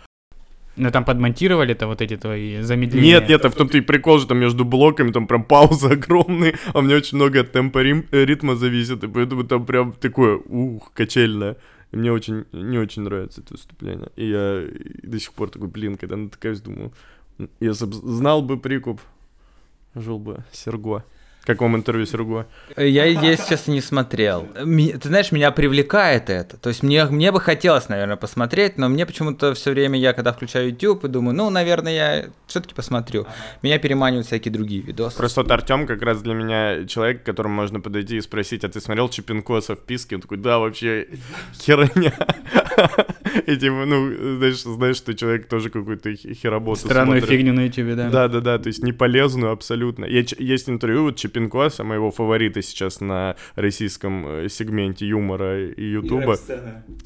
Ну 0.75 0.89
там 0.91 1.05
подмонтировали-то 1.05 1.87
вот 1.87 2.01
эти 2.01 2.17
твои 2.17 2.61
замедления? 2.61 3.19
Нет, 3.19 3.29
нет, 3.29 3.45
а 3.45 3.49
в 3.49 3.55
том-то 3.55 3.77
и 3.77 3.81
прикол, 3.81 4.17
что 4.19 4.29
там 4.29 4.39
между 4.39 4.65
блоками 4.65 5.11
там 5.11 5.27
прям 5.27 5.43
паузы 5.43 5.87
огромные, 5.91 6.55
а 6.73 6.81
меня 6.81 6.95
очень 6.95 7.17
много 7.17 7.41
от 7.41 7.51
темпа 7.51 7.79
рим- 7.83 8.07
э, 8.11 8.25
ритма 8.25 8.55
зависит, 8.55 9.03
и 9.03 9.07
поэтому 9.07 9.43
там 9.43 9.65
прям 9.65 9.91
такое, 9.93 10.37
ух, 10.37 10.91
качельное. 10.93 11.57
И 11.91 11.95
мне 11.97 12.11
очень, 12.11 12.45
не 12.51 12.79
очень 12.79 13.03
нравится 13.03 13.41
это 13.41 13.53
выступление. 13.53 14.09
И 14.15 14.27
я 14.29 14.63
до 15.03 15.19
сих 15.19 15.31
пор 15.33 15.51
такой, 15.51 15.67
блин, 15.67 15.95
когда 15.95 16.15
натыкаюсь, 16.15 16.59
думаю, 16.59 16.91
«М, 17.37 17.49
если 17.59 17.85
бы 17.85 17.93
знал 17.93 18.41
бы 18.41 18.57
прикуп, 18.59 18.99
жил 19.93 20.17
бы 20.17 20.43
Серго. 20.51 21.03
Как 21.45 21.59
вам 21.59 21.75
интервью 21.75 22.05
Серго? 22.05 22.47
Я, 22.77 23.03
если 23.05 23.49
честно, 23.49 23.73
не 23.73 23.81
смотрел. 23.81 24.47
Ты 24.53 25.07
знаешь, 25.09 25.33
меня 25.33 25.51
привлекает 25.51 26.29
это. 26.29 26.55
То 26.55 26.69
есть 26.69 26.83
мне, 26.83 27.03
мне 27.05 27.33
бы 27.33 27.41
хотелось, 27.41 27.89
наверное, 27.89 28.15
посмотреть, 28.15 28.77
но 28.77 28.87
мне 28.87 29.05
почему-то 29.05 29.53
все 29.53 29.71
время, 29.71 29.99
я 29.99 30.13
когда 30.13 30.31
включаю 30.31 30.69
YouTube 30.69 31.03
и 31.03 31.07
думаю, 31.09 31.35
ну, 31.35 31.49
наверное, 31.49 31.93
я 31.93 32.25
все-таки 32.47 32.73
посмотрю. 32.73 33.27
Меня 33.61 33.77
переманивают 33.77 34.27
всякие 34.27 34.53
другие 34.53 34.81
видосы. 34.81 35.17
Просто 35.17 35.41
вот 35.41 35.51
Артем 35.51 35.85
как 35.85 36.01
раз 36.01 36.21
для 36.21 36.33
меня 36.33 36.85
человек, 36.85 37.23
к 37.23 37.25
которому 37.25 37.55
можно 37.55 37.81
подойти 37.81 38.17
и 38.17 38.21
спросить, 38.21 38.63
а 38.63 38.69
ты 38.69 38.79
смотрел 38.79 39.09
Чепинкоса 39.09 39.75
в 39.75 39.79
писке? 39.79 40.15
Он 40.15 40.21
такой, 40.21 40.37
да, 40.37 40.59
вообще 40.59 41.07
херня. 41.61 42.13
И 43.47 43.57
типа, 43.57 43.85
ну, 43.85 44.37
знаешь, 44.37 44.61
знаешь, 44.61 44.97
что 44.97 45.13
человек 45.13 45.47
тоже 45.47 45.69
какую-то 45.69 46.15
хеработу 46.15 46.81
Странную 46.81 47.19
смотрит. 47.19 47.37
фигню 47.37 47.53
на 47.53 47.65
YouTube, 47.65 47.95
да? 47.95 48.09
Да, 48.09 48.27
да, 48.27 48.39
да, 48.39 48.59
то 48.59 48.67
есть 48.67 48.83
не 48.83 48.93
полезную 48.93 49.51
абсолютно. 49.51 50.05
Есть 50.05 50.69
интервью 50.69 51.03
вот 51.03 51.17
Чепинкоса, 51.33 51.83
моего 51.83 52.11
фаворита 52.11 52.61
сейчас 52.61 53.01
на 53.01 53.35
российском 53.55 54.27
э, 54.27 54.49
сегменте 54.49 55.07
юмора 55.07 55.67
и 55.67 55.83
ютуба. 55.83 56.37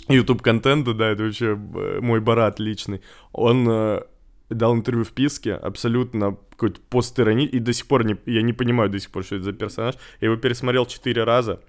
YouTube 0.10 0.42
контента, 0.42 0.94
да, 0.94 1.10
это 1.10 1.24
вообще 1.24 1.58
э, 1.58 2.00
мой 2.02 2.20
барат 2.20 2.60
личный. 2.60 3.02
Он 3.32 3.68
э, 3.70 4.02
дал 4.50 4.76
интервью 4.76 5.06
в 5.06 5.12
Писке, 5.12 5.54
абсолютно 5.54 6.38
какой-то 6.52 6.82
постирони, 6.90 7.46
и 7.46 7.60
до 7.60 7.74
сих 7.74 7.88
пор 7.88 8.06
не, 8.06 8.18
я 8.26 8.42
не 8.42 8.54
понимаю 8.54 8.90
до 8.90 9.00
сих 9.00 9.12
пор, 9.12 9.24
что 9.24 9.36
это 9.36 9.46
за 9.46 9.54
персонаж. 9.54 9.96
Я 10.22 10.28
его 10.28 10.38
пересмотрел 10.38 10.86
четыре 10.86 11.24
раза. 11.24 11.62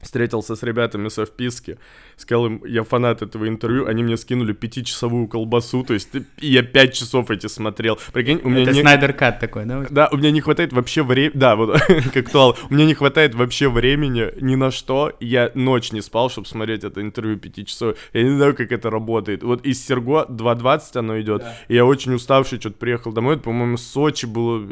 Встретился 0.00 0.56
с 0.56 0.62
ребятами 0.64 1.08
со 1.08 1.24
вписки, 1.24 1.78
сказал 2.22 2.46
им, 2.46 2.64
я 2.64 2.82
фанат 2.82 3.22
этого 3.22 3.48
интервью, 3.48 3.86
они 3.86 4.02
мне 4.02 4.16
скинули 4.16 4.52
пятичасовую 4.52 5.28
колбасу, 5.28 5.84
то 5.84 5.94
есть 5.94 6.10
я 6.38 6.62
пять 6.62 6.94
часов 6.94 7.30
эти 7.30 7.46
смотрел. 7.46 7.98
Прикинь, 8.12 8.40
у 8.42 8.48
меня 8.48 8.62
Это 8.64 8.72
не... 8.72 8.80
Снайдер 8.80 9.12
Кат 9.12 9.40
такой, 9.40 9.64
да? 9.64 9.84
Да, 9.88 10.08
у 10.12 10.16
меня 10.16 10.30
не 10.30 10.40
хватает 10.40 10.72
вообще 10.72 11.02
времени, 11.02 11.32
да, 11.34 11.56
вот 11.56 11.80
как 11.88 12.16
актуал, 12.16 12.56
у 12.68 12.74
меня 12.74 12.84
не 12.84 12.94
хватает 12.94 13.34
вообще 13.34 13.68
времени 13.68 14.30
ни 14.40 14.56
на 14.56 14.70
что, 14.70 15.12
я 15.20 15.50
ночь 15.54 15.92
не 15.92 16.00
спал, 16.00 16.28
чтобы 16.28 16.46
смотреть 16.46 16.84
это 16.84 17.00
интервью 17.00 17.38
пяти 17.38 17.64
часов, 17.64 17.96
я 18.12 18.22
не 18.22 18.36
знаю, 18.36 18.54
как 18.54 18.72
это 18.72 18.90
работает. 18.90 19.42
Вот 19.42 19.64
из 19.64 19.84
Серго 19.84 20.26
2.20 20.28 20.98
оно 20.98 21.20
идет, 21.20 21.44
и 21.68 21.74
я 21.74 21.84
очень 21.84 22.12
уставший, 22.14 22.60
что-то 22.60 22.76
приехал 22.76 23.12
домой, 23.12 23.34
это, 23.34 23.44
по-моему, 23.44 23.76
Сочи 23.76 24.26
было, 24.26 24.66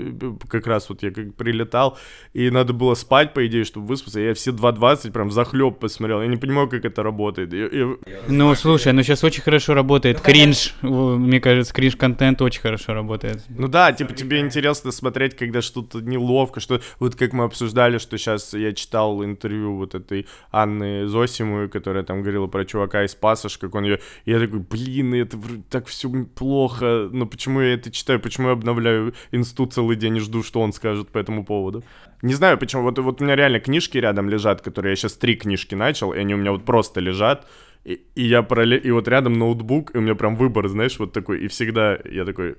как 0.48 0.66
раз 0.66 0.88
вот 0.88 1.02
я 1.02 1.10
как 1.10 1.34
прилетал, 1.34 1.98
и 2.34 2.50
надо 2.50 2.72
было 2.72 2.94
спать, 2.94 3.32
по 3.32 3.46
идее, 3.46 3.64
чтобы 3.64 3.86
выспаться, 3.86 4.20
я 4.20 4.34
все 4.34 4.50
2.20 4.50 5.12
прям 5.12 5.20
прям 5.20 5.30
захлеб 5.30 5.78
посмотрел. 5.78 6.22
Я 6.22 6.28
не 6.28 6.36
понимаю, 6.36 6.68
как 6.68 6.84
это 6.84 7.02
работает. 7.02 7.39
И- 7.44 7.83
и- 7.83 7.96
Ну, 8.29 8.55
слушай, 8.55 8.92
ну 8.92 9.03
сейчас 9.03 9.24
очень 9.24 9.42
хорошо 9.42 9.74
работает 9.74 10.20
кринж. 10.20 10.74
Мне 10.83 11.40
кажется, 11.40 11.72
кринж-контент 11.74 12.40
очень 12.42 12.61
хорошо 12.61 12.94
работает. 12.94 13.42
Ну 13.48 13.68
да, 13.68 13.92
типа 13.92 14.12
тебе 14.14 14.40
интересно 14.40 14.90
смотреть, 14.92 15.37
когда 15.37 15.62
что-то 15.62 16.00
неловко, 16.00 16.61
что 16.61 16.81
вот 16.98 17.14
как 17.16 17.33
мы 17.33 17.44
обсуждали, 17.44 17.98
что 17.98 18.18
сейчас 18.18 18.55
я 18.55 18.72
читал 18.72 19.24
интервью 19.24 19.76
вот 19.76 19.94
этой 19.94 20.26
Анны 20.53 21.07
Зосимовой, 21.07 21.68
которая 21.68 22.03
там 22.05 22.22
говорила 22.22 22.46
про 22.46 22.64
чувака 22.64 23.05
из 23.05 23.14
Пасаш, 23.14 23.59
как 23.59 23.74
он 23.74 23.85
ее... 23.85 24.00
Я 24.26 24.38
такой, 24.38 24.61
блин, 24.61 25.14
это 25.14 25.37
вроде 25.37 25.62
так 25.70 25.87
все 25.87 26.09
плохо, 26.35 27.09
но 27.12 27.26
почему 27.26 27.61
я 27.61 27.74
это 27.74 27.90
читаю, 27.90 28.20
почему 28.20 28.48
я 28.48 28.53
обновляю 28.55 29.14
инсту 29.33 29.66
целый 29.66 29.96
день 29.96 30.16
и 30.16 30.20
жду, 30.20 30.42
что 30.42 30.61
он 30.61 30.72
скажет 30.72 31.09
по 31.09 31.18
этому 31.18 31.44
поводу. 31.44 31.83
Не 32.22 32.35
знаю, 32.35 32.59
почему, 32.59 32.83
вот, 32.83 32.98
вот 32.98 33.20
у 33.20 33.24
меня 33.24 33.37
реально 33.37 33.61
книжки 33.61 33.96
рядом 33.98 34.28
лежат, 34.28 34.61
которые 34.61 34.92
я 34.92 34.96
сейчас 34.96 35.14
три 35.14 35.37
книжки 35.37 35.74
начал, 35.74 36.12
и 36.12 36.18
они 36.18 36.35
у 36.35 36.37
меня 36.38 36.52
вот 36.52 36.64
просто 36.64 37.00
лежат, 37.00 37.46
и, 37.84 38.00
и 38.14 38.22
я 38.22 38.42
параллель... 38.42 38.80
И 38.84 38.90
вот 38.90 39.08
рядом 39.08 39.34
ноутбук, 39.34 39.94
и 39.94 39.98
у 39.98 40.00
меня 40.00 40.14
прям 40.14 40.36
выбор, 40.36 40.68
знаешь, 40.68 40.98
вот 40.98 41.12
такой. 41.12 41.40
И 41.40 41.48
всегда 41.48 41.98
я 42.04 42.24
такой, 42.24 42.56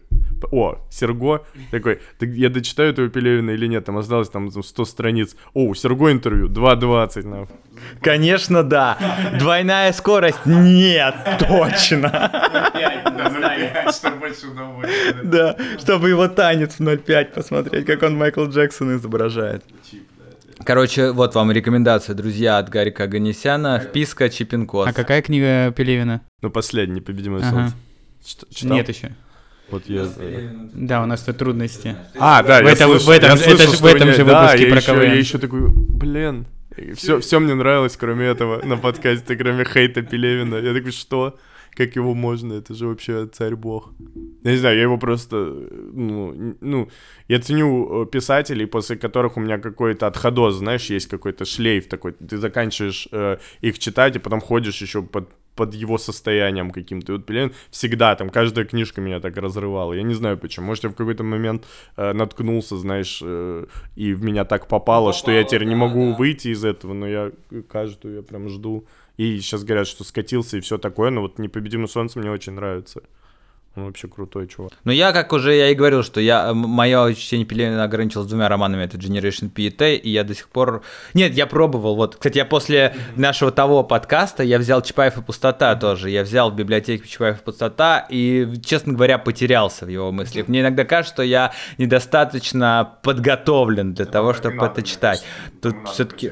о, 0.51 0.79
Серго, 0.89 1.45
такой, 1.69 1.99
«Так 2.17 2.29
я 2.29 2.49
дочитаю 2.49 2.91
этого 2.91 3.07
Пелевина 3.09 3.51
или 3.51 3.67
нет? 3.67 3.85
Там 3.85 3.97
осталось 3.97 4.29
там 4.29 4.51
100 4.51 4.85
страниц. 4.85 5.35
О, 5.53 5.73
Серго 5.75 6.11
интервью, 6.11 6.47
2.20, 6.47 7.27
нахуй. 7.27 7.55
Конечно, 8.01 8.63
да. 8.63 8.97
Двойная 9.37 9.93
скорость? 9.93 10.45
Нет, 10.45 11.15
точно. 11.39 12.09
Что 13.91 14.11
больше 14.11 14.47
удовольствия. 14.47 15.23
Да, 15.23 15.55
чтобы 15.77 16.09
его 16.09 16.27
танец 16.27 16.75
в 16.75 16.79
0.5 16.79 17.33
посмотреть, 17.33 17.85
как 17.85 18.03
он 18.03 18.17
Майкл 18.17 18.45
Джексон 18.45 18.95
изображает. 18.95 19.63
Короче, 20.65 21.11
вот 21.11 21.33
вам 21.35 21.51
рекомендация, 21.51 22.15
друзья, 22.15 22.57
от 22.57 22.69
Гарика 22.69 23.03
Аганесяна. 23.05 23.79
Вписка 23.79 24.29
Чипинкос. 24.29 24.87
А 24.87 24.93
какая 24.93 25.21
книга 25.21 25.71
Пелевина? 25.71 26.21
Ну, 26.41 26.49
последний, 26.51 26.95
«Непобедимое 26.95 27.41
Ага. 27.41 27.49
солнце». 27.51 27.75
Чит- 28.23 28.49
читал? 28.53 28.77
Нет 28.77 28.89
еще. 28.89 29.11
Вот 29.69 29.83
я... 29.87 30.05
Да, 30.73 31.01
у 31.01 31.05
нас 31.05 31.21
тут 31.21 31.37
трудности. 31.37 31.95
А, 32.19 32.43
да, 32.43 32.61
В 32.61 32.65
я 32.65 32.71
этом- 32.73 32.89
слышал, 32.91 33.07
в 33.07 33.09
этом 33.09 33.29
я 33.31 33.35
же- 33.37 33.43
слышал, 33.43 33.73
это 33.73 33.77
в 33.81 33.85
этом 33.85 34.07
меня- 34.09 34.17
же 34.17 34.25
да, 34.25 34.41
выпуске 34.41 34.67
я 34.67 34.73
про 34.73 34.81
КВН. 34.81 35.01
Я 35.03 35.13
еще 35.15 35.37
такой, 35.37 35.61
блин, 35.69 36.45
все, 36.95 37.19
все 37.19 37.39
мне 37.39 37.55
нравилось, 37.55 37.95
кроме 37.97 38.25
этого, 38.27 38.61
на 38.65 38.77
подкасте, 38.77 39.35
кроме 39.35 39.63
хейта 39.65 40.01
Пелевина. 40.01 40.55
Я 40.57 40.73
такой, 40.73 40.91
что? 40.91 41.37
Как 41.73 41.95
его 41.95 42.13
можно? 42.13 42.53
Это 42.53 42.73
же 42.73 42.87
вообще 42.87 43.27
царь-бог. 43.27 43.93
Я 44.43 44.51
не 44.51 44.57
знаю, 44.57 44.75
я 44.75 44.83
его 44.83 44.97
просто, 44.97 45.35
ну, 45.93 46.55
ну, 46.61 46.89
я 47.27 47.39
ценю 47.39 48.03
э, 48.03 48.05
писателей, 48.05 48.65
после 48.65 48.97
которых 48.97 49.37
у 49.37 49.39
меня 49.39 49.57
какой-то 49.57 50.07
отходос, 50.07 50.55
знаешь, 50.55 50.89
есть 50.89 51.07
какой-то 51.07 51.45
шлейф 51.45 51.87
такой. 51.87 52.11
Ты 52.11 52.37
заканчиваешь 52.37 53.07
э, 53.11 53.37
их 53.61 53.79
читать, 53.79 54.15
и 54.15 54.19
потом 54.19 54.41
ходишь 54.41 54.81
еще 54.81 55.01
под 55.01 55.29
под 55.55 55.73
его 55.73 55.97
состоянием 55.97 56.71
каким-то. 56.71 57.11
И 57.11 57.15
вот 57.17 57.25
Пелевин 57.25 57.53
всегда, 57.69 58.15
там, 58.15 58.29
каждая 58.29 58.65
книжка 58.65 59.01
меня 59.01 59.19
так 59.19 59.37
разрывала. 59.37 59.93
Я 59.93 60.03
не 60.03 60.13
знаю 60.13 60.37
почему. 60.37 60.67
Может, 60.67 60.85
я 60.85 60.89
в 60.89 60.95
какой-то 60.95 61.23
момент 61.23 61.65
э, 61.97 62.13
наткнулся, 62.13 62.77
знаешь, 62.77 63.21
э, 63.23 63.65
и 63.95 64.13
в 64.13 64.23
меня 64.23 64.45
так 64.45 64.67
попало, 64.67 65.13
что 65.13 65.31
я 65.31 65.43
теперь 65.43 65.65
не 65.65 65.75
могу 65.75 66.13
выйти 66.13 66.49
из 66.49 66.63
этого, 66.63 66.93
но 66.93 67.07
я 67.07 67.31
каждую 67.69 68.15
я 68.15 68.21
прям 68.21 68.49
жду. 68.49 68.85
И 69.21 69.39
сейчас 69.39 69.63
говорят, 69.63 69.85
что 69.85 70.03
скатился 70.03 70.57
и 70.57 70.61
все 70.61 70.79
такое, 70.79 71.11
но 71.11 71.21
вот 71.21 71.37
«Непобедимое 71.37 71.85
солнце» 71.85 72.17
мне 72.17 72.31
очень 72.31 72.53
нравится. 72.53 73.03
Он 73.75 73.85
вообще 73.85 74.07
крутой 74.07 74.47
чувак. 74.47 74.71
Ну, 74.83 74.91
я, 74.91 75.13
как 75.13 75.31
уже 75.31 75.53
я 75.53 75.69
и 75.69 75.75
говорил, 75.75 76.01
что 76.01 76.19
я, 76.19 76.55
мое 76.55 77.13
чтение 77.13 77.45
Пелевина 77.45 77.83
ограничилось 77.83 78.25
двумя 78.25 78.49
романами, 78.49 78.83
это 78.83 78.97
Generation 78.97 79.51
P 79.51 79.61
и 79.61 79.69
T, 79.69 79.95
и 79.95 80.09
я 80.09 80.23
до 80.23 80.33
сих 80.33 80.49
пор... 80.49 80.81
Нет, 81.13 81.35
я 81.35 81.45
пробовал, 81.45 81.95
вот, 81.95 82.15
кстати, 82.15 82.39
я 82.39 82.45
после 82.45 82.95
нашего 83.15 83.51
того 83.51 83.83
подкаста, 83.83 84.41
я 84.41 84.57
взял 84.57 84.81
Чапаев 84.81 85.19
и 85.19 85.21
Пустота 85.21 85.75
тоже, 85.75 86.09
я 86.09 86.23
взял 86.23 86.49
в 86.49 86.55
библиотеке 86.55 87.07
Чапаев 87.07 87.41
и 87.41 87.43
Пустота, 87.43 88.07
и, 88.09 88.51
честно 88.65 88.93
говоря, 88.93 89.19
потерялся 89.19 89.85
в 89.85 89.89
его 89.89 90.11
мыслях. 90.11 90.47
Мне 90.47 90.61
иногда 90.61 90.83
кажется, 90.83 91.13
что 91.13 91.21
я 91.21 91.53
недостаточно 91.77 92.97
подготовлен 93.03 93.93
для 93.93 94.05
того, 94.05 94.33
чтобы 94.33 94.65
это 94.65 94.81
читать. 94.81 95.23
Тут 95.61 95.75
все-таки... 95.89 96.31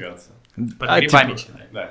А, 0.80 1.00
типа- 1.00 1.30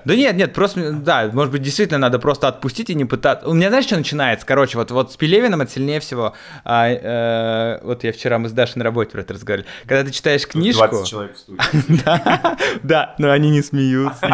Да 0.06 0.16
нет, 0.16 0.36
нет, 0.36 0.54
просто, 0.54 0.92
да, 0.92 1.30
может 1.32 1.52
быть, 1.52 1.62
действительно 1.62 2.00
надо 2.00 2.20
просто 2.20 2.48
отпустить 2.48 2.90
и 2.90 2.96
не 2.96 3.06
пытаться. 3.06 3.48
У 3.48 3.54
меня, 3.54 3.70
знаешь, 3.70 3.86
что 3.86 3.96
начинается? 3.98 4.46
Короче, 4.46 4.78
вот, 4.78 4.92
вот 4.92 5.12
с 5.14 5.18
Пелевиным 5.18 5.62
это 5.62 5.72
сильнее 5.72 6.00
всего. 6.00 6.34
А, 6.66 6.90
э, 6.90 7.80
вот 7.84 8.04
я 8.04 8.12
вчера, 8.12 8.38
мы 8.38 8.50
с 8.50 8.52
Дашей 8.52 8.80
на 8.80 8.84
работе 8.84 9.12
про 9.12 9.22
это 9.22 9.34
разговаривали. 9.34 9.70
Когда 9.86 10.04
ты 10.04 10.12
читаешь 10.12 10.46
книжку... 10.46 11.04
человек 11.06 11.36
в 11.36 11.40
студии. 11.40 11.60
Да, 12.06 12.58
да, 12.84 13.16
но 13.18 13.32
они 13.32 13.50
не 13.50 13.62
смеются. 13.62 14.26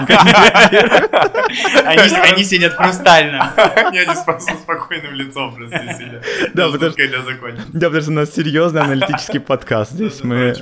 Они 1.85 2.43
сидят 2.43 2.73
хрустально. 2.73 3.53
Не, 3.91 3.99
они 4.05 4.15
с 4.15 4.21
спокойным 4.61 5.13
лицом 5.13 5.55
просто 5.55 5.77
сидят. 5.97 6.23
Да, 6.53 6.69
потому 6.69 6.91
что-. 6.91 7.01
Да, 7.73 7.87
потому 7.87 8.01
что 8.01 8.11
у 8.11 8.15
нас 8.15 8.33
серьезный 8.33 8.81
аналитический 8.81 9.39
подкаст 9.39 9.91
здесь. 9.91 10.23
Мы... 10.23 10.55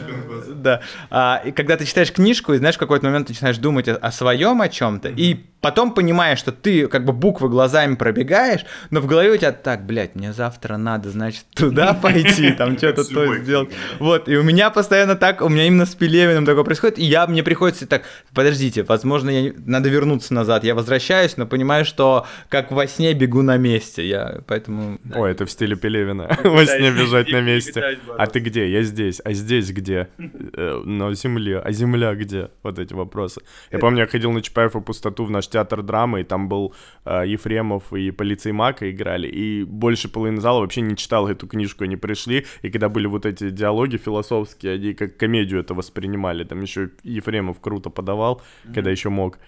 Да. 0.49 0.81
А, 1.09 1.41
и 1.43 1.51
когда 1.51 1.77
ты 1.77 1.85
читаешь 1.85 2.11
книжку, 2.11 2.53
и 2.53 2.57
знаешь, 2.57 2.75
в 2.75 2.79
какой-то 2.79 3.05
момент 3.05 3.27
ты 3.27 3.33
начинаешь 3.53 3.57
думать 3.57 3.87
о, 3.87 3.95
о 3.95 4.11
своем 4.11 4.61
о 4.61 4.69
чем-то, 4.69 5.09
и 5.09 5.37
потом 5.61 5.93
понимаешь, 5.93 6.39
что 6.39 6.51
ты 6.51 6.87
как 6.87 7.05
бы 7.05 7.13
буквы 7.13 7.49
глазами 7.49 7.95
пробегаешь, 7.95 8.65
но 8.91 8.99
в 8.99 9.07
голове 9.07 9.31
у 9.31 9.37
тебя 9.37 9.53
так, 9.53 9.85
блядь, 9.85 10.13
мне 10.13 10.33
завтра 10.33 10.75
надо, 10.75 11.09
значит, 11.09 11.45
туда 11.55 11.93
пойти, 12.01 12.51
там 12.51 12.77
что-то 12.77 13.05
то 13.05 13.35
сделать. 13.37 13.69
Вот, 13.99 14.27
и 14.27 14.35
у 14.35 14.43
меня 14.43 14.69
постоянно 14.69 15.15
так, 15.15 15.41
у 15.41 15.47
меня 15.47 15.65
именно 15.65 15.85
с 15.85 15.95
Пелевиным 15.95 16.45
такое 16.45 16.63
происходит, 16.65 16.99
и 16.99 17.05
я, 17.05 17.25
мне 17.27 17.43
приходится 17.43 17.87
так, 17.87 18.03
подождите, 18.33 18.83
возможно, 18.83 19.29
я, 19.29 19.53
надо 19.65 19.87
вернуться 19.89 20.33
назад, 20.33 20.65
я 20.65 20.75
возвращаюсь, 20.75 21.37
но 21.37 21.45
понимаю, 21.45 21.85
что 21.85 22.25
как 22.49 22.71
во 22.71 22.85
сне 22.85 23.13
бегу 23.13 23.41
на 23.41 23.57
месте, 23.57 24.05
я 24.05 24.41
поэтому... 24.47 24.99
Ой, 25.15 25.31
это 25.31 25.45
в 25.45 25.51
стиле 25.51 25.75
Пелевина. 25.75 26.27
Во 26.43 26.65
сне 26.65 26.91
бежать 26.91 27.31
на 27.31 27.41
месте. 27.41 27.99
А 28.17 28.27
ты 28.27 28.39
где? 28.39 28.69
Я 28.69 28.83
здесь. 28.83 29.21
А 29.23 29.33
здесь 29.33 29.71
где? 29.71 30.07
Э, 30.55 30.81
На 30.85 31.13
земле. 31.13 31.59
А 31.59 31.71
земля 31.71 32.13
где? 32.15 32.49
Вот 32.63 32.79
эти 32.79 32.93
вопросы. 32.93 33.41
Я 33.71 33.79
помню, 33.79 34.01
я 34.01 34.07
ходил 34.07 34.31
на 34.31 34.41
Чапаев 34.41 34.75
и 34.75 34.81
пустоту 34.81 35.25
в 35.25 35.31
наш 35.31 35.47
театр 35.47 35.81
драмы, 35.83 36.21
и 36.21 36.23
там 36.23 36.49
был 36.49 36.73
э, 37.05 37.23
Ефремов 37.27 37.93
и 37.93 38.11
полицей 38.11 38.51
Мака 38.51 38.89
играли, 38.89 39.27
и 39.27 39.63
больше 39.63 40.09
половины 40.09 40.41
зала 40.41 40.59
вообще 40.59 40.81
не 40.81 40.95
читал 40.95 41.27
эту 41.27 41.47
книжку, 41.47 41.83
они 41.83 41.95
пришли, 41.95 42.45
и 42.61 42.69
когда 42.69 42.89
были 42.89 43.07
вот 43.07 43.25
эти 43.25 43.49
диалоги 43.49 43.97
философские, 43.97 44.73
они 44.73 44.93
как 44.93 45.17
комедию 45.17 45.59
это 45.59 45.73
воспринимали, 45.73 46.43
там 46.43 46.61
еще 46.61 46.89
Ефремов 47.03 47.59
круто 47.59 47.89
подавал, 47.89 48.41
когда 48.73 48.89
еще 48.89 49.09
мог, 49.09 49.39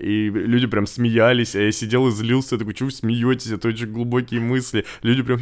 и 0.00 0.30
люди 0.30 0.66
прям 0.66 0.86
смеялись, 0.86 1.54
а 1.54 1.60
я 1.60 1.70
сидел 1.72 2.08
и 2.08 2.10
злился, 2.10 2.56
такой, 2.56 2.74
что 2.74 2.86
вы 2.86 2.90
смеетесь, 2.90 3.50
это 3.52 3.68
очень 3.68 3.92
глубокие 3.92 4.40
мысли, 4.40 4.86
люди 5.02 5.22
прям, 5.22 5.40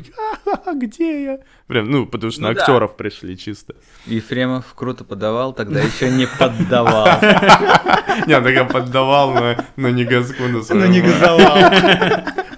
«А, 0.66 0.74
где 0.74 1.24
я? 1.24 1.38
Прям, 1.66 1.88
ну, 1.90 2.04
потому 2.06 2.32
что 2.32 2.42
Ну 2.42 2.48
на 2.48 2.54
да. 2.54 2.60
актеров 2.60 2.96
пришли 2.96 3.38
чисто. 3.38 3.74
Ефремов 4.06 4.74
круто 4.74 5.04
подавал, 5.04 5.52
тогда 5.52 5.80
еще 5.80 6.10
не 6.10 6.26
поддавал. 6.26 7.06
Не, 8.26 8.40
так 8.40 8.72
поддавал, 8.72 9.32
но, 9.34 9.56
но 9.76 9.90
не 9.90 10.04
газку 10.04 10.42
на 10.44 10.62
своем. 10.62 10.90
не 10.90 11.00
газовал. 11.00 11.70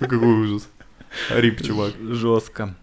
Какой 0.01 0.19
ужас. 0.19 0.69
Рип, 1.31 1.63
чувак. 1.63 1.93
Жестко. 2.01 2.75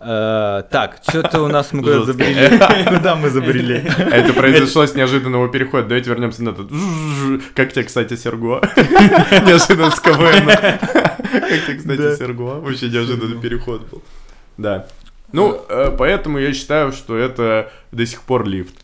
Э, 0.00 0.62
Так, 0.70 0.98
что-то 1.08 1.42
у 1.42 1.48
нас 1.48 1.72
мы 1.72 1.82
забрели. 2.04 2.58
Куда 2.88 3.14
мы 3.14 3.30
забрели? 3.30 3.82
А 3.98 4.16
это 4.16 4.32
произошло 4.32 4.86
с 4.86 4.94
неожиданного 4.94 5.48
перехода. 5.48 5.84
Давайте 5.88 6.10
вернемся 6.10 6.42
на 6.42 6.50
этот. 6.50 6.68
Как 7.54 7.72
тебе, 7.72 7.84
кстати, 7.84 8.16
Серго? 8.16 8.60
Неожиданно 8.76 9.90
с 9.90 10.00
КВН. 10.00 10.46
Как 10.46 11.66
тебе, 11.66 11.76
кстати. 11.78 12.16
Серго? 12.16 12.60
Вообще 12.60 12.88
неожиданный 12.88 13.40
переход 13.40 13.82
был. 13.90 14.02
Да. 14.58 14.86
Ну, 15.32 15.60
э, 15.68 15.94
поэтому 15.98 16.38
я 16.38 16.52
считаю, 16.52 16.92
что 16.92 17.16
это 17.16 17.72
до 17.90 18.06
сих 18.06 18.22
пор 18.22 18.46
лифт. 18.46 18.83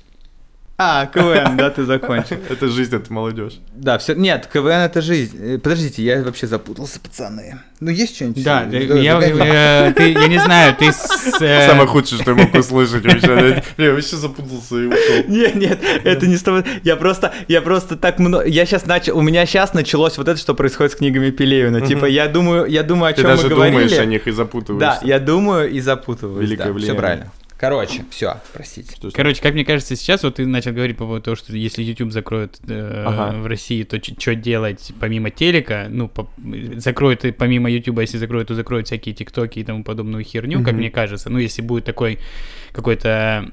А, 0.82 1.04
КВН, 1.04 1.58
да, 1.58 1.68
ты 1.68 1.84
закончил. 1.84 2.38
Это 2.48 2.68
жизнь, 2.68 2.96
это 2.96 3.12
молодежь. 3.12 3.60
Да, 3.74 3.98
все. 3.98 4.14
Нет, 4.14 4.48
КВН 4.50 4.70
это 4.86 5.02
жизнь. 5.02 5.36
Э, 5.38 5.58
Подождите, 5.58 6.02
я 6.02 6.22
вообще 6.22 6.46
запутался, 6.46 6.98
пацаны. 7.00 7.58
Ну 7.80 7.90
есть 7.90 8.16
что-нибудь? 8.16 8.42
Да, 8.42 8.64
да, 8.64 8.78
я, 8.78 9.92
ты- 9.94 10.12
я 10.12 10.26
не 10.26 10.38
знаю, 10.38 10.74
ты 10.74 10.90
с... 10.90 11.36
э, 11.42 11.66
Самое 11.68 11.86
худшее, 11.86 12.22
что 12.22 12.30
я 12.30 12.36
мог 12.38 12.54
услышать 12.54 13.04
вообще. 13.04 13.62
Я 13.76 13.92
вообще 13.92 14.16
запутался 14.16 14.76
и 14.76 14.86
ушел. 14.86 15.24
Нет, 15.28 15.54
нет, 15.54 15.80
это 16.04 16.26
не 16.26 16.36
с 16.36 16.42
тобой. 16.42 16.64
Я 16.82 16.96
просто, 16.96 17.34
я 17.46 17.60
просто 17.60 17.96
так 17.96 18.18
много. 18.18 18.46
Я 18.46 18.64
сейчас 18.64 18.86
начал. 18.86 19.18
У 19.18 19.20
меня 19.20 19.44
сейчас 19.44 19.74
началось 19.74 20.16
вот 20.16 20.28
это, 20.28 20.40
что 20.40 20.54
происходит 20.54 20.92
с 20.92 20.96
книгами 20.96 21.28
Пелевина. 21.28 21.82
Типа, 21.82 22.06
я 22.06 22.26
думаю, 22.26 22.64
я 22.64 22.82
думаю, 22.82 23.10
о 23.10 23.14
Ты 23.14 23.20
чем 23.20 23.30
мы 23.30 23.36
даже 23.36 23.48
говорили. 23.50 23.74
думаешь 23.76 23.98
о 23.98 24.06
них 24.06 24.26
и 24.26 24.30
Да, 24.30 24.36
запутываешься. 24.36 25.00
я 25.04 25.18
думаю 25.18 25.70
и 25.70 25.78
запутываюсь. 25.80 26.48
Великое 26.48 26.68
да, 26.68 26.72
влияние. 26.72 26.94
Все 26.94 26.98
правильно. 26.98 27.32
Короче, 27.60 28.04
все, 28.10 28.40
простите. 28.54 28.96
Что 28.96 29.10
Короче, 29.10 29.42
как 29.42 29.52
мне 29.52 29.66
кажется, 29.66 29.94
сейчас 29.94 30.22
вот 30.22 30.36
ты 30.36 30.46
начал 30.46 30.72
говорить 30.72 30.96
по 30.96 31.04
поводу 31.04 31.22
того, 31.22 31.36
что 31.36 31.54
если 31.54 31.82
YouTube 31.82 32.10
закроют 32.10 32.58
э, 32.66 33.04
Ага. 33.06 33.36
в 33.38 33.46
России, 33.46 33.82
то 33.84 34.02
что 34.02 34.34
делать 34.34 34.92
помимо 34.98 35.28
телека? 35.30 35.86
Ну, 35.90 36.08
по- 36.08 36.30
закроют 36.76 37.26
и 37.26 37.32
помимо 37.32 37.70
YouTube, 37.70 37.98
а 37.98 38.00
если 38.00 38.16
закроют, 38.16 38.48
то 38.48 38.54
закроют 38.54 38.86
всякие 38.86 39.14
тиктоки 39.14 39.58
и 39.58 39.64
тому 39.64 39.84
подобную 39.84 40.24
херню, 40.24 40.60
как 40.60 40.68
Мгм. 40.72 40.76
мне 40.78 40.90
кажется. 40.90 41.28
Ну, 41.28 41.38
если 41.38 41.60
будет 41.60 41.84
такой 41.84 42.18
какой-то 42.72 43.50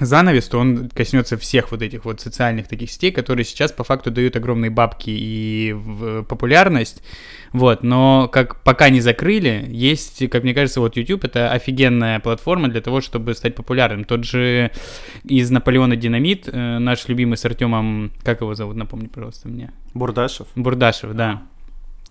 занавес, 0.00 0.48
то 0.48 0.58
он 0.58 0.88
коснется 0.90 1.36
всех 1.36 1.70
вот 1.70 1.82
этих 1.82 2.04
вот 2.04 2.20
социальных 2.20 2.68
таких 2.68 2.90
сетей, 2.90 3.12
которые 3.12 3.44
сейчас 3.44 3.72
по 3.72 3.84
факту 3.84 4.10
дают 4.10 4.36
огромные 4.36 4.70
бабки 4.70 5.10
и 5.10 5.72
в 5.74 6.22
популярность, 6.24 7.02
вот, 7.52 7.82
но 7.82 8.28
как 8.28 8.62
пока 8.62 8.90
не 8.90 9.00
закрыли, 9.00 9.64
есть, 9.68 10.28
как 10.30 10.42
мне 10.42 10.54
кажется, 10.54 10.80
вот 10.80 10.96
YouTube 10.96 11.24
это 11.24 11.50
офигенная 11.50 12.20
платформа 12.20 12.68
для 12.68 12.80
того, 12.80 13.00
чтобы 13.00 13.34
стать 13.34 13.54
популярным. 13.54 14.04
Тот 14.04 14.24
же 14.24 14.70
из 15.24 15.50
Наполеона 15.50 15.96
Динамит, 15.96 16.48
э, 16.48 16.78
наш 16.78 17.08
любимый 17.08 17.36
с 17.36 17.44
Артемом, 17.44 18.12
как 18.22 18.40
его 18.40 18.54
зовут, 18.54 18.76
напомни, 18.76 19.06
пожалуйста, 19.06 19.48
мне. 19.48 19.72
Бурдашев? 19.94 20.48
Бурдашев, 20.54 21.12
да. 21.12 21.42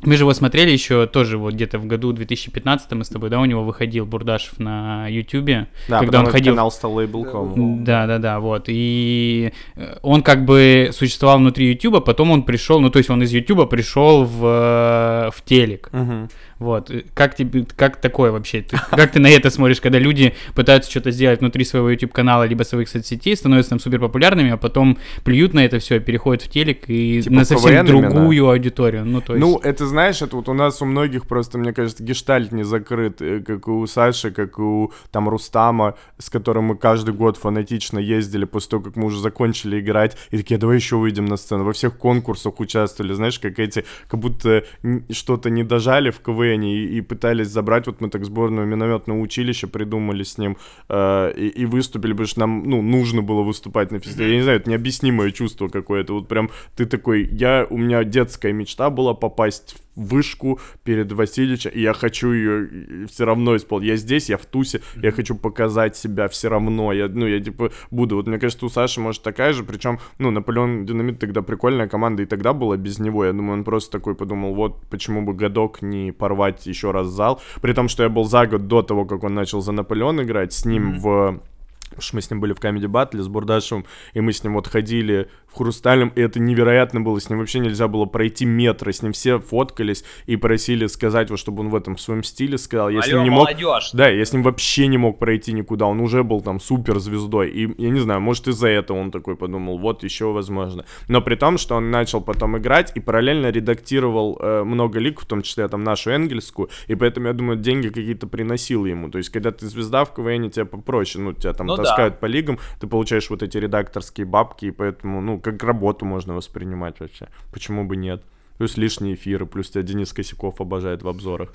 Мы 0.05 0.15
же 0.15 0.23
его 0.23 0.33
смотрели 0.33 0.71
еще 0.71 1.07
тоже 1.07 1.37
вот 1.37 1.53
где-то 1.53 1.79
в 1.79 1.85
году 1.85 2.11
2015 2.11 2.91
мы 2.91 3.03
с 3.03 3.09
тобой, 3.09 3.29
да, 3.29 3.39
у 3.39 3.45
него 3.45 3.63
выходил 3.63 4.05
Бурдашев 4.05 4.59
на 4.59 5.07
Ютубе, 5.07 5.67
Да, 5.87 5.99
когда 5.99 6.19
он 6.19 6.27
ходил. 6.27 6.53
канал 6.53 6.71
стал 6.71 6.93
лейблком. 6.93 7.83
Да, 7.83 8.07
да, 8.07 8.19
да, 8.19 8.39
вот. 8.39 8.65
И 8.67 9.51
э, 9.75 9.97
он 10.01 10.21
как 10.21 10.45
бы 10.45 10.89
существовал 10.91 11.39
внутри 11.39 11.71
Ютуба, 11.71 12.01
потом 12.01 12.31
он 12.31 12.43
пришел, 12.43 12.79
ну 12.79 12.89
то 12.89 12.99
есть 12.99 13.09
он 13.09 13.23
из 13.23 13.31
Ютуба 13.31 13.65
пришел 13.65 14.23
в, 14.23 14.45
э, 14.45 15.31
в 15.31 15.43
телек. 15.43 15.89
Мгм. 15.91 16.29
Вот. 16.59 16.91
Как 17.13 17.35
тебе, 17.35 17.65
как 17.75 17.97
такое 17.97 18.31
вообще? 18.31 18.61
Ты- 18.61 18.77
как 18.89 19.11
ты 19.11 19.19
на 19.19 19.27
это 19.27 19.49
смотришь, 19.49 19.81
когда 19.81 19.99
люди 19.99 20.33
пытаются 20.55 20.89
что-то 20.89 21.11
сделать 21.11 21.41
внутри 21.41 21.65
своего 21.65 21.89
YouTube 21.89 22.13
канала 22.13 22.43
либо 22.43 22.63
своих 22.63 22.87
соцсетей, 22.87 23.35
становятся 23.35 23.71
там 23.71 23.79
супер 23.79 23.99
популярными, 23.99 24.51
а 24.51 24.57
потом 24.57 24.97
плюют 25.23 25.53
на 25.53 25.65
это 25.65 25.79
все, 25.79 25.99
переходят 25.99 26.43
в 26.43 26.49
телек 26.49 26.83
и 26.87 27.21
Типа 27.21 27.35
на 27.35 27.45
совсем 27.45 27.85
другую 27.85 28.49
аудиторию. 28.49 29.05
Ну, 29.05 29.21
то 29.21 29.35
есть... 29.35 29.45
Ну, 29.45 29.57
это 29.57 29.85
знаешь, 29.85 30.21
это 30.21 30.35
вот 30.35 30.47
у 30.47 30.53
нас 30.53 30.81
у 30.81 30.85
многих 30.85 31.27
просто, 31.27 31.57
мне 31.57 31.73
кажется, 31.73 32.03
гештальт 32.03 32.51
не 32.51 32.63
закрыт, 32.63 33.21
э, 33.21 33.41
как 33.41 33.67
у 33.67 33.85
Саши, 33.87 34.31
как 34.31 34.57
у 34.59 34.93
там 35.11 35.27
Рустама, 35.27 35.95
с 36.17 36.29
которым 36.29 36.65
мы 36.65 36.77
каждый 36.77 37.13
год 37.13 37.37
фанатично 37.37 37.99
ездили 37.99 38.45
после 38.45 38.69
того, 38.71 38.83
как 38.83 38.95
мы 38.95 39.05
уже 39.07 39.19
закончили 39.19 39.79
играть, 39.79 40.17
и 40.31 40.37
такие, 40.37 40.55
«А 40.55 40.59
давай 40.59 40.77
еще 40.77 40.95
выйдем 40.95 41.25
на 41.25 41.37
сцену. 41.37 41.63
Во 41.63 41.73
всех 41.73 41.97
конкурсах 41.97 42.59
участвовали, 42.59 43.13
знаешь, 43.13 43.39
как 43.39 43.59
эти, 43.59 43.85
как 44.07 44.19
будто 44.19 44.63
что-то 45.11 45.49
не 45.49 45.63
дожали 45.63 46.11
в 46.11 46.19
КВН 46.19 46.44
и, 46.53 46.97
и 46.97 47.01
пытались 47.01 47.47
забрать, 47.47 47.87
вот 47.87 48.01
мы 48.01 48.09
так 48.09 48.25
сборную 48.25 48.67
минометного 48.67 49.19
училища 49.19 49.67
придумали 49.67 50.23
с 50.23 50.37
ним 50.37 50.57
э, 50.89 51.33
и, 51.35 51.47
и 51.47 51.65
выступили, 51.65 52.11
потому 52.11 52.27
что 52.27 52.39
нам, 52.41 52.63
ну, 52.63 52.81
нужно 52.81 53.21
было 53.21 53.41
выступать 53.41 53.91
на 53.91 53.99
фестивале. 53.99 54.31
Я 54.31 54.37
не 54.37 54.43
знаю, 54.43 54.59
это 54.59 54.69
необъяснимое 54.69 55.31
чувство 55.31 55.67
какое-то, 55.67 56.13
вот 56.13 56.27
прям 56.27 56.49
ты 56.75 56.85
такой, 56.85 57.25
я, 57.25 57.67
у 57.69 57.77
меня 57.77 58.03
детская 58.03 58.53
мечта 58.53 58.89
была 58.89 59.13
попасть 59.13 59.75
в 59.79 59.84
вышку 59.95 60.59
перед 60.83 61.11
Васильевичем, 61.11 61.71
и 61.71 61.81
я 61.81 61.93
хочу 61.93 62.31
ее 62.31 63.07
все 63.07 63.25
равно 63.25 63.55
исполнить. 63.55 63.87
Я 63.87 63.95
здесь, 63.95 64.29
я 64.29 64.37
в 64.37 64.45
тусе, 64.45 64.81
я 65.01 65.11
хочу 65.11 65.35
показать 65.35 65.95
себя 65.95 66.27
все 66.27 66.49
равно. 66.49 66.93
Я, 66.93 67.07
ну, 67.07 67.25
я 67.25 67.39
типа 67.39 67.71
буду. 67.91 68.15
Вот 68.15 68.27
мне 68.27 68.39
кажется, 68.39 68.65
у 68.65 68.69
Саши 68.69 68.99
может 68.99 69.23
такая 69.23 69.53
же, 69.53 69.63
причем, 69.63 69.99
ну, 70.19 70.31
Наполеон 70.31 70.85
Динамит 70.85 71.19
тогда 71.19 71.41
прикольная 71.41 71.87
команда, 71.87 72.23
и 72.23 72.25
тогда 72.25 72.53
была 72.53 72.77
без 72.77 72.99
него. 72.99 73.25
Я 73.25 73.33
думаю, 73.33 73.59
он 73.59 73.63
просто 73.63 73.91
такой 73.91 74.15
подумал, 74.15 74.53
вот 74.53 74.85
почему 74.89 75.21
бы 75.21 75.33
годок 75.33 75.81
не 75.81 76.11
порвать 76.11 76.65
еще 76.67 76.91
раз 76.91 77.07
зал. 77.07 77.41
При 77.61 77.73
том, 77.73 77.87
что 77.87 78.03
я 78.03 78.09
был 78.09 78.25
за 78.25 78.47
год 78.47 78.67
до 78.67 78.81
того, 78.81 79.05
как 79.05 79.23
он 79.23 79.33
начал 79.33 79.61
за 79.61 79.71
Наполеон 79.71 80.21
играть, 80.21 80.53
с 80.53 80.65
ним 80.65 80.99
в 80.99 81.41
Потому 81.89 82.01
что 82.01 82.15
мы 82.15 82.21
с 82.21 82.29
ним 82.29 82.39
были 82.41 82.53
в 82.53 82.59
Камеди 82.59 82.87
Батле 82.87 83.21
с 83.21 83.27
Бурдашевым, 83.27 83.85
и 84.13 84.19
мы 84.19 84.33
с 84.33 84.43
ним 84.43 84.55
вот 84.55 84.67
ходили 84.67 85.29
в 85.55 85.57
Хрустальном, 85.57 86.11
и 86.15 86.21
это 86.21 86.39
невероятно 86.39 86.99
было, 86.99 87.19
с 87.19 87.29
ним 87.29 87.39
вообще 87.39 87.59
нельзя 87.59 87.87
было 87.87 88.05
пройти 88.05 88.45
метры, 88.45 88.91
с 88.91 89.01
ним 89.01 89.13
все 89.13 89.39
фоткались 89.39 90.03
и 90.25 90.35
просили 90.35 90.87
сказать, 90.87 91.29
вот 91.29 91.39
чтобы 91.39 91.61
он 91.61 91.69
в 91.69 91.75
этом 91.75 91.97
своем 91.97 92.23
стиле 92.23 92.57
сказал. 92.57 92.89
Я 92.89 93.01
с 93.01 93.07
ним 93.07 93.15
Алло, 93.15 93.23
не 93.23 93.29
мог... 93.29 93.39
молодежь! 93.45 93.91
Да, 93.93 94.09
я 94.09 94.25
с 94.25 94.33
ним 94.33 94.43
вообще 94.43 94.87
не 94.87 94.97
мог 94.97 95.17
пройти 95.17 95.53
никуда, 95.53 95.85
он 95.85 96.01
уже 96.01 96.23
был 96.23 96.41
там 96.41 96.59
супер 96.59 96.99
звездой, 96.99 97.49
и 97.49 97.81
я 97.81 97.89
не 97.89 98.01
знаю, 98.01 98.19
может 98.19 98.49
из-за 98.49 98.67
этого 98.67 98.97
он 98.97 99.11
такой 99.11 99.37
подумал, 99.37 99.77
вот 99.77 100.03
еще 100.03 100.33
возможно. 100.33 100.85
Но 101.07 101.21
при 101.21 101.35
том, 101.35 101.57
что 101.57 101.75
он 101.75 101.89
начал 101.89 102.19
потом 102.19 102.57
играть 102.57 102.91
и 102.95 102.99
параллельно 102.99 103.49
редактировал 103.49 104.37
э, 104.41 104.63
много 104.63 104.99
лиг, 104.99 105.21
в 105.21 105.25
том 105.25 105.41
числе 105.41 105.67
там 105.69 105.83
нашу 105.85 106.11
энгельскую, 106.11 106.69
и 106.87 106.95
поэтому, 106.95 107.27
я 107.27 107.33
думаю, 107.33 107.57
деньги 107.57 107.87
какие-то 107.87 108.27
приносил 108.27 108.85
ему. 108.85 109.09
То 109.09 109.19
есть, 109.19 109.29
когда 109.29 109.51
ты 109.51 109.67
звезда 109.67 110.03
в 110.03 110.13
КВН, 110.13 110.49
тебе 110.49 110.65
попроще, 110.65 111.23
ну, 111.23 111.31
тебя 111.31 111.53
там 111.53 111.67
Ну 111.67 111.77
да. 111.77 111.83
таскают 111.83 112.19
по 112.19 112.25
лигам, 112.25 112.59
ты 112.79 112.87
получаешь 112.87 113.29
вот 113.29 113.41
эти 113.41 113.57
редакторские 113.57 114.25
бабки, 114.25 114.65
и 114.65 114.71
поэтому, 114.71 115.21
ну, 115.21 115.39
как 115.45 115.63
работу 115.63 116.05
можно 116.05 116.33
воспринимать 116.33 116.99
вообще. 116.99 117.27
Почему 117.53 117.85
бы 117.85 117.95
нет? 117.95 118.21
Плюс 118.57 118.77
лишние 118.77 119.15
эфиры, 119.15 119.45
плюс 119.45 119.69
тебя 119.69 119.81
Денис 119.83 120.13
Косяков 120.13 120.61
обожает 120.61 121.03
в 121.03 121.09
обзорах. 121.09 121.49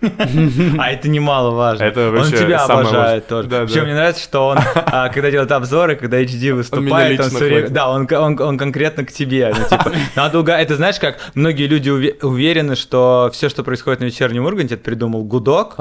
А 0.79 0.91
это 0.91 1.09
немаловажно. 1.09 1.83
Это 1.83 2.11
он 2.11 2.27
тебя 2.27 2.59
самое 2.59 2.89
обожает 2.89 2.91
важное. 2.91 3.21
тоже. 3.23 3.49
Да, 3.49 3.65
Причем 3.65 3.81
да. 3.81 3.85
мне 3.87 3.95
нравится, 3.95 4.23
что 4.23 4.49
он, 4.49 4.59
а, 4.75 5.09
когда 5.09 5.31
делает 5.31 5.51
обзоры, 5.51 5.97
когда 5.97 6.21
HD 6.23 6.53
выступает, 6.53 7.19
он, 7.19 7.31
все 7.31 7.45
время... 7.45 7.69
Да, 7.71 7.91
он, 7.91 8.07
он, 8.13 8.39
он 8.39 8.59
конкретно 8.59 9.07
к 9.07 9.13
тебе. 9.13 9.55
Ну, 9.59 9.65
типа, 9.65 9.93
надо 10.15 10.41
уга- 10.41 10.59
Это 10.59 10.77
знаешь, 10.77 10.99
как 11.01 11.17
многие 11.35 11.67
люди 11.69 11.89
уве- 11.89 12.23
уверены, 12.23 12.77
что 12.77 13.31
все, 13.33 13.49
что 13.49 13.65
происходит 13.65 14.01
на 14.01 14.05
вечернем 14.05 14.45
Урганте, 14.45 14.75
это 14.75 14.85
придумал 14.85 15.25
Гудок. 15.25 15.77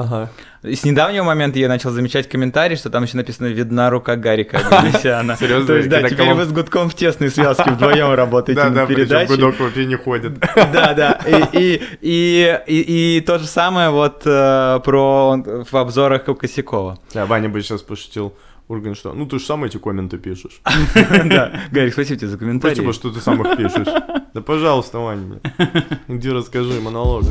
И 0.62 0.74
с 0.74 0.84
недавнего 0.84 1.24
момента 1.24 1.58
я 1.58 1.68
начал 1.68 1.90
замечать 1.90 2.28
комментарии, 2.28 2.76
что 2.76 2.90
там 2.90 3.04
еще 3.04 3.16
написано 3.16 3.46
«Видна 3.46 3.88
рука 3.88 4.16
Гарика 4.16 4.58
Аганесяна». 4.58 5.36
Серьезно? 5.40 5.66
То 5.66 5.76
есть, 5.76 5.88
да, 5.88 6.06
теперь 6.06 6.34
вы 6.34 6.44
с 6.44 6.52
Гудком 6.52 6.90
в 6.90 6.94
тесной 6.94 7.30
связке 7.30 7.70
вдвоем 7.70 8.12
работаете 8.12 8.60
Да, 8.60 8.68
на 8.68 8.74
да, 8.74 8.86
причем 8.86 9.02
передаче. 9.02 9.34
гудок 9.34 9.58
вообще 9.58 9.86
не 9.86 9.96
ходит. 9.96 10.38
Да, 10.72 10.92
да. 10.94 11.18
И, 11.52 13.22
то 13.26 13.38
же 13.38 13.46
самое 13.46 13.88
вот 13.90 14.22
э, 14.26 14.80
про 14.84 15.36
в 15.38 15.74
обзорах 15.74 16.24
Косякова. 16.24 16.98
Да, 17.14 17.24
Ваня 17.26 17.48
бы 17.48 17.62
сейчас 17.62 17.80
пошутил. 17.82 18.34
Урган, 18.68 18.94
что? 18.94 19.12
Ну, 19.14 19.26
ты 19.26 19.38
же 19.38 19.44
сам 19.44 19.64
эти 19.64 19.78
комменты 19.78 20.18
пишешь. 20.18 20.60
Да. 21.24 21.52
Гарик, 21.72 21.92
спасибо 21.92 22.20
тебе 22.20 22.28
за 22.28 22.38
комментарий. 22.38 22.74
Спасибо, 22.74 22.92
что 22.92 23.10
ты 23.10 23.20
сам 23.20 23.42
их 23.42 23.56
пишешь. 23.56 23.88
Да, 24.34 24.40
пожалуйста, 24.42 24.98
Ваня. 24.98 25.40
Иди 26.06 26.30
расскажи 26.30 26.80
монолог. 26.80 27.24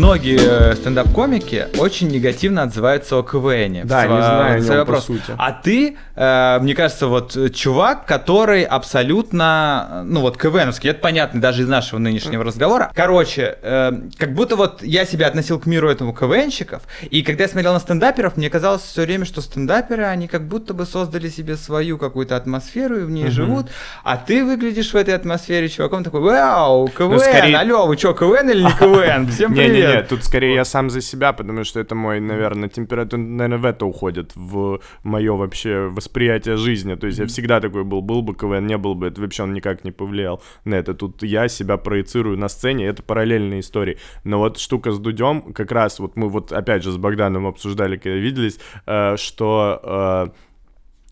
Многие 0.00 0.38
э, 0.38 0.74
стендап-комики 0.74 1.68
очень 1.78 2.08
негативно 2.08 2.62
отзываются 2.64 3.16
о 3.16 3.22
КВНе. 3.22 3.82
Да, 3.84 4.02
В 4.02 4.08
не 4.10 4.14
сво- 4.16 4.20
знаю 4.22 4.62
свой 4.62 4.76
по 4.76 4.84
вопрос. 4.84 5.06
сути. 5.06 5.32
А 5.38 5.52
ты, 5.52 5.96
э, 6.14 6.58
мне 6.60 6.74
кажется, 6.74 7.06
вот 7.06 7.34
э, 7.34 7.48
чувак, 7.48 8.04
который 8.04 8.62
абсолютно, 8.64 9.88
э, 9.90 10.02
ну 10.02 10.20
вот 10.20 10.36
КВНовский, 10.36 10.90
это 10.90 11.00
понятно 11.00 11.40
даже 11.40 11.62
из 11.62 11.68
нашего 11.68 11.98
нынешнего 11.98 12.44
разговора. 12.44 12.92
Короче, 12.94 13.56
э, 13.62 13.92
как 14.18 14.34
будто 14.34 14.56
вот 14.56 14.82
я 14.82 15.06
себя 15.06 15.28
относил 15.28 15.58
к 15.58 15.64
миру 15.64 15.88
этому 15.88 16.12
КВНщиков, 16.12 16.82
и 17.10 17.22
когда 17.22 17.44
я 17.44 17.48
смотрел 17.48 17.72
на 17.72 17.80
стендаперов, 17.80 18.36
мне 18.36 18.50
казалось 18.50 18.82
все 18.82 19.02
время, 19.02 19.24
что 19.24 19.40
стендаперы, 19.40 20.04
они 20.04 20.28
как 20.28 20.46
будто 20.46 20.74
бы 20.74 20.84
создали 20.84 21.30
себе 21.30 21.56
свою 21.56 21.96
какую-то 21.96 22.36
атмосферу 22.36 22.98
и 22.98 23.04
в 23.04 23.10
ней 23.10 23.30
живут, 23.30 23.68
а 24.04 24.18
ты 24.18 24.44
выглядишь 24.44 24.92
в 24.92 24.96
этой 24.96 25.14
атмосфере 25.14 25.70
чуваком 25.70 26.04
такой, 26.04 26.20
вау, 26.20 26.86
КВН, 26.88 27.12
Ну, 27.14 27.18
скорее- 27.18 27.56
алло, 27.56 27.86
вы 27.86 27.96
что, 27.96 28.12
КВН 28.12 28.50
или 28.50 28.62
не 28.62 28.72
КВН? 28.72 29.26
Всем 29.30 29.54
привет. 29.54 29.85
Не-не-не, 29.86 30.02
тут 30.02 30.24
скорее 30.24 30.54
я 30.54 30.64
сам 30.64 30.90
за 30.90 31.00
себя, 31.00 31.32
потому 31.32 31.64
что 31.64 31.80
это 31.80 31.94
мой, 31.94 32.20
наверное, 32.20 32.68
температура, 32.68 33.20
наверное, 33.20 33.58
в 33.58 33.64
это 33.64 33.86
уходит, 33.86 34.32
в 34.34 34.80
мое 35.02 35.34
вообще 35.34 35.88
восприятие 35.88 36.56
жизни. 36.56 36.94
То 36.94 37.06
есть 37.06 37.18
я 37.18 37.26
всегда 37.26 37.60
такой 37.60 37.84
был, 37.84 38.02
был 38.02 38.22
бы 38.22 38.34
КВН, 38.34 38.66
не 38.66 38.78
был 38.78 38.94
бы, 38.94 39.08
это 39.08 39.20
вообще 39.20 39.42
он 39.42 39.52
никак 39.52 39.84
не 39.84 39.92
повлиял 39.92 40.42
на 40.64 40.74
это. 40.74 40.94
Тут 40.94 41.22
я 41.22 41.48
себя 41.48 41.76
проецирую 41.76 42.38
на 42.38 42.48
сцене, 42.48 42.86
это 42.86 43.02
параллельные 43.02 43.60
истории. 43.60 43.98
Но 44.24 44.38
вот 44.38 44.58
штука 44.58 44.92
с 44.92 44.98
Дудем, 44.98 45.52
как 45.52 45.72
раз 45.72 45.98
вот 45.98 46.16
мы 46.16 46.28
вот 46.28 46.52
опять 46.52 46.82
же 46.82 46.90
с 46.90 46.96
Богданом 46.96 47.46
обсуждали, 47.46 47.96
когда 47.96 48.16
виделись, 48.16 48.58
э, 48.86 49.16
что... 49.16 50.32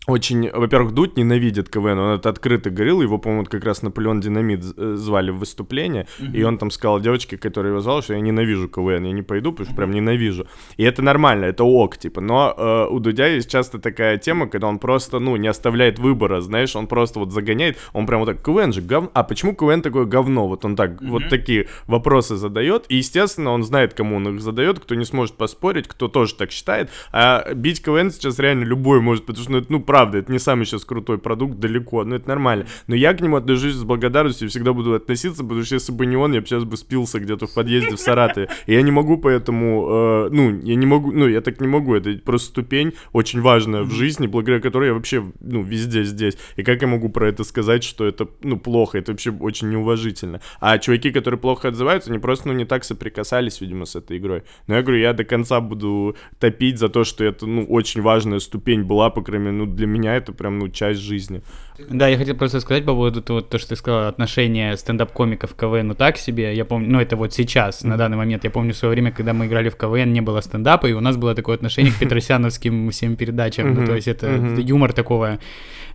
очень, 0.07 0.49
во-первых, 0.51 0.93
Дудь 0.93 1.17
ненавидит 1.17 1.69
КВН, 1.69 1.97
он 1.97 2.19
это 2.19 2.29
открыто 2.29 2.69
говорил, 2.69 3.01
его, 3.01 3.17
по-моему, 3.17 3.45
как 3.45 3.65
раз 3.65 3.81
Наполеон 3.81 4.21
Динамит 4.21 4.63
э, 4.77 4.95
звали 4.95 5.31
в 5.31 5.37
выступление, 5.39 6.07
и 6.19 6.43
он 6.43 6.57
там 6.57 6.71
сказал 6.71 6.99
девочке, 6.99 7.37
которая 7.37 7.71
его 7.71 7.81
звала, 7.81 8.01
что 8.01 8.13
я 8.13 8.19
ненавижу 8.19 8.69
КВН, 8.69 9.05
я 9.05 9.11
не 9.11 9.23
пойду, 9.23 9.51
потому 9.51 9.67
что 9.67 9.75
прям 9.75 9.91
ненавижу. 9.91 10.47
И 10.77 10.83
это 10.83 11.01
нормально, 11.01 11.45
это 11.45 11.63
ок, 11.63 11.97
типа, 11.97 12.21
но 12.21 12.53
э, 12.55 12.87
у 12.89 12.99
Дудя 12.99 13.27
есть 13.27 13.49
часто 13.49 13.79
такая 13.79 14.17
тема, 14.17 14.47
когда 14.47 14.67
он 14.67 14.79
просто, 14.79 15.19
ну, 15.19 15.35
не 15.37 15.47
оставляет 15.47 15.97
выбора, 15.97 16.41
знаешь, 16.41 16.75
он 16.75 16.87
просто 16.87 17.19
вот 17.19 17.31
загоняет, 17.31 17.77
он 17.93 18.05
прям 18.05 18.19
вот 18.19 18.27
так, 18.27 18.43
КВН 18.43 18.73
же 18.73 18.81
говно, 18.81 19.09
а 19.13 19.23
почему 19.23 19.55
КВН 19.55 19.81
такое 19.81 20.05
говно? 20.05 20.47
Вот 20.47 20.65
он 20.65 20.75
так, 20.75 21.01
вот 21.01 21.29
такие 21.29 21.67
вопросы 21.87 22.35
задает, 22.35 22.85
и, 22.89 22.97
естественно, 22.97 23.51
он 23.51 23.63
знает, 23.63 23.93
кому 23.93 24.17
он 24.17 24.35
их 24.35 24.41
задает, 24.41 24.79
кто 24.79 24.95
не 24.95 25.05
сможет 25.05 25.35
поспорить, 25.35 25.87
кто 25.87 26.07
тоже 26.07 26.35
так 26.35 26.51
считает, 26.51 26.89
а 27.11 27.53
бить 27.53 27.81
КВН 27.83 28.11
сейчас 28.11 28.37
реально 28.37 28.65
любой 28.65 29.01
может, 29.01 29.25
потому 29.25 29.43
что, 29.43 29.51
ну, 29.51 29.57
это, 29.57 29.67
ну, 29.71 29.79
правда, 29.95 30.17
это 30.17 30.29
не 30.29 30.39
самый 30.39 30.65
сейчас 30.65 30.83
крутой 30.83 31.19
продукт, 31.19 31.57
далеко, 31.57 32.03
но 32.03 32.17
это 32.17 32.27
нормально. 32.27 32.65
Но 32.87 32.95
я 32.95 33.13
к 33.13 33.21
нему 33.21 33.37
отношусь 33.37 33.75
с 33.75 33.85
благодарностью 33.85 34.47
и 34.47 34.49
всегда 34.49 34.73
буду 34.73 34.93
относиться, 34.93 35.41
потому 35.41 35.63
что 35.63 35.75
если 35.75 35.93
бы 35.93 36.05
не 36.05 36.17
он, 36.17 36.33
я 36.33 36.41
бы 36.41 36.47
сейчас 36.47 36.65
бы 36.65 36.75
спился 36.75 37.17
где-то 37.17 37.47
в 37.47 37.53
подъезде 37.53 37.95
в 37.95 37.99
Саратове. 38.01 38.49
И 38.65 38.73
я 38.73 38.81
не 38.81 38.91
могу 38.91 39.17
поэтому, 39.17 39.87
э, 39.89 40.29
ну, 40.33 40.59
я 40.59 40.75
не 40.75 40.85
могу, 40.85 41.13
ну, 41.13 41.29
я 41.29 41.39
так 41.39 41.61
не 41.61 41.67
могу, 41.67 41.95
это 41.95 42.11
просто 42.25 42.49
ступень 42.49 42.91
очень 43.13 43.39
важная 43.39 43.83
в 43.83 43.91
жизни, 43.91 44.27
благодаря 44.27 44.59
которой 44.59 44.87
я 44.89 44.93
вообще, 44.93 45.23
ну, 45.39 45.63
везде 45.63 46.03
здесь. 46.03 46.37
И 46.57 46.63
как 46.63 46.81
я 46.81 46.89
могу 46.89 47.07
про 47.07 47.29
это 47.29 47.45
сказать, 47.45 47.85
что 47.85 48.03
это, 48.05 48.27
ну, 48.43 48.59
плохо, 48.59 48.97
это 48.97 49.13
вообще 49.13 49.31
очень 49.31 49.69
неуважительно. 49.69 50.41
А 50.59 50.77
чуваки, 50.77 51.11
которые 51.11 51.39
плохо 51.39 51.69
отзываются, 51.69 52.09
они 52.09 52.19
просто, 52.19 52.49
ну, 52.49 52.53
не 52.53 52.65
так 52.65 52.83
соприкасались, 52.83 53.61
видимо, 53.61 53.85
с 53.85 53.95
этой 53.95 54.17
игрой. 54.17 54.43
Но 54.67 54.75
я 54.75 54.81
говорю, 54.81 54.99
я 54.99 55.13
до 55.13 55.23
конца 55.23 55.61
буду 55.61 56.17
топить 56.37 56.79
за 56.79 56.89
то, 56.89 57.05
что 57.05 57.23
это, 57.23 57.45
ну, 57.45 57.63
очень 57.63 58.01
важная 58.01 58.39
ступень 58.39 58.83
была, 58.83 59.09
по 59.09 59.21
крайней 59.21 59.45
мере, 59.45 59.57
ну, 59.57 59.65
для 59.65 59.84
меня 59.87 60.15
это 60.15 60.33
прям, 60.33 60.59
ну, 60.59 60.69
часть 60.69 60.99
жизни. 60.99 61.41
Да, 61.77 62.07
я 62.07 62.17
хотел 62.17 62.35
просто 62.35 62.61
сказать 62.61 62.85
по 62.85 62.93
поводу 62.93 63.21
того, 63.21 63.41
то, 63.41 63.57
что 63.57 63.69
ты 63.69 63.75
сказал, 63.75 64.07
отношение 64.07 64.77
стендап-комиков 64.77 65.53
к 65.53 65.59
КВН, 65.59 65.87
ну 65.87 65.95
так 65.95 66.17
себе, 66.17 66.55
я 66.55 66.63
помню, 66.63 66.89
ну 66.89 67.01
это 67.01 67.17
вот 67.17 67.33
сейчас, 67.33 67.83
на 67.83 67.97
данный 67.97 68.15
момент, 68.15 68.45
я 68.45 68.49
помню 68.49 68.73
в 68.73 68.77
свое 68.77 68.93
время, 68.93 69.11
когда 69.11 69.33
мы 69.33 69.47
играли 69.47 69.69
в 69.69 69.75
КВН, 69.75 70.13
не 70.13 70.21
было 70.21 70.39
стендапа, 70.41 70.85
и 70.87 70.93
у 70.93 71.01
нас 71.01 71.17
было 71.17 71.35
такое 71.35 71.55
отношение 71.55 71.91
к 71.91 71.95
петросяновским 71.99 72.91
всем 72.91 73.15
передачам, 73.17 73.73
ну 73.73 73.85
то 73.85 73.93
есть 73.93 74.07
это 74.07 74.27
юмор 74.57 74.93
такого, 74.93 75.39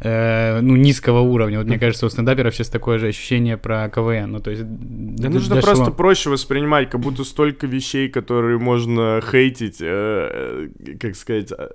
э, 0.01 0.61
ну, 0.61 0.77
низкого 0.77 1.21
уровня, 1.21 1.59
вот 1.59 1.67
мне 1.67 1.79
кажется, 1.79 2.07
у 2.07 2.09
стендаперов 2.09 2.55
сейчас 2.55 2.69
такое 2.69 2.99
же 2.99 3.09
ощущение 3.09 3.57
про 3.57 3.89
КВН, 3.89 4.33
ну 4.33 4.41
то 4.41 4.51
есть... 4.51 4.65
Да 4.67 5.29
нужно 5.29 5.61
просто 5.61 5.91
проще 5.91 6.31
воспринимать, 6.31 6.91
как 6.91 7.01
будто 7.01 7.25
столько 7.25 7.67
вещей, 7.67 8.09
которые 8.09 8.59
можно 8.59 9.21
хейтить, 9.21 9.79
э, 9.81 10.69
э, 10.87 10.97
как 10.99 11.17
сказать, 11.17 11.53
э, 11.57 11.69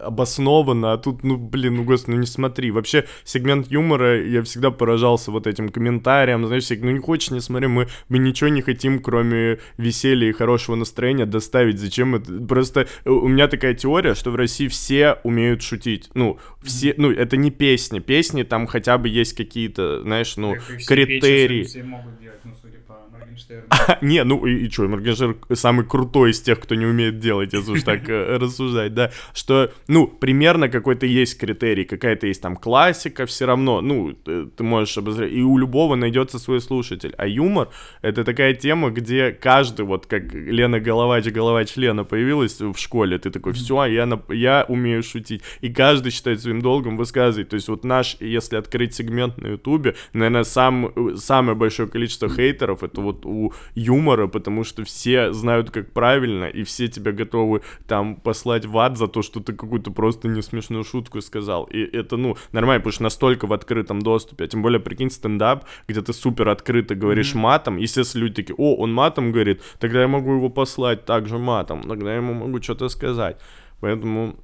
обоснованно, 0.00 0.92
а 0.92 0.98
тут, 0.98 1.24
ну, 1.24 1.36
блин, 1.36 1.76
ну, 1.76 1.84
господи, 1.84 2.14
ну 2.14 2.20
не 2.20 2.26
смотри. 2.26 2.70
Вообще, 2.70 3.04
сегмент 3.24 3.70
юмора, 3.70 4.22
я 4.22 4.42
всегда 4.42 4.70
поражался 4.70 5.30
вот 5.30 5.46
этим 5.46 5.68
комментариям, 5.68 6.46
знаешь, 6.46 6.68
ну 6.70 6.90
не 6.90 7.00
хочешь, 7.00 7.30
не 7.30 7.40
смотри, 7.40 7.68
мы, 7.68 7.88
мы 8.08 8.18
ничего 8.18 8.48
не 8.48 8.62
хотим, 8.62 9.00
кроме 9.00 9.58
веселья 9.76 10.28
и 10.28 10.32
хорошего 10.32 10.76
настроения 10.76 11.26
доставить. 11.26 11.78
Зачем 11.78 12.14
это? 12.14 12.32
Просто 12.32 12.86
у 13.04 13.28
меня 13.28 13.48
такая 13.48 13.74
теория, 13.74 14.14
что 14.14 14.30
в 14.30 14.36
России 14.36 14.68
все 14.68 15.18
умеют 15.22 15.62
шутить. 15.62 16.10
Ну, 16.14 16.38
все, 16.62 16.94
ну, 16.96 17.10
это 17.10 17.36
не 17.36 17.50
песни. 17.66 17.98
Песни 17.98 18.42
там 18.44 18.66
хотя 18.66 18.96
бы 18.96 19.08
есть 19.08 19.32
какие-то, 19.34 20.02
знаешь, 20.02 20.36
ну, 20.36 20.54
критерии. 20.86 21.66
Не, 24.02 24.24
ну 24.24 24.46
и, 24.46 24.66
и 24.66 24.70
что, 24.70 24.88
Моргенштерн 24.88 25.36
самый 25.54 25.84
крутой 25.84 26.30
из 26.30 26.40
тех, 26.40 26.60
кто 26.60 26.74
не 26.74 26.86
умеет 26.86 27.18
делать, 27.18 27.52
если 27.52 27.72
уж 27.72 27.82
так 27.82 28.08
э, 28.08 28.36
рассуждать, 28.40 28.94
да, 28.94 29.10
что, 29.34 29.70
ну, 29.88 30.06
примерно 30.06 30.68
какой-то 30.68 31.06
есть 31.06 31.38
критерий, 31.38 31.84
какая-то 31.84 32.26
есть 32.26 32.42
там 32.42 32.56
классика 32.56 33.26
все 33.26 33.46
равно, 33.46 33.80
ну, 33.80 34.12
ты, 34.12 34.46
ты 34.46 34.64
можешь 34.64 34.96
обозревать, 34.98 35.32
и 35.32 35.42
у 35.42 35.58
любого 35.58 35.96
найдется 35.96 36.38
свой 36.38 36.60
слушатель, 36.60 37.14
а 37.18 37.26
юмор— 37.26 37.68
это 38.02 38.24
такая 38.24 38.54
тема, 38.54 38.90
где 38.90 39.32
каждый, 39.32 39.84
вот 39.84 40.06
как 40.06 40.32
Лена 40.32 40.80
Головач, 40.80 41.26
Головач 41.26 41.76
Лена 41.76 42.04
появилась 42.04 42.60
в 42.60 42.76
школе, 42.76 43.18
ты 43.18 43.30
такой, 43.30 43.52
все, 43.52 43.84
я, 43.84 44.06
на, 44.06 44.20
я 44.30 44.64
умею 44.68 45.02
шутить, 45.02 45.42
и 45.60 45.72
каждый 45.72 46.10
считает 46.10 46.40
своим 46.40 46.62
долгом 46.62 46.96
высказывать, 46.96 47.50
то 47.50 47.56
есть 47.56 47.68
вот 47.68 47.84
наш, 47.84 48.16
если 48.20 48.56
открыть 48.56 48.94
сегмент 48.94 49.38
на 49.38 49.48
ютубе, 49.48 49.94
наверное, 50.12 50.44
сам, 50.44 50.92
самое 51.16 51.56
большое 51.56 51.88
количество 51.88 52.28
хейтеров, 52.28 52.82
это 52.82 53.00
вот 53.00 53.25
у 53.26 53.52
юмора, 53.74 54.26
потому 54.26 54.64
что 54.64 54.84
все 54.84 55.32
знают, 55.32 55.70
как 55.70 55.92
правильно, 55.92 56.44
и 56.44 56.62
все 56.62 56.88
тебя 56.88 57.12
готовы 57.12 57.62
там 57.86 58.16
послать 58.16 58.66
в 58.66 58.78
ад 58.78 58.96
за 58.96 59.08
то, 59.08 59.22
что 59.22 59.40
ты 59.40 59.52
какую-то 59.52 59.90
просто 59.90 60.28
не 60.28 60.42
смешную 60.42 60.84
шутку 60.84 61.20
сказал. 61.20 61.64
И 61.64 61.78
это, 61.80 62.16
ну, 62.16 62.36
нормально, 62.52 62.80
потому 62.80 62.92
что 62.92 63.02
настолько 63.02 63.46
в 63.46 63.52
открытом 63.52 64.00
доступе, 64.00 64.44
а 64.44 64.48
тем 64.48 64.62
более, 64.62 64.80
прикинь, 64.80 65.10
стендап, 65.10 65.64
где 65.88 66.00
ты 66.00 66.12
супер 66.12 66.48
открыто 66.48 66.94
говоришь 66.94 67.34
mm-hmm. 67.34 67.38
матом, 67.38 67.76
естественно, 67.76 68.22
люди 68.22 68.34
такие, 68.36 68.54
о, 68.56 68.76
он 68.76 68.92
матом 68.92 69.32
говорит, 69.32 69.62
тогда 69.78 70.02
я 70.02 70.08
могу 70.08 70.34
его 70.34 70.48
послать 70.48 71.04
также 71.04 71.38
матом, 71.38 71.82
тогда 71.82 72.10
я 72.10 72.16
ему 72.16 72.34
могу 72.34 72.62
что-то 72.62 72.88
сказать. 72.88 73.38
Поэтому 73.80 74.36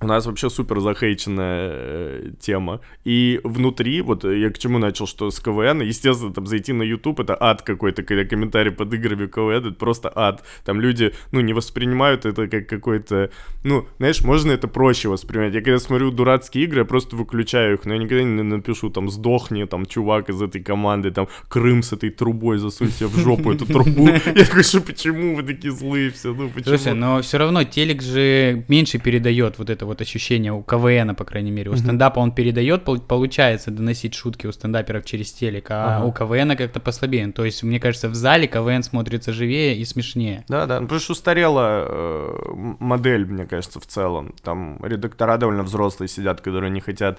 у 0.00 0.06
нас 0.06 0.26
вообще 0.26 0.50
супер 0.50 0.80
захейченная 0.80 1.70
э, 1.72 2.30
тема. 2.40 2.80
И 3.04 3.40
внутри, 3.44 4.00
вот 4.00 4.24
я 4.24 4.50
к 4.50 4.58
чему 4.58 4.78
начал, 4.78 5.06
что 5.06 5.30
с 5.30 5.40
КВН, 5.40 5.82
естественно, 5.82 6.32
там 6.32 6.46
зайти 6.46 6.72
на 6.72 6.82
YouTube, 6.82 7.20
это 7.20 7.36
ад 7.38 7.62
какой-то, 7.62 8.02
когда 8.02 8.24
комментарии 8.24 8.70
под 8.70 8.92
играми 8.94 9.26
КВН, 9.26 9.66
это 9.66 9.72
просто 9.72 10.10
ад. 10.14 10.42
Там 10.64 10.80
люди, 10.80 11.12
ну, 11.32 11.40
не 11.40 11.52
воспринимают 11.52 12.24
это 12.24 12.48
как 12.48 12.66
какой-то, 12.66 13.30
ну, 13.62 13.86
знаешь, 13.98 14.22
можно 14.22 14.52
это 14.52 14.68
проще 14.68 15.08
воспринимать. 15.08 15.54
Я 15.54 15.60
когда 15.60 15.78
смотрю 15.78 16.10
дурацкие 16.10 16.64
игры, 16.64 16.80
я 16.80 16.84
просто 16.84 17.16
выключаю 17.16 17.74
их, 17.74 17.84
но 17.84 17.94
я 17.94 17.98
никогда 17.98 18.24
не 18.24 18.42
напишу, 18.42 18.90
там, 18.90 19.10
сдохни, 19.10 19.64
там, 19.64 19.86
чувак 19.86 20.30
из 20.30 20.40
этой 20.40 20.62
команды, 20.62 21.10
там, 21.10 21.28
Крым 21.48 21.82
с 21.82 21.92
этой 21.92 22.10
трубой, 22.10 22.58
засунь 22.58 22.90
себе 22.90 23.08
в 23.08 23.16
жопу 23.18 23.52
эту 23.52 23.66
трубу. 23.66 24.08
Я 24.34 24.44
такой, 24.44 24.62
что 24.62 24.80
почему 24.80 25.36
вы 25.36 25.42
такие 25.42 25.72
злые 25.72 26.10
все, 26.10 26.32
ну, 26.32 26.48
почему? 26.48 26.76
Слушай, 26.76 26.94
но 26.94 27.20
все 27.22 27.38
равно 27.38 27.64
телек 27.64 28.02
же 28.02 28.64
меньше 28.68 28.98
передает 28.98 29.58
вот 29.58 29.68
это 29.68 29.86
вот 29.90 30.00
ощущение 30.00 30.52
у 30.52 30.62
КВН, 30.62 31.14
по 31.14 31.24
крайней 31.24 31.50
мере. 31.50 31.70
У 31.70 31.76
стендапа 31.76 32.20
он 32.20 32.32
передает, 32.32 32.84
получается 32.84 33.70
доносить 33.70 34.14
шутки 34.14 34.46
у 34.46 34.52
стендаперов 34.52 35.04
через 35.04 35.32
телек, 35.32 35.70
а 35.70 35.98
ага. 35.98 36.06
у 36.06 36.12
КВН 36.12 36.56
как-то 36.56 36.80
послабее. 36.80 37.30
То 37.32 37.44
есть, 37.44 37.62
мне 37.62 37.78
кажется, 37.78 38.08
в 38.08 38.14
зале 38.14 38.46
КВН 38.46 38.82
смотрится 38.82 39.32
живее 39.32 39.76
и 39.76 39.84
смешнее. 39.84 40.44
Да, 40.48 40.66
да. 40.66 40.80
Ну, 40.80 40.86
потому 40.86 41.00
что 41.00 41.12
устарела 41.12 41.84
э, 41.86 42.74
модель, 42.78 43.26
мне 43.26 43.46
кажется, 43.46 43.80
в 43.80 43.86
целом. 43.86 44.34
Там 44.42 44.78
редактора 44.82 45.36
довольно 45.36 45.62
взрослые 45.62 46.08
сидят, 46.08 46.40
которые 46.40 46.70
не 46.70 46.80
хотят 46.80 47.18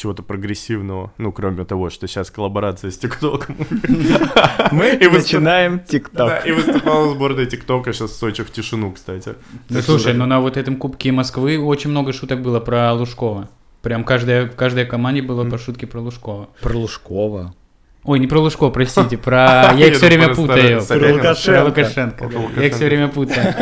чего-то 0.00 0.22
прогрессивного, 0.22 1.12
ну, 1.18 1.30
кроме 1.30 1.64
того, 1.64 1.90
что 1.90 2.08
сейчас 2.08 2.30
коллаборация 2.30 2.90
с 2.90 2.98
ТикТоком. 2.98 3.56
Мы 4.72 4.98
начинаем 5.12 5.80
ТикТок. 5.80 6.46
И 6.46 6.52
выступала 6.52 7.12
сборная 7.14 7.44
ТикТока 7.44 7.92
сейчас 7.92 8.12
в 8.12 8.14
Сочи 8.14 8.42
в 8.42 8.50
тишину, 8.50 8.92
кстати. 8.92 9.34
Слушай, 9.82 10.14
ну 10.14 10.24
на 10.26 10.40
вот 10.40 10.56
этом 10.56 10.76
Кубке 10.76 11.12
Москвы 11.12 11.58
очень 11.58 11.90
много 11.90 12.12
шуток 12.12 12.40
было 12.40 12.60
про 12.60 12.92
Лужкова. 12.94 13.50
Прям 13.82 14.04
каждая, 14.04 14.46
в 14.46 14.56
каждой 14.56 14.86
команде 14.86 15.22
было 15.22 15.48
по 15.48 15.58
шутке 15.58 15.86
про 15.86 16.00
Лужкова. 16.00 16.48
Про 16.60 16.78
Лужкова. 16.78 17.54
Ой, 18.02 18.18
не 18.18 18.26
про 18.26 18.38
Лужко, 18.40 18.70
простите, 18.70 19.18
про... 19.18 19.72
Я 19.76 19.88
их 19.88 19.96
все 19.96 20.06
время 20.06 20.34
путаю. 20.34 20.82
Про 20.82 21.64
Лукашенко. 21.64 22.30
Я 22.56 22.66
их 22.66 22.74
все 22.74 22.86
время 22.86 23.08
путаю. 23.08 23.54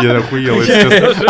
Я 0.00 0.18
охуел, 0.18 0.62
я 0.62 0.64
сейчас... 0.64 1.20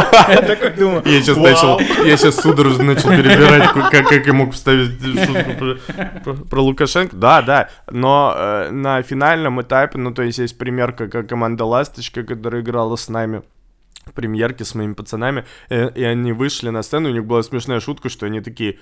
Я 1.07 1.23
сейчас 1.23 1.37
начал... 1.39 1.81
Я 2.05 2.17
сейчас 2.19 2.37
судорожно 2.41 2.85
начал 2.85 3.09
перебирать, 3.09 3.71
как 3.91 4.27
я 4.27 4.33
мог 4.35 4.53
вставить 4.53 5.01
шутку 5.03 6.45
про 6.51 6.61
Лукашенко. 6.61 7.17
Да, 7.17 7.41
да, 7.41 7.71
но 7.91 8.35
э, 8.37 8.71
на 8.71 9.01
финальном 9.03 9.63
этапе, 9.63 9.99
ну, 9.99 10.13
то 10.13 10.23
есть 10.23 10.39
есть 10.39 10.59
пример, 10.59 10.93
как 10.93 11.27
команда 11.27 11.65
«Ласточка», 11.65 12.23
которая 12.23 12.61
играла 12.61 12.97
с 12.97 13.09
нами 13.09 13.43
в 14.05 14.13
премьерке 14.13 14.65
с 14.65 14.75
моими 14.75 14.93
пацанами, 14.93 15.45
э, 15.71 15.91
и 15.95 16.05
они 16.05 16.33
вышли 16.33 16.69
на 16.69 16.83
сцену, 16.83 17.09
у 17.09 17.13
них 17.13 17.25
была 17.25 17.43
смешная 17.43 17.81
шутка, 17.81 18.09
что 18.09 18.27
они 18.27 18.41
такие 18.41 18.79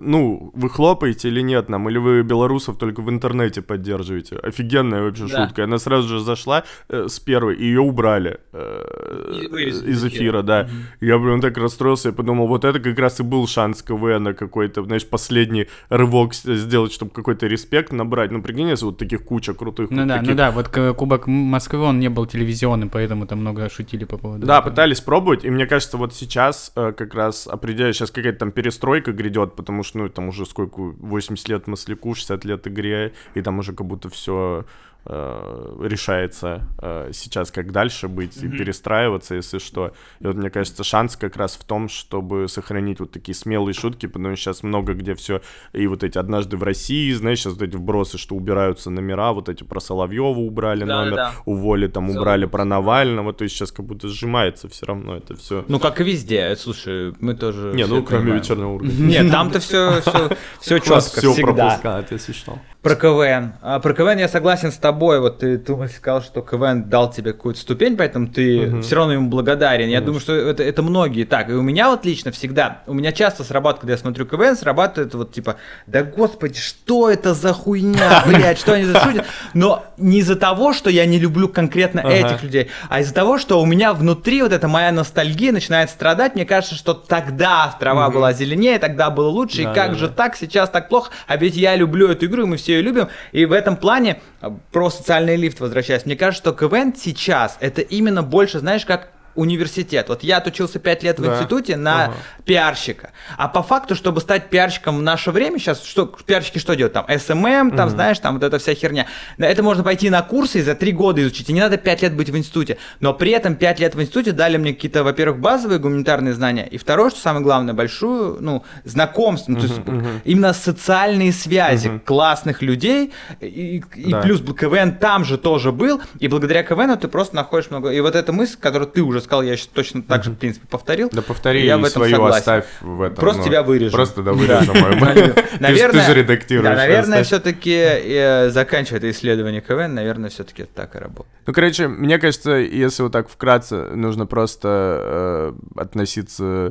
ну, 0.00 0.50
вы 0.54 0.70
хлопаете 0.70 1.28
или 1.28 1.40
нет 1.42 1.68
нам, 1.68 1.88
или 1.88 1.98
вы 1.98 2.22
белорусов 2.22 2.78
только 2.78 3.02
в 3.02 3.10
интернете 3.10 3.62
поддерживаете. 3.62 4.36
Офигенная 4.36 5.02
вообще 5.02 5.26
да. 5.26 5.46
шутка. 5.46 5.64
Она 5.64 5.78
сразу 5.78 6.08
же 6.08 6.20
зашла 6.20 6.64
э, 6.88 7.08
с 7.08 7.18
первой, 7.20 7.56
и 7.56 7.64
ее 7.64 7.80
убрали 7.80 8.38
э, 8.52 9.42
из, 9.68 9.82
из 9.82 10.04
эфира, 10.04 10.42
да. 10.42 10.62
Угу. 10.62 11.06
Я 11.06 11.18
прям 11.18 11.40
так 11.40 11.56
расстроился, 11.58 12.08
я 12.08 12.14
подумал, 12.14 12.46
вот 12.46 12.64
это 12.64 12.80
как 12.80 12.98
раз 12.98 13.20
и 13.20 13.22
был 13.22 13.46
шанс 13.46 13.82
КВН 13.82 14.34
какой-то, 14.34 14.82
знаешь, 14.84 15.06
последний 15.06 15.68
рывок 15.88 16.34
сделать, 16.34 16.92
чтобы 16.92 17.10
какой-то 17.10 17.46
респект 17.46 17.92
набрать. 17.92 18.30
Ну, 18.30 18.42
прикинь, 18.42 18.68
если 18.68 18.86
вот 18.86 18.98
таких 18.98 19.24
куча 19.24 19.54
крутых. 19.54 19.90
Ну 19.90 20.06
да, 20.06 20.14
таких... 20.14 20.30
ну 20.30 20.34
да, 20.36 20.50
вот 20.50 20.68
Кубок 20.68 21.26
Москвы, 21.26 21.80
он 21.80 22.00
не 22.00 22.08
был 22.08 22.26
телевизионным, 22.26 22.88
поэтому 22.88 23.26
там 23.26 23.40
много 23.40 23.68
шутили 23.68 24.04
по 24.04 24.16
поводу 24.16 24.46
Да, 24.46 24.58
этого. 24.58 24.70
пытались 24.70 25.00
пробовать, 25.00 25.44
и 25.44 25.50
мне 25.50 25.66
кажется, 25.66 25.96
вот 25.96 26.14
сейчас 26.14 26.72
э, 26.76 26.92
как 26.96 27.14
раз 27.14 27.46
определяю, 27.46 27.92
сейчас 27.92 28.10
какая-то 28.10 28.38
там 28.38 28.52
перестройка 28.52 29.12
грядет, 29.12 29.54
потому 29.54 29.81
потому 29.82 29.84
что, 29.84 29.98
ну, 29.98 30.08
там 30.08 30.28
уже 30.28 30.46
сколько, 30.46 30.80
80 30.80 31.48
лет 31.48 31.66
Масляку, 31.66 32.14
60 32.14 32.44
лет 32.44 32.66
игре, 32.66 33.12
и 33.34 33.42
там 33.42 33.58
уже 33.58 33.72
как 33.72 33.86
будто 33.86 34.08
все 34.08 34.64
решается 35.04 36.62
э, 36.78 37.10
сейчас, 37.12 37.50
как 37.50 37.72
дальше 37.72 38.08
быть 38.08 38.36
mm-hmm. 38.36 38.54
и 38.54 38.58
перестраиваться, 38.58 39.34
если 39.34 39.58
что. 39.58 39.92
И 40.20 40.26
вот 40.26 40.36
мне 40.36 40.50
кажется, 40.50 40.84
шанс 40.84 41.16
как 41.16 41.36
раз 41.36 41.56
в 41.56 41.64
том, 41.64 41.88
чтобы 41.88 42.48
сохранить 42.48 43.00
вот 43.00 43.10
такие 43.10 43.34
смелые 43.34 43.74
шутки, 43.74 44.06
потому 44.06 44.36
что 44.36 44.44
сейчас 44.44 44.62
много 44.62 44.94
где 44.94 45.14
все, 45.14 45.42
и 45.72 45.86
вот 45.86 46.04
эти 46.04 46.18
однажды 46.18 46.56
в 46.56 46.62
России, 46.62 47.10
знаешь, 47.12 47.40
сейчас 47.40 47.54
вот 47.54 47.62
эти 47.62 47.76
вбросы, 47.76 48.16
что 48.16 48.36
убираются 48.36 48.90
номера, 48.90 49.32
вот 49.32 49.48
эти 49.48 49.64
про 49.64 49.80
Соловьева 49.80 50.38
убрали 50.38 50.84
да, 50.84 51.04
номер, 51.04 51.16
да. 51.16 51.32
у 51.46 51.56
Воли 51.56 51.88
там 51.88 52.10
убрали 52.10 52.46
про 52.46 52.64
Навального, 52.64 53.32
то 53.32 53.42
есть 53.42 53.56
сейчас 53.56 53.72
как 53.72 53.86
будто 53.86 54.08
сжимается 54.08 54.68
все 54.68 54.86
равно 54.86 55.16
это 55.16 55.34
все. 55.34 55.64
Ну, 55.66 55.80
как 55.80 56.00
и 56.00 56.04
везде, 56.04 56.54
слушай, 56.56 57.12
мы 57.18 57.34
тоже... 57.34 57.72
Не, 57.74 57.86
ну, 57.86 58.02
кроме 58.04 58.32
вечернего 58.32 58.74
уровня. 58.74 58.92
Нет, 58.98 59.30
там-то 59.30 59.58
все, 59.58 60.00
все, 60.00 60.36
все 60.60 60.78
четко 60.78 61.20
все 61.20 61.34
пропускает, 61.34 62.12
если 62.12 62.32
что. 62.32 62.58
Про 62.82 62.96
КВН. 62.96 63.52
А, 63.62 63.78
про 63.78 63.94
КВН 63.94 64.18
я 64.18 64.28
согласен 64.28 64.72
с 64.72 64.76
тобой 64.76 64.91
тобой, 64.92 65.20
вот 65.20 65.38
ты, 65.38 65.58
ты 65.58 65.88
сказал, 65.88 66.22
что 66.22 66.42
КВН 66.42 66.84
дал 66.84 67.10
тебе 67.10 67.32
какую-то 67.32 67.60
ступень, 67.60 67.96
поэтому 67.96 68.28
ты 68.28 68.80
все 68.82 68.96
равно 68.96 69.14
ему 69.14 69.28
благодарен. 69.28 69.88
Я 69.88 70.00
думаю, 70.00 70.20
что 70.20 70.34
это, 70.34 70.62
это 70.62 70.82
многие 70.82 71.24
так. 71.24 71.48
И 71.48 71.52
у 71.52 71.62
меня 71.62 71.88
вот 71.90 72.04
лично 72.04 72.30
всегда, 72.30 72.82
у 72.86 72.92
меня 72.92 73.12
часто 73.12 73.42
срабатывает, 73.42 73.80
когда 73.80 73.92
я 73.92 73.98
смотрю 73.98 74.26
КВН, 74.26 74.56
срабатывает 74.56 75.14
вот 75.14 75.32
типа, 75.32 75.56
да 75.86 76.02
господи, 76.02 76.58
что 76.58 77.10
это 77.10 77.32
за 77.32 77.52
хуйня, 77.54 78.22
блядь, 78.26 78.58
что 78.58 78.74
они 78.74 78.84
за 78.84 79.00
шутят? 79.00 79.24
Но 79.54 79.84
не 79.96 80.18
из-за 80.18 80.36
того, 80.36 80.72
что 80.74 80.90
я 80.90 81.06
не 81.06 81.18
люблю 81.18 81.48
конкретно 81.48 82.00
этих 82.00 82.42
людей, 82.42 82.70
а 82.88 83.00
из-за 83.00 83.14
того, 83.14 83.38
что 83.38 83.60
у 83.60 83.66
меня 83.66 83.94
внутри 83.94 84.42
вот 84.42 84.52
эта 84.52 84.68
моя 84.68 84.92
ностальгия 84.92 85.52
начинает 85.52 85.90
страдать. 85.90 86.34
Мне 86.34 86.44
кажется, 86.44 86.74
что 86.74 86.92
тогда 86.92 87.74
трава 87.80 88.10
была 88.10 88.32
зеленее, 88.32 88.78
тогда 88.78 89.10
было 89.10 89.28
лучше, 89.28 89.62
и 89.62 89.64
как 89.64 89.92
да, 89.92 89.94
же 89.94 90.08
да. 90.08 90.14
так, 90.14 90.36
сейчас 90.36 90.68
так 90.68 90.88
плохо, 90.88 91.10
а 91.26 91.36
ведь 91.36 91.56
я 91.56 91.76
люблю 91.76 92.08
эту 92.08 92.26
игру, 92.26 92.42
и 92.42 92.46
мы 92.46 92.56
все 92.56 92.74
ее 92.74 92.82
любим. 92.82 93.08
И 93.32 93.46
в 93.46 93.52
этом 93.52 93.76
плане, 93.76 94.20
э, 94.40 94.50
про 94.82 94.90
социальный 94.90 95.36
лифт 95.36 95.60
возвращаясь, 95.60 96.06
мне 96.06 96.16
кажется, 96.16 96.50
что 96.50 96.52
КВН 96.52 96.92
сейчас, 96.96 97.56
это 97.60 97.82
именно 97.82 98.24
больше, 98.24 98.58
знаешь, 98.58 98.84
как 98.84 99.10
университет. 99.34 100.08
Вот 100.08 100.22
я 100.22 100.38
отучился 100.38 100.78
5 100.78 101.02
лет 101.02 101.18
в 101.18 101.22
Да. 101.22 101.34
институте 101.34 101.76
на 101.76 102.04
Ага. 102.04 102.14
пиарщика. 102.44 103.10
А 103.36 103.48
по 103.48 103.62
факту, 103.62 103.94
чтобы 103.94 104.20
стать 104.20 104.50
пиарщиком 104.50 104.98
в 104.98 105.02
наше 105.02 105.30
время, 105.30 105.58
сейчас 105.58 105.82
что 105.84 106.06
пиарщики 106.06 106.58
что 106.58 106.74
делают? 106.74 106.92
Там 106.92 107.06
СММ, 107.08 107.70
там, 107.76 107.88
знаешь, 107.90 108.18
там 108.18 108.34
вот 108.34 108.42
эта 108.44 108.58
вся 108.58 108.74
херня. 108.74 109.06
Это 109.38 109.62
можно 109.62 109.82
пойти 109.82 110.10
на 110.10 110.22
курсы 110.22 110.58
и 110.58 110.62
за 110.62 110.74
3 110.74 110.92
года 110.92 111.22
изучить. 111.22 111.48
И 111.48 111.52
не 111.52 111.60
надо 111.60 111.76
5 111.78 112.02
лет 112.02 112.14
быть 112.14 112.30
в 112.30 112.36
институте. 112.36 112.76
Но 113.00 113.14
при 113.14 113.32
этом 113.32 113.54
5 113.54 113.80
лет 113.80 113.94
в 113.94 114.00
институте 114.02 114.32
дали 114.32 114.56
мне 114.56 114.74
какие-то, 114.74 115.04
во-первых, 115.04 115.40
базовые 115.40 115.78
гуманитарные 115.78 116.34
знания. 116.34 116.66
И 116.68 116.76
второе, 116.78 117.10
что 117.10 117.20
самое 117.20 117.42
главное, 117.44 117.74
большую, 117.74 118.36
ну, 118.40 118.64
знакомство. 118.84 119.52
Ну, 119.52 119.60
то 119.60 119.66
есть 119.66 119.80
именно 120.24 120.52
социальные 120.52 121.32
связи 121.32 122.00
классных 122.04 122.60
людей. 122.62 123.12
И, 123.40 123.82
и 123.94 124.10
Да. 124.10 124.20
плюс 124.20 124.40
КВН 124.42 124.96
там 124.98 125.24
же 125.24 125.38
тоже 125.38 125.72
был. 125.72 126.00
И 126.18 126.28
благодаря 126.28 126.62
КВНу 126.62 126.96
ты 126.96 127.08
просто 127.08 127.36
находишь 127.36 127.70
много... 127.70 127.90
И 127.90 128.00
вот 128.00 128.14
эта 128.14 128.32
мысль, 128.32 128.56
которую 128.60 128.88
ты 128.90 129.02
уже 129.02 129.21
сказал, 129.22 129.42
я 129.42 129.56
сейчас 129.56 129.68
точно 129.68 130.02
так 130.02 130.24
же, 130.24 130.30
в 130.30 130.36
принципе, 130.36 130.66
повторил. 130.68 131.08
Да 131.12 131.22
повтори 131.22 131.64
я 131.64 131.78
в 131.78 131.84
этом 131.84 132.02
свою 132.02 132.16
согласен. 132.16 132.38
оставь 132.38 132.64
в 132.80 133.02
этом. 133.02 133.16
Просто 133.16 133.42
ну, 133.42 133.48
тебя 133.48 133.62
вырежу. 133.62 133.92
Просто, 133.92 134.22
да, 134.22 134.32
вырежу 134.32 134.74
мою. 134.74 135.34
Наверное, 135.60 136.02
Ты 136.02 136.12
же 136.12 136.14
редактируешь. 136.14 136.68
Да, 136.68 136.76
наверное, 136.76 137.24
все-таки 137.24 138.48
заканчивая 138.50 138.98
это 138.98 139.10
исследование 139.10 139.60
КВН, 139.60 139.94
наверное, 139.94 140.30
все-таки 140.30 140.64
так 140.64 140.94
и 140.94 140.98
работает. 140.98 141.32
Ну, 141.46 141.52
короче, 141.52 141.88
мне 141.88 142.18
кажется, 142.18 142.52
если 142.52 143.02
вот 143.02 143.12
так 143.12 143.28
вкратце, 143.28 143.86
нужно 143.94 144.26
просто 144.26 145.54
э, 145.76 145.80
относиться, 145.80 146.44
э, 146.44 146.70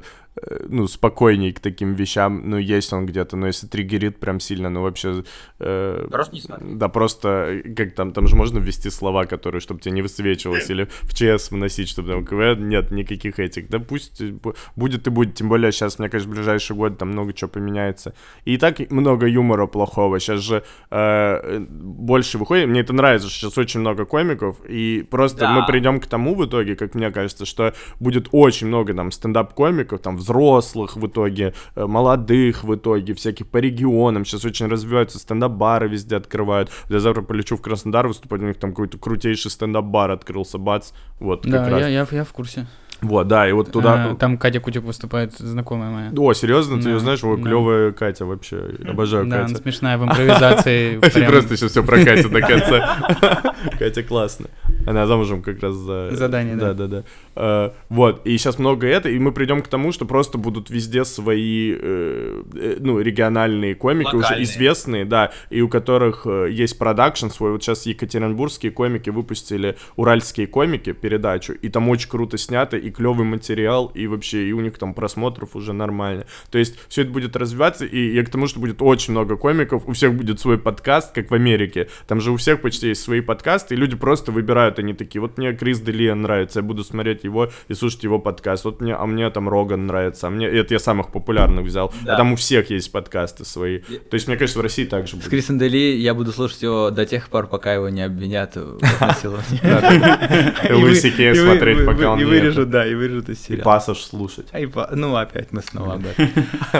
ну, 0.67 0.87
спокойней 0.87 1.51
к 1.53 1.59
таким 1.59 1.93
вещам. 1.93 2.49
Ну, 2.49 2.57
есть 2.57 2.91
он 2.93 3.05
где-то, 3.05 3.37
но 3.37 3.47
если 3.47 3.67
триггерит 3.67 4.19
прям 4.19 4.39
сильно, 4.39 4.69
ну, 4.69 4.81
вообще... 4.81 5.23
э, 5.59 6.07
Просто 6.11 6.33
не 6.35 6.41
смотри. 6.41 6.67
Да, 6.75 6.87
просто, 6.89 7.61
э, 7.65 7.73
как 7.75 7.93
там, 7.95 8.11
там 8.13 8.27
же 8.27 8.35
можно 8.35 8.59
ввести 8.59 8.89
слова, 8.89 9.25
которые, 9.25 9.61
чтобы 9.61 9.79
тебе 9.81 9.91
не 9.93 10.01
высвечивалось, 10.01 10.69
или 10.69 10.87
в 11.01 11.13
ЧС 11.13 11.51
вносить, 11.51 11.89
чтобы 11.89 12.09
там 12.09 12.25
КВН, 12.25 12.67
нет 12.69 12.91
никаких 12.91 13.39
этих. 13.39 13.69
Да 13.69 13.79
пусть 13.79 14.21
э, 14.21 14.29
бу- 14.29 14.55
будет 14.75 15.07
и 15.07 15.09
будет, 15.09 15.35
тем 15.35 15.49
более 15.49 15.71
сейчас, 15.71 15.99
мне 15.99 16.09
кажется, 16.09 16.29
в 16.31 16.35
ближайший 16.35 16.75
год 16.75 16.97
там 16.97 17.09
много 17.11 17.33
чего 17.33 17.49
поменяется. 17.49 18.13
И 18.45 18.57
так 18.57 18.79
много 18.91 19.27
юмора 19.27 19.67
плохого. 19.67 20.19
Сейчас 20.19 20.39
же 20.41 20.63
э, 20.89 21.59
больше 21.69 22.37
выходит. 22.37 22.67
Мне 22.67 22.81
это 22.81 22.93
нравится, 22.93 23.29
что 23.29 23.37
сейчас 23.39 23.57
очень 23.57 23.79
много 23.81 24.05
комиков, 24.05 24.57
и 24.67 25.05
просто 25.09 25.39
Да. 25.41 25.51
мы 25.53 25.65
придем 25.67 25.99
к 25.99 26.05
тому 26.07 26.35
в 26.35 26.45
итоге, 26.45 26.75
как 26.75 26.95
мне 26.95 27.11
кажется, 27.11 27.45
что 27.45 27.73
будет 27.99 28.27
очень 28.31 28.67
много 28.67 28.93
там 28.93 29.11
стендап-комиков, 29.11 29.99
там 30.01 30.17
взрослых 30.17 30.30
в 30.95 31.07
итоге, 31.07 31.53
э, 31.75 31.85
молодых 31.85 32.63
в 32.63 32.75
итоге, 32.75 33.13
всяких 33.13 33.47
по 33.47 33.57
регионам. 33.57 34.25
Сейчас 34.25 34.45
очень 34.45 34.67
развиваются 34.67 35.19
стендап-бары 35.19 35.87
везде 35.87 36.15
открывают. 36.15 36.69
Я 36.89 36.99
завтра 36.99 37.21
полечу 37.21 37.57
в 37.57 37.61
Краснодар 37.61 38.07
выступать, 38.07 38.41
у 38.41 38.45
них 38.45 38.57
там 38.57 38.71
какой-то 38.71 38.97
крутейший 38.97 39.51
стендап-бар 39.51 40.11
открылся, 40.11 40.57
бац. 40.57 40.91
Вот, 41.19 41.43
как 41.43 41.51
Да, 41.51 41.69
раз. 41.69 41.81
я, 41.81 41.87
я, 41.87 42.07
я 42.11 42.23
в 42.23 42.33
курсе. 42.33 42.67
Вот, 43.01 43.27
да, 43.27 43.49
и 43.49 43.51
вот 43.51 43.71
туда... 43.71 44.11
А, 44.11 44.15
Там 44.15 44.37
Катя 44.37 44.59
Кутюк 44.59 44.83
выступает, 44.85 45.33
знакомая 45.33 45.89
моя. 45.89 46.11
О, 46.15 46.33
серьезно, 46.33 46.77
ты 46.77 46.83
Да, 46.83 46.89
ее 46.91 46.99
знаешь? 46.99 47.23
О, 47.23 47.35
да. 47.35 47.41
клевая 47.41 47.91
Катя 47.93 48.27
вообще. 48.27 48.75
Обожаю 48.87 49.25
Да, 49.25 49.37
она 49.37 49.47
Катю. 49.47 49.57
смешная 49.59 49.97
в 49.97 50.03
импровизации. 50.03 50.99
Ты 51.09 51.25
просто 51.25 51.57
сейчас 51.57 51.71
все 51.71 51.83
про 51.83 52.03
Катю 52.03 52.29
до 52.29 52.41
конца. 52.41 52.99
Катя 53.79 54.03
классно. 54.03 54.47
Она 54.85 55.07
замужем 55.07 55.41
как 55.41 55.63
раз 55.63 55.73
за... 55.75 56.11
За 56.11 56.27
Даней, 56.29 56.53
да. 56.53 56.73
Да, 56.73 56.87
да, 56.87 56.87
да. 56.87 57.03
Э, 57.35 57.71
Вот, 57.89 58.25
и 58.25 58.37
сейчас 58.37 58.59
много 58.59 58.87
это, 58.87 59.09
и 59.09 59.19
мы 59.19 59.31
придем 59.31 59.61
к 59.61 59.67
тому, 59.67 59.91
что 59.91 60.05
просто 60.05 60.37
будут 60.37 60.69
везде 60.69 61.05
свои, 61.05 61.73
э, 61.73 62.43
э, 62.53 62.77
ну, 62.79 62.99
региональные 62.99 63.75
комики, 63.75 64.07
уже 64.07 64.17
Локальные. 64.17 64.43
известные, 64.43 65.05
да, 65.05 65.31
и 65.49 65.61
у 65.61 65.69
которых 65.69 66.25
есть 66.25 66.77
продакшн 66.77 67.27
свой. 67.27 67.51
Вот 67.51 67.63
сейчас 67.63 67.85
екатеринбургские 67.85 68.71
комики 68.71 69.09
выпустили 69.09 69.77
уральские 69.95 70.47
комики 70.47 70.93
передачу, 70.93 71.53
и 71.53 71.69
там 71.69 71.89
очень 71.89 72.09
круто 72.09 72.37
снято, 72.37 72.77
и 72.77 72.89
клевый 72.91 73.25
материал, 73.25 73.91
и 73.93 74.07
вообще, 74.07 74.47
и 74.47 74.53
у 74.53 74.61
них 74.61 74.77
там 74.77 74.93
просмотров 74.93 75.55
уже 75.55 75.73
нормально. 75.73 76.25
То 76.49 76.57
есть 76.57 76.77
все 76.87 77.01
это 77.01 77.11
будет 77.11 77.35
развиваться, 77.35 77.85
и 77.85 78.13
я 78.13 78.23
к 78.23 78.29
тому, 78.29 78.47
что 78.47 78.59
будет 78.59 78.81
очень 78.81 79.11
много 79.11 79.37
комиков, 79.37 79.83
у 79.87 79.93
всех 79.93 80.13
будет 80.13 80.39
свой 80.39 80.57
подкаст, 80.57 81.13
как 81.13 81.31
в 81.31 81.33
Америке. 81.33 81.87
Там 82.07 82.21
же 82.21 82.31
у 82.31 82.37
всех 82.37 82.61
почти 82.61 82.89
есть 82.89 83.03
свои 83.03 83.21
подкасты, 83.21 83.75
и 83.75 83.77
люди 83.77 83.95
просто 83.95 84.31
выбирают, 84.31 84.79
они 84.79 84.93
такие, 84.93 85.21
вот 85.21 85.37
мне 85.37 85.53
Крис 85.53 85.79
Делиан 85.79 86.21
нравится, 86.21 86.59
я 86.59 86.63
буду 86.63 86.83
смотреть 86.83 87.20
его 87.23 87.49
и 87.67 87.73
слушать 87.73 88.03
его 88.03 88.19
подкаст. 88.19 88.65
Вот 88.65 88.81
мне, 88.81 88.93
а 88.95 89.05
мне 89.05 89.29
там 89.29 89.49
Роган 89.49 89.87
нравится, 89.87 90.27
а 90.27 90.29
мне, 90.29 90.47
это 90.47 90.73
я 90.73 90.79
самых 90.79 91.11
популярных 91.11 91.65
взял. 91.65 91.93
Да. 92.03 92.13
А 92.13 92.17
там 92.17 92.33
у 92.33 92.35
всех 92.35 92.69
есть 92.69 92.91
подкасты 92.91 93.45
свои. 93.45 93.79
То 93.79 94.13
есть, 94.13 94.27
мне 94.27 94.37
кажется, 94.37 94.59
в 94.59 94.61
России 94.61 94.85
также 94.85 95.13
С 95.13 95.15
будет. 95.19 95.29
Крисом 95.29 95.57
Дели 95.59 95.77
я 95.77 96.13
буду 96.13 96.31
слушать 96.31 96.61
его 96.61 96.89
до 96.91 97.05
тех 97.05 97.29
пор, 97.29 97.47
пока 97.47 97.73
его 97.73 97.89
не 97.89 98.01
обвинят 98.01 98.55
в 98.55 98.79
насиловании. 99.01 100.71
Луи 100.73 100.95
Сикея 100.95 101.33
смотреть, 101.35 101.85
пока 101.85 102.11
он 102.11 102.19
И 102.19 102.23
не 102.23 102.29
вырежут, 102.29 102.69
да, 102.69 102.85
и 102.85 102.93
вырежут 102.95 103.29
из 103.29 103.39
И 103.41 103.43
сериала. 103.43 103.63
пассаж 103.63 103.99
слушать. 103.99 104.47
А 104.51 104.59
и 104.59 104.67
Ну, 104.91 105.15
опять 105.15 105.51
мы 105.51 105.61
снова 105.61 105.93
об 105.95 106.05
этом. 106.05 106.29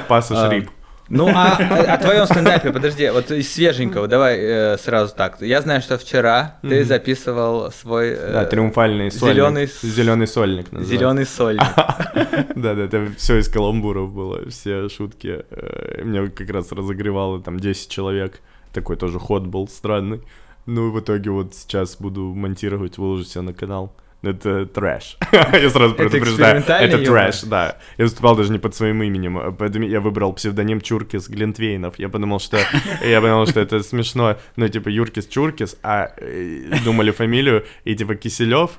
Пассаж 0.07 0.51
рип. 0.51 0.69
Ну, 1.13 1.27
а 1.27 1.57
о 1.57 1.97
твоем 1.97 2.25
стендапе, 2.25 2.71
подожди, 2.71 3.09
вот 3.09 3.29
из 3.31 3.53
свеженького, 3.53 4.07
давай 4.07 4.37
э, 4.39 4.77
сразу 4.77 5.13
так. 5.13 5.41
Я 5.41 5.61
знаю, 5.61 5.81
что 5.81 5.97
вчера 5.97 6.57
ты 6.61 6.85
записывал 6.85 7.69
свой 7.71 8.15
Да, 8.15 8.45
триумфальный 8.45 9.11
сольник. 9.11 9.69
Зеленый 9.81 10.25
сольник 10.27 10.71
называется. 10.71 10.97
зеленый 10.97 11.25
сольник. 11.25 11.63
Да, 12.55 12.75
да, 12.75 12.83
это 12.83 13.07
все 13.17 13.37
из 13.39 13.49
каламбуров 13.49 14.13
было, 14.13 14.49
все 14.49 14.87
шутки. 14.89 15.43
Э, 15.49 16.01
Меня 16.03 16.27
как 16.29 16.49
раз 16.49 16.71
разогревало 16.71 17.41
там 17.41 17.59
10 17.59 17.89
человек. 17.89 18.39
Такой 18.71 18.95
тоже 18.95 19.19
ход 19.19 19.45
был 19.47 19.67
странный. 19.67 20.21
Ну 20.65 20.87
и 20.87 20.91
в 20.91 20.99
итоге 20.99 21.29
вот 21.31 21.53
сейчас 21.55 21.97
буду 21.97 22.21
монтировать, 22.33 22.97
выложу 22.97 23.25
себя 23.25 23.41
на 23.41 23.53
канал. 23.53 23.93
Это 24.23 24.67
трэш. 24.67 25.17
Я 25.31 25.69
сразу 25.69 25.95
предупреждаю. 25.95 26.61
Это 26.61 26.97
трэш, 27.03 27.41
да. 27.41 27.77
Я 27.97 28.05
выступал 28.05 28.35
даже 28.35 28.51
не 28.51 28.59
под 28.59 28.75
своим 28.75 29.01
именем, 29.01 29.37
а 29.37 29.51
поэтому 29.51 29.85
я 29.85 29.99
выбрал 29.99 30.33
псевдоним 30.33 30.79
Чуркис 30.79 31.27
Глинтвейнов. 31.27 31.97
Я 31.97 32.09
подумал, 32.09 32.39
что 32.39 32.59
я 33.03 33.19
подумал, 33.19 33.47
что 33.47 33.59
это 33.59 33.81
смешно. 33.81 34.37
Ну, 34.57 34.67
типа 34.67 34.89
Юркис 34.89 35.25
Чуркис, 35.25 35.75
а 35.81 36.11
э, 36.17 36.71
думали 36.85 37.11
фамилию, 37.11 37.65
и 37.83 37.95
типа 37.95 38.15
Киселев. 38.15 38.71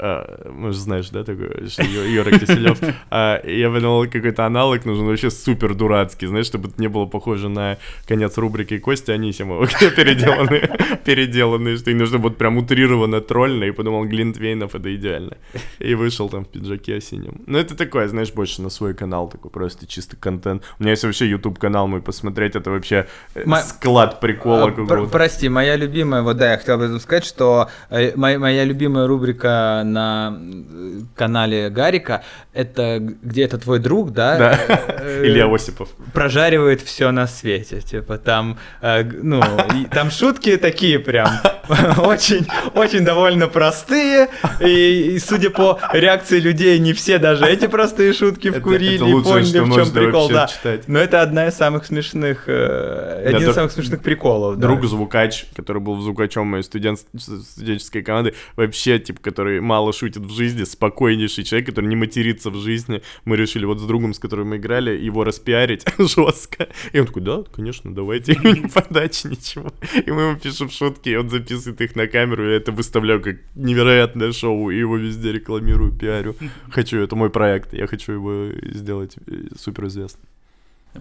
А, 0.00 0.50
ну, 0.54 0.70
знаешь, 0.72 1.10
да, 1.10 1.24
такой, 1.24 1.68
что 1.68 1.82
Юра 1.82 2.30
Киселев. 2.38 2.78
А, 3.10 3.40
я 3.46 3.70
подумал, 3.70 4.06
какой-то 4.06 4.44
аналог 4.44 4.84
нужен 4.84 5.06
вообще 5.06 5.30
супер 5.30 5.74
дурацкий, 5.74 6.26
знаешь, 6.26 6.46
чтобы 6.46 6.68
это 6.68 6.80
не 6.80 6.88
было 6.88 7.06
похоже 7.06 7.48
на 7.48 7.78
конец 8.06 8.38
рубрики 8.38 8.78
Кости 8.78 9.10
Анисимова, 9.10 9.66
где 9.76 9.90
переделанные, 9.90 10.70
переделанные, 11.04 11.76
что 11.78 11.90
и 11.90 11.94
нужно 11.94 12.18
будет 12.18 12.36
прям 12.36 12.58
утрированно 12.58 13.20
тролльно, 13.20 13.64
и 13.64 13.70
подумал, 13.70 14.04
Глинтвейнов 14.04 14.74
это 14.74 14.94
идеально. 14.94 15.36
И 15.78 15.94
вышел 15.94 16.28
там 16.28 16.44
в 16.44 16.48
пиджаке 16.48 17.00
синем. 17.00 17.42
Ну, 17.46 17.58
это 17.58 17.76
такое, 17.76 18.08
знаешь, 18.08 18.32
больше 18.32 18.62
на 18.62 18.70
свой 18.70 18.94
канал, 18.94 19.28
такой 19.28 19.50
просто 19.50 19.86
чисто 19.86 20.16
контент. 20.16 20.62
У 20.78 20.82
меня 20.82 20.92
есть 20.92 21.04
вообще 21.04 21.26
YouTube 21.26 21.58
канал 21.58 21.88
мой 21.88 22.02
посмотреть, 22.02 22.56
это 22.56 22.70
вообще 22.70 23.06
э, 23.34 23.44
склад 23.62 24.20
прикола 24.20 24.66
А, 24.66 24.70
какого-то. 24.70 25.10
Прости, 25.10 25.48
моя 25.48 25.76
любимая, 25.76 26.22
вот 26.22 26.36
да, 26.36 26.52
я 26.52 26.58
хотел 26.58 26.80
этом 26.80 27.00
сказать, 27.00 27.24
что 27.24 27.68
э, 27.90 28.12
моя, 28.16 28.38
моя 28.38 28.64
любимая 28.64 29.06
рубрика 29.06 29.82
на 29.88 30.38
э, 30.40 31.00
канале 31.16 31.68
Гарика, 31.70 32.22
это 32.52 32.98
где 33.00 33.42
это 33.42 33.58
твой 33.58 33.78
друг, 33.80 34.12
да? 34.12 34.36
Да, 34.38 34.58
э, 34.68 35.22
Илья 35.26 35.52
Осипов. 35.52 35.88
прожаривает 36.12 36.80
все 36.82 37.10
на 37.10 37.26
свете, 37.26 37.80
типа 37.80 38.18
там, 38.18 38.58
э, 38.80 39.02
ну, 39.02 39.42
там 39.90 40.10
шутки 40.10 40.56
такие 40.56 40.98
прям 40.98 41.28
очень, 41.98 42.46
очень 42.74 43.04
довольно 43.04 43.48
простые, 43.48 44.28
и, 44.60 45.14
и 45.14 45.18
судя 45.18 45.50
по 45.50 45.78
реакции 45.92 46.40
людей, 46.40 46.78
не 46.78 46.92
все 46.92 47.18
даже 47.18 47.46
эти 47.46 47.66
простые 47.66 48.12
шутки 48.12 48.48
Это- 48.48 48.60
вкурили 48.60 48.96
это 48.96 49.04
лучшее, 49.06 49.32
поняли, 49.34 49.46
что 49.48 49.64
в 49.64 49.74
чем 49.74 49.90
прикол, 49.92 50.28
да. 50.28 50.46
читать. 50.46 50.88
Но 50.88 50.98
это 50.98 51.22
одна 51.22 51.48
из 51.48 51.54
самых 51.54 51.86
смешных, 51.86 52.44
э, 52.46 53.22
Да, 53.24 53.36
один 53.36 53.48
из 53.50 53.54
самых 53.54 53.72
смешных 53.72 54.02
приколов, 54.02 54.56
да. 54.58 54.66
Друг 54.68 54.84
звукач, 54.84 55.46
который 55.56 55.80
был 55.80 56.00
звукачом 56.00 56.46
моей 56.48 56.62
студенческой 56.62 58.02
команды, 58.02 58.34
вообще, 58.56 58.98
типа, 58.98 59.20
который 59.22 59.60
мало 59.60 59.77
мало 59.78 59.92
шутит 59.92 60.22
в 60.22 60.30
жизни, 60.34 60.64
спокойнейший 60.64 61.44
человек, 61.44 61.68
который 61.68 61.86
не 61.86 61.94
матерится 61.94 62.50
в 62.50 62.56
жизни. 62.56 63.00
Мы 63.24 63.36
решили 63.36 63.64
вот 63.64 63.78
с 63.78 63.84
другом, 63.84 64.12
с 64.12 64.18
которым 64.18 64.48
мы 64.48 64.56
играли, 64.56 64.90
его 65.06 65.22
распиарить 65.22 65.84
жестко. 65.98 66.68
И 66.92 66.98
он 66.98 67.06
такой, 67.06 67.22
да, 67.22 67.44
конечно, 67.52 67.94
давайте. 67.94 68.32
И 68.32 68.38
не 68.38 68.68
подачи 68.68 69.28
ничего. 69.28 69.70
И 70.06 70.10
мы 70.10 70.22
ему 70.22 70.38
пишем 70.38 70.68
шутки, 70.68 71.10
и 71.10 71.16
он 71.16 71.30
записывает 71.30 71.80
их 71.80 71.96
на 71.96 72.08
камеру, 72.08 72.44
и 72.44 72.50
я 72.50 72.56
это 72.56 72.72
выставляю 72.72 73.22
как 73.22 73.36
невероятное 73.54 74.32
шоу, 74.32 74.70
и 74.70 74.78
его 74.78 74.96
везде 74.96 75.32
рекламирую, 75.32 75.92
пиарю. 75.92 76.34
Хочу, 76.70 76.98
это 76.98 77.14
мой 77.14 77.30
проект, 77.30 77.72
я 77.72 77.86
хочу 77.86 78.12
его 78.12 78.48
сделать 78.62 79.16
э, 79.26 79.54
суперизвестным. 79.56 80.26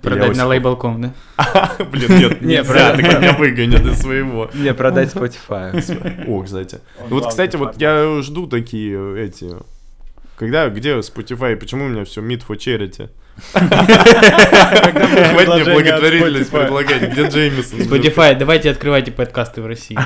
Продать 0.01 0.35
на 0.35 0.45
лейбл.ком, 0.47 1.01
да? 1.01 1.13
Блин, 1.91 2.19
нет, 2.19 2.41
Не, 2.41 2.57
нельзя, 2.57 2.63
правда. 2.71 3.03
так 3.03 3.21
меня 3.21 3.33
выгонят 3.33 3.85
из 3.85 3.99
своего. 3.99 4.49
Не, 4.53 4.73
продать 4.73 5.13
Spotify. 5.13 6.25
О, 6.27 6.43
кстати. 6.43 6.79
Вот, 7.09 7.27
кстати, 7.27 7.55
вот 7.55 7.77
я 7.77 8.21
жду 8.21 8.47
такие 8.47 8.95
э, 8.95 9.25
эти... 9.25 9.55
Когда, 10.38 10.69
где 10.69 10.97
Spotify, 10.99 11.55
почему 11.55 11.85
у 11.85 11.88
меня 11.88 12.05
все 12.05 12.21
Meet 12.21 12.43
for 12.47 12.57
Charity? 12.57 13.09
Хватит 15.31 15.65
мне 15.65 15.73
благотворительность 15.73 16.51
Spotify? 16.51 16.61
предлагать, 16.61 17.11
где 17.11 17.27
Джеймисон? 17.27 17.79
Spotify, 17.79 18.35
давайте 18.35 18.69
открывайте 18.69 19.11
подкасты 19.11 19.61
в 19.61 19.67
России. 19.67 19.97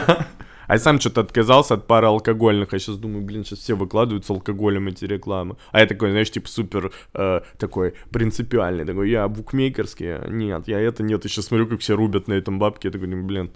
А 0.67 0.73
я 0.73 0.79
сам 0.79 0.99
что-то 0.99 1.21
отказался 1.21 1.75
от 1.75 1.87
пары 1.87 2.07
алкогольных, 2.07 2.73
а 2.73 2.79
сейчас 2.79 2.97
думаю, 2.97 3.23
блин, 3.23 3.43
сейчас 3.43 3.59
все 3.59 3.75
выкладывают 3.75 4.25
с 4.25 4.29
алкоголем 4.29 4.87
эти 4.87 5.05
рекламы. 5.05 5.57
А 5.71 5.79
я 5.79 5.85
такой, 5.85 6.11
знаешь, 6.11 6.31
типа 6.31 6.47
супер 6.47 6.91
э, 7.13 7.41
такой 7.57 7.93
принципиальный, 8.11 8.85
такой, 8.85 9.09
я 9.09 9.27
букмекерский, 9.27 10.29
нет, 10.29 10.67
я 10.67 10.79
это 10.79 11.03
нет, 11.03 11.25
и 11.25 11.29
сейчас 11.29 11.45
смотрю, 11.45 11.67
как 11.67 11.79
все 11.79 11.95
рубят 11.95 12.27
на 12.27 12.33
этом 12.33 12.59
бабки, 12.59 12.87
я 12.87 12.91
такой, 12.91 13.07
блин, 13.07 13.51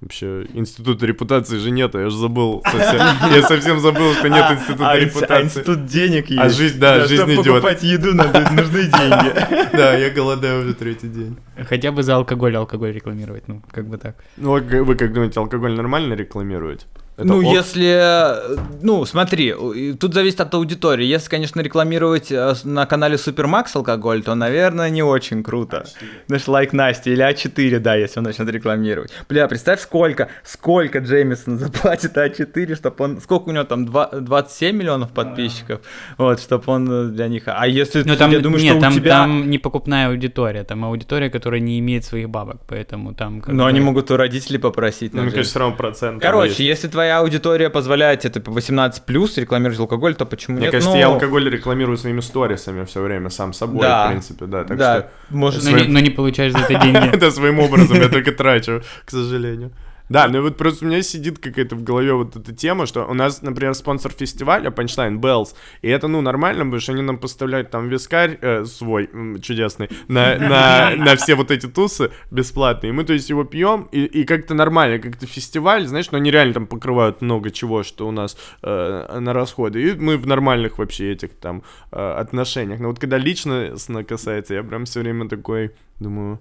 вообще 0.00 0.46
института 0.54 1.06
репутации 1.06 1.58
же 1.58 1.70
нет, 1.70 1.94
а 1.94 2.00
я 2.00 2.10
же 2.10 2.16
забыл 2.16 2.62
совсем, 2.64 3.00
я 3.34 3.42
совсем 3.42 3.80
забыл, 3.80 4.14
что 4.14 4.28
нет 4.28 4.50
института 4.52 4.88
А 4.88 4.92
а 4.92 4.98
репутации. 4.98 5.44
институт 5.44 5.86
денег 5.86 6.30
есть. 6.30 6.40
А 6.40 6.48
жизнь, 6.48 6.78
да, 6.78 7.00
жизнь 7.06 7.16
чтобы 7.16 7.34
идет. 7.34 7.46
покупать 7.46 7.82
еду, 7.82 8.14
надо, 8.14 8.40
нужны 8.52 8.82
деньги. 8.82 9.70
Да, 9.76 9.94
я 9.96 10.10
голодаю 10.10 10.62
уже 10.62 10.74
третий 10.74 11.08
день. 11.08 11.36
Хотя 11.68 11.92
бы 11.92 12.02
за 12.02 12.16
алкоголь 12.16 12.56
алкоголь 12.56 12.92
рекламировать, 12.92 13.46
ну, 13.48 13.62
как 13.70 13.88
бы 13.88 13.98
так. 13.98 14.16
Ну, 14.36 14.56
а 14.56 14.60
вы 14.60 14.94
как 14.96 15.12
думаете, 15.12 15.38
алкоголь 15.40 15.72
нормально 15.72 16.14
рекламировать? 16.14 16.86
Это 17.20 17.28
ну, 17.28 17.38
ок? 17.38 17.54
если... 17.54 18.82
Ну, 18.82 19.04
смотри, 19.04 19.54
тут 19.98 20.14
зависит 20.14 20.40
от 20.40 20.54
аудитории. 20.54 21.04
Если, 21.04 21.28
конечно, 21.28 21.60
рекламировать 21.60 22.32
э, 22.32 22.54
на 22.64 22.86
канале 22.86 23.18
Супермакс 23.18 23.76
алкоголь, 23.76 24.22
то, 24.22 24.34
наверное, 24.34 24.88
не 24.88 25.02
очень 25.02 25.42
круто. 25.42 25.84
Знаешь, 26.28 26.48
лайк 26.48 26.72
Настя 26.72 27.10
или 27.10 27.22
А4, 27.22 27.78
да, 27.78 27.94
если 27.94 28.20
он 28.20 28.24
начнет 28.24 28.48
рекламировать. 28.48 29.12
Бля, 29.28 29.46
представь, 29.48 29.80
сколько, 29.80 30.28
сколько 30.44 31.00
Джеймисон 31.00 31.58
заплатит 31.58 32.16
А4, 32.16 32.74
чтобы 32.74 33.04
он... 33.04 33.20
Сколько 33.20 33.50
у 33.50 33.52
него 33.52 33.64
там, 33.64 33.84
два- 33.84 34.08
27 34.12 34.74
миллионов 34.74 35.12
подписчиков? 35.12 35.80
Вот, 36.16 36.40
чтобы 36.40 36.64
он 36.66 36.90
э, 36.90 37.04
для 37.10 37.28
них... 37.28 37.42
А 37.46 37.66
если... 37.66 38.02
Ну, 38.02 38.16
там, 38.16 38.30
я 38.30 38.40
думаю, 38.40 38.62
нет, 38.62 38.72
что 38.72 38.80
там, 38.80 38.92
у 38.94 38.96
тебя... 38.96 39.10
там 39.10 39.50
не 39.50 39.58
покупная 39.58 40.08
аудитория, 40.08 40.64
там 40.64 40.86
аудитория, 40.86 41.28
которая 41.28 41.60
не 41.60 41.78
имеет 41.80 42.04
своих 42.04 42.30
бабок, 42.30 42.62
поэтому 42.66 43.14
там... 43.14 43.42
Но 43.46 43.64
бы- 43.64 43.68
они 43.68 43.80
могут 43.80 44.10
у 44.10 44.16
родителей 44.16 44.58
попросить. 44.58 45.12
Ну, 45.12 45.18
на 45.18 45.24
мне 45.24 45.32
кажется, 45.32 45.50
все 45.50 45.58
равно 45.58 45.76
процент. 45.76 46.22
Короче, 46.22 46.48
есть. 46.48 46.60
если 46.60 46.88
твоя 46.88 47.09
аудитория 47.18 47.70
позволяет 47.70 48.20
тебе 48.20 48.32
типа 48.34 48.50
18 48.52 49.02
плюс 49.04 49.36
рекламировать 49.38 49.78
алкоголь, 49.80 50.14
то 50.14 50.24
почему 50.26 50.56
Мне 50.56 50.64
нет? 50.66 50.72
кажется, 50.72 50.92
Ну, 50.92 50.98
я 50.98 51.06
алкоголь 51.08 51.48
рекламирую 51.50 51.96
своими 51.96 52.20
сторисами 52.20 52.84
все 52.84 53.00
время, 53.02 53.30
сам 53.30 53.52
собой, 53.52 53.82
Да. 53.82 54.06
в 54.06 54.08
принципе, 54.10 54.46
да. 54.46 54.64
Так 54.64 54.76
да, 54.78 54.98
что 55.00 55.10
может, 55.30 55.64
Но, 55.64 55.70
своим- 55.70 55.86
не, 55.86 55.92
но 55.92 56.00
не 56.00 56.10
получаешь 56.10 56.52
за 56.52 56.58
это 56.60 56.74
деньги. 56.80 57.08
это 57.16 57.30
своим 57.30 57.58
образом 57.58 57.96
я 58.00 58.08
только 58.08 58.32
трачу, 58.32 58.82
к 59.04 59.10
сожалению. 59.10 59.70
Да, 60.10 60.26
ну 60.26 60.42
вот 60.42 60.56
просто 60.56 60.84
у 60.84 60.88
меня 60.88 61.02
сидит 61.02 61.38
какая-то 61.38 61.76
в 61.76 61.84
голове 61.84 62.12
вот 62.14 62.34
эта 62.34 62.52
тема, 62.52 62.86
что 62.86 63.06
у 63.06 63.14
нас, 63.14 63.42
например, 63.42 63.74
спонсор 63.74 64.10
фестиваля 64.10 64.70
Punchline 64.70 65.20
Bells, 65.20 65.54
и 65.82 65.88
это, 65.88 66.08
ну, 66.08 66.20
нормально, 66.20 66.64
потому 66.64 66.80
что 66.80 66.92
они 66.92 67.02
нам 67.02 67.16
поставляют 67.16 67.70
там 67.70 67.88
вискарь 67.88 68.36
э, 68.42 68.64
свой, 68.64 69.08
чудесный, 69.40 69.88
на, 70.08 70.36
на, 70.36 70.96
на 70.96 71.14
все 71.14 71.36
вот 71.36 71.52
эти 71.52 71.66
тусы 71.66 72.10
бесплатные, 72.32 72.90
и 72.90 72.92
мы, 72.92 73.04
то 73.04 73.12
есть, 73.12 73.30
его 73.30 73.44
пьем, 73.44 73.88
и, 73.92 74.04
и 74.04 74.24
как-то 74.24 74.54
нормально, 74.54 74.98
как-то 74.98 75.26
фестиваль, 75.26 75.86
знаешь, 75.86 76.10
но 76.10 76.18
они 76.18 76.32
реально 76.32 76.54
там 76.54 76.66
покрывают 76.66 77.22
много 77.22 77.52
чего, 77.52 77.84
что 77.84 78.08
у 78.08 78.10
нас 78.10 78.36
э, 78.62 79.18
на 79.20 79.32
расходы, 79.32 79.80
и 79.80 79.94
мы 79.94 80.16
в 80.16 80.26
нормальных 80.26 80.78
вообще 80.78 81.12
этих 81.12 81.36
там 81.36 81.62
э, 81.92 81.96
отношениях. 81.96 82.80
Но 82.80 82.88
вот 82.88 82.98
когда 82.98 83.16
лично 83.16 83.76
касается, 84.08 84.54
я 84.54 84.64
прям 84.64 84.86
все 84.86 85.02
время 85.02 85.28
такой 85.28 85.70
думаю, 86.00 86.40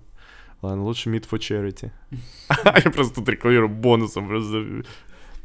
ладно, 0.61 0.83
лучше 0.83 1.09
meet 1.09 1.25
for 1.29 1.39
charity. 1.39 1.91
Я 2.85 2.91
просто 2.91 3.15
тут 3.15 3.29
рекламирую 3.29 3.69
бонусом, 3.69 4.27
просто 4.27 4.83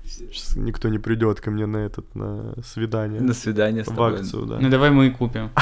сейчас 0.06 0.54
никто 0.56 0.90
не 0.90 0.98
придет 0.98 1.40
ко 1.40 1.50
мне 1.50 1.64
на 1.64 1.78
этот, 1.78 2.14
на 2.14 2.54
свидание. 2.62 3.22
До 3.22 3.32
свидания 3.32 3.84
с 3.84 3.86
В 3.86 3.90
тобой. 3.94 4.14
акцию, 4.16 4.44
да. 4.44 4.58
Ну 4.60 4.68
давай 4.68 4.90
мы 4.90 5.06
и 5.06 5.10
купим. 5.10 5.50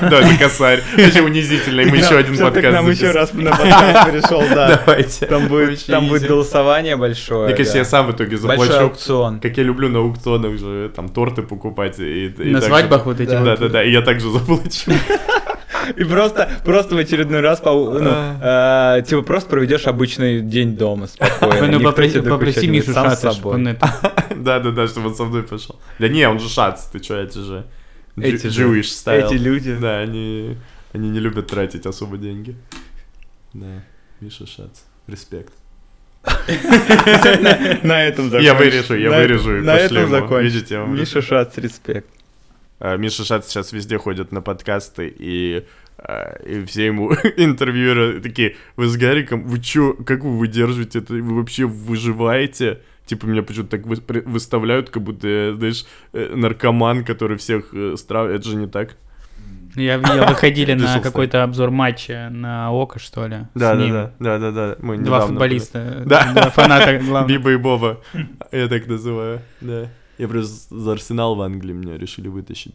Да, 0.00 0.20
это 0.20 0.36
косарь. 0.38 0.82
Очень 0.96 1.20
унизительно, 1.26 1.80
и 1.82 1.84
мы 1.86 1.98
еще 1.98 2.16
один 2.16 2.36
ты 2.36 2.42
подкаст 2.42 2.72
нам 2.72 2.90
еще 2.90 3.12
раз 3.12 3.32
на 3.32 3.50
подкаст 3.50 4.10
пришел, 4.10 4.40
да. 4.40 4.82
Давайте. 4.84 5.26
Там 5.26 5.46
будет, 5.48 5.68
Вообще 5.70 5.92
там 5.92 6.08
будет 6.08 6.22
easy. 6.24 6.28
голосование 6.28 6.96
большое. 6.96 7.46
Мне 7.46 7.56
кажется, 7.56 7.78
я 7.78 7.84
сам 7.84 8.06
в 8.08 8.10
итоге 8.10 8.36
Большой 8.36 8.66
заплачу. 8.66 8.84
аукцион. 8.84 9.40
Как 9.40 9.56
я 9.56 9.62
люблю 9.62 9.88
на 9.88 10.00
аукционах 10.00 10.58
же, 10.58 10.90
там, 10.94 11.08
торты 11.08 11.42
покупать. 11.42 12.00
И, 12.00 12.26
и 12.26 12.50
На 12.50 12.60
так 12.60 12.68
свадьбах 12.70 13.06
вот 13.06 13.20
эти. 13.20 13.30
Да-да-да, 13.30 13.84
и 13.84 13.92
я 13.92 14.02
также 14.02 14.28
заплачу. 14.30 14.90
И 15.96 16.04
просто, 16.04 16.48
просто 16.64 16.94
в 16.94 16.98
очередной 16.98 17.40
раз, 17.40 17.60
по- 17.60 17.72
ну, 17.72 18.10
э, 18.42 19.02
типа, 19.06 19.22
просто 19.22 19.50
проведешь 19.50 19.86
обычный 19.86 20.40
день 20.40 20.76
дома 20.76 21.06
спокойно. 21.06 21.66
Ну 21.66 21.78
Никто 21.78 22.22
попроси, 22.22 22.66
Мишу 22.68 22.92
это... 22.92 23.94
Да-да-да, 24.36 24.86
чтобы 24.86 25.08
он 25.08 25.14
со 25.14 25.24
мной 25.24 25.42
пошел. 25.42 25.80
Да 25.98 26.08
не, 26.08 26.28
он 26.28 26.38
же 26.38 26.48
шац, 26.48 26.86
ты 26.86 27.00
чё, 27.00 27.16
эти 27.16 27.38
же... 27.38 27.64
Эти 28.16 28.46
Jewish 28.46 28.82
style. 28.82 29.26
Эти 29.26 29.34
люди. 29.34 29.76
Да, 29.80 29.98
они, 29.98 30.56
они 30.92 31.10
не 31.10 31.20
любят 31.20 31.48
тратить 31.48 31.86
особо 31.86 32.16
деньги. 32.16 32.54
Да, 33.52 33.82
Миша 34.20 34.46
Шац. 34.46 34.82
Респект. 35.06 35.52
На 37.82 38.04
этом 38.04 38.30
закончим. 38.30 38.44
Я 38.44 38.54
вырежу, 38.54 38.94
я 38.94 39.10
вырежу 39.10 39.58
и 39.58 39.60
На 39.60 39.76
этом 39.76 40.08
закончим. 40.08 40.94
Миша 40.94 41.20
Шац, 41.22 41.58
респект. 41.58 42.08
А, 42.84 42.98
Миша 42.98 43.24
Шац 43.24 43.48
сейчас 43.48 43.72
везде 43.72 43.96
ходит 43.96 44.30
на 44.30 44.42
подкасты, 44.42 45.10
и, 45.18 45.64
а, 45.96 46.36
и 46.44 46.62
все 46.66 46.84
ему 46.84 47.14
интервьюеры 47.38 48.20
такие, 48.20 48.56
вы 48.76 48.88
с 48.88 48.96
Гариком, 48.98 49.44
вы 49.44 49.58
чё, 49.58 49.94
как 49.94 50.22
вы 50.22 50.36
выдерживаете 50.36 50.98
это, 50.98 51.14
вы 51.14 51.36
вообще 51.36 51.64
выживаете? 51.64 52.82
Типа 53.06 53.24
меня 53.24 53.42
почему-то 53.42 53.78
так 53.78 53.86
выставляют, 53.86 54.90
как 54.90 55.02
будто 55.02 55.26
я, 55.26 55.54
знаешь, 55.54 55.86
э, 56.12 56.34
наркоман, 56.34 57.06
который 57.06 57.38
всех 57.38 57.72
э, 57.72 57.94
страв... 57.96 58.28
Это 58.28 58.46
же 58.46 58.56
не 58.56 58.66
так. 58.66 58.96
Я 59.76 59.96
видел, 59.96 60.26
выходили 60.26 60.74
на 60.74 61.00
какой-то 61.00 61.42
обзор 61.42 61.70
матча 61.70 62.28
на 62.30 62.70
Око, 62.70 62.98
что 62.98 63.26
ли. 63.26 63.46
Да, 63.54 63.76
да, 63.76 63.86
да, 63.88 64.12
да, 64.18 64.38
да, 64.38 64.50
да. 64.50 64.76
Мы 64.80 64.98
Два 64.98 65.20
футболиста, 65.26 66.02
Да. 66.04 66.32
два 66.32 66.50
фаната 66.50 66.98
главных. 67.02 67.28
Биба 67.34 67.52
и 67.52 67.56
Боба. 67.56 68.02
Я 68.52 68.68
так 68.68 68.86
называю. 68.86 69.40
Да. 69.62 69.88
Я 70.18 70.28
просто 70.28 70.74
за 70.74 70.92
Арсенал 70.92 71.34
в 71.34 71.42
Англии 71.42 71.72
меня 71.72 71.98
решили 71.98 72.28
вытащить. 72.28 72.74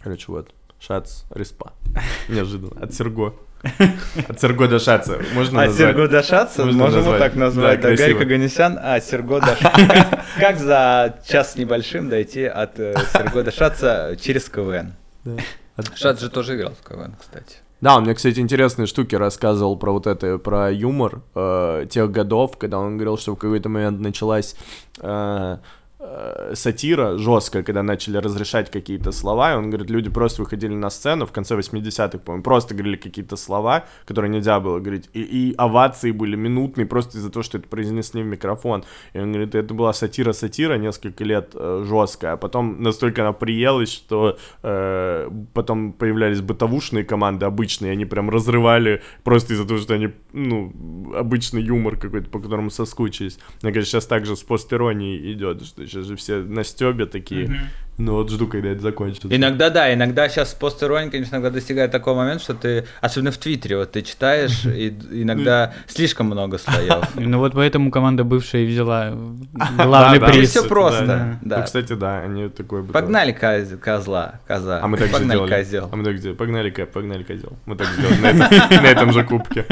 Короче, 0.00 0.24
вот. 0.28 0.50
Шац, 0.80 1.22
респа. 1.30 1.72
Неожиданно. 2.28 2.80
От 2.80 2.94
Серго. 2.94 3.34
От 4.28 4.40
Серго 4.40 4.68
до 4.68 4.78
Шаца. 4.78 5.18
Можно 5.34 5.62
назвать? 5.66 5.76
Серго 5.76 6.08
Дашаться, 6.08 6.64
Можно 6.64 6.84
можем 6.84 6.98
назвать. 6.98 7.20
вот 7.20 7.26
так 7.26 7.34
назвать. 7.36 7.80
Да. 7.80 7.96
Гарик 7.96 8.20
Аганесян, 8.20 8.78
а 8.80 9.00
Серго 9.00 9.40
Дашаться. 9.40 9.86
Как- 9.86 10.24
Как 10.38 10.58
за 10.58 11.18
час 11.26 11.56
небольшим 11.56 12.08
дойти 12.10 12.44
от 12.44 12.78
э, 12.78 12.94
Серго 13.12 13.42
Дашаться 13.42 14.16
через 14.20 14.48
КВН? 14.50 14.92
Да. 15.24 15.36
От- 15.76 15.96
Шац 15.96 16.20
же 16.20 16.28
тоже 16.30 16.56
играл 16.56 16.72
в 16.80 16.86
КВН, 16.86 17.14
кстати. 17.18 17.56
Да, 17.80 17.96
он 17.96 18.04
мне, 18.04 18.14
кстати, 18.14 18.38
интересные 18.40 18.86
штуки 18.86 19.14
рассказывал 19.14 19.76
про 19.76 19.92
вот 19.92 20.06
это, 20.06 20.38
про 20.38 20.70
юмор 20.70 21.20
э, 21.34 21.86
тех 21.90 22.10
годов, 22.10 22.56
когда 22.58 22.78
он 22.78 22.96
говорил, 22.96 23.18
что 23.18 23.34
в 23.34 23.38
какой-то 23.38 23.68
момент 23.68 24.00
началась 24.00 24.54
э, 25.00 25.58
э, 25.98 26.52
сатира 26.54 27.16
жесткая, 27.18 27.62
когда 27.62 27.82
начали 27.82 28.18
разрешать 28.18 28.70
какие-то 28.70 29.12
слова, 29.12 29.52
и 29.52 29.56
он 29.56 29.70
говорит, 29.70 29.90
люди 29.90 30.10
просто 30.10 30.42
выходили 30.42 30.74
на 30.74 30.90
сцену 30.90 31.26
в 31.26 31.32
конце 31.32 31.56
80-х, 31.56 32.18
по-моему, 32.18 32.42
просто 32.42 32.74
говорили 32.74 32.96
какие-то 32.96 33.36
слова, 33.36 33.84
которые 34.04 34.30
нельзя 34.30 34.60
было 34.60 34.78
говорить, 34.78 35.08
и, 35.12 35.22
и 35.22 35.54
овации 35.56 36.10
были 36.10 36.36
минутные 36.36 36.86
просто 36.86 37.18
из-за 37.18 37.30
того, 37.30 37.42
что 37.42 37.58
это 37.58 37.68
произнесли 37.68 38.22
в 38.22 38.26
микрофон. 38.26 38.84
И 39.12 39.18
он 39.18 39.32
говорит, 39.32 39.54
это 39.54 39.74
была 39.74 39.92
сатира-сатира 39.92 40.74
несколько 40.74 41.24
лет 41.24 41.50
э, 41.54 41.84
жесткая, 41.86 42.32
а 42.32 42.36
потом 42.36 42.82
настолько 42.82 43.22
она 43.22 43.32
приелась, 43.32 43.92
что 43.92 44.38
э, 44.62 45.30
потом 45.54 45.92
появлялись 45.92 46.40
бытовушные 46.40 47.04
команды 47.04 47.46
обычные, 47.46 47.92
они 47.92 48.04
прям 48.04 48.30
разрывали 48.30 49.02
просто 49.24 49.54
из-за 49.54 49.66
того, 49.66 49.80
что 49.80 49.94
они, 49.94 50.10
ну, 50.32 50.72
обычный 51.14 51.62
юмор 51.62 51.96
какой-то, 51.96 52.30
по 52.30 52.40
которому 52.40 52.70
соскучились. 52.70 53.38
Мне 53.62 53.72
кажется, 53.72 53.92
сейчас 53.92 54.06
также 54.06 54.36
с 54.36 54.42
постеронией 54.42 55.32
идет, 55.32 55.64
что 55.64 55.86
сейчас 55.96 56.06
же 56.06 56.16
все 56.16 56.36
на 56.36 56.64
стебе 56.64 57.06
такие. 57.06 57.60
Ну 57.98 58.12
вот 58.12 58.30
жду, 58.30 58.46
когда 58.46 58.68
это 58.68 58.82
закончится. 58.82 59.26
Иногда, 59.34 59.70
да, 59.70 59.94
иногда 59.94 60.28
сейчас 60.28 60.52
постерония, 60.52 61.10
конечно, 61.10 61.36
иногда 61.36 61.48
достигает 61.48 61.92
такого 61.92 62.14
момента, 62.16 62.44
что 62.44 62.52
ты, 62.52 62.84
особенно 63.00 63.30
в 63.30 63.38
Твиттере, 63.38 63.78
вот 63.78 63.92
ты 63.92 64.02
читаешь, 64.02 64.66
и 64.66 64.88
иногда 65.12 65.72
слишком 65.86 66.26
много 66.26 66.58
слоев. 66.58 67.08
Ну 67.14 67.38
вот 67.38 67.54
поэтому 67.54 67.90
команда 67.90 68.22
бывшая 68.22 68.64
и 68.64 68.66
взяла 68.66 69.12
главный 69.76 70.20
приз. 70.20 70.50
всё 70.50 70.58
кстати, 70.60 70.68
просто, 70.68 71.38
да. 71.40 71.56
Ну, 71.56 71.64
кстати, 71.64 71.92
да, 71.94 72.20
они 72.20 72.50
такой... 72.50 72.82
бы- 72.82 72.92
Погнали 72.92 73.32
коз- 73.32 73.78
козла, 73.80 74.40
коза. 74.46 74.80
А 74.82 74.86
мы 74.88 74.98
так 74.98 75.06
же 75.06 75.12
Погнали 75.14 75.48
козел. 75.48 75.88
А 75.90 75.96
мы 75.96 76.04
так 76.04 76.18
сделали. 76.18 76.36
Погнали, 76.36 76.68
Кэп, 76.70 76.92
погнали, 76.92 77.22
козел. 77.22 77.56
Мы 77.64 77.76
так 77.76 77.86
сделали 77.88 78.20
на 78.20 78.26
этом- 78.26 78.82
на 78.82 78.86
этом 78.88 79.12
же 79.14 79.24
кубке. 79.24 79.64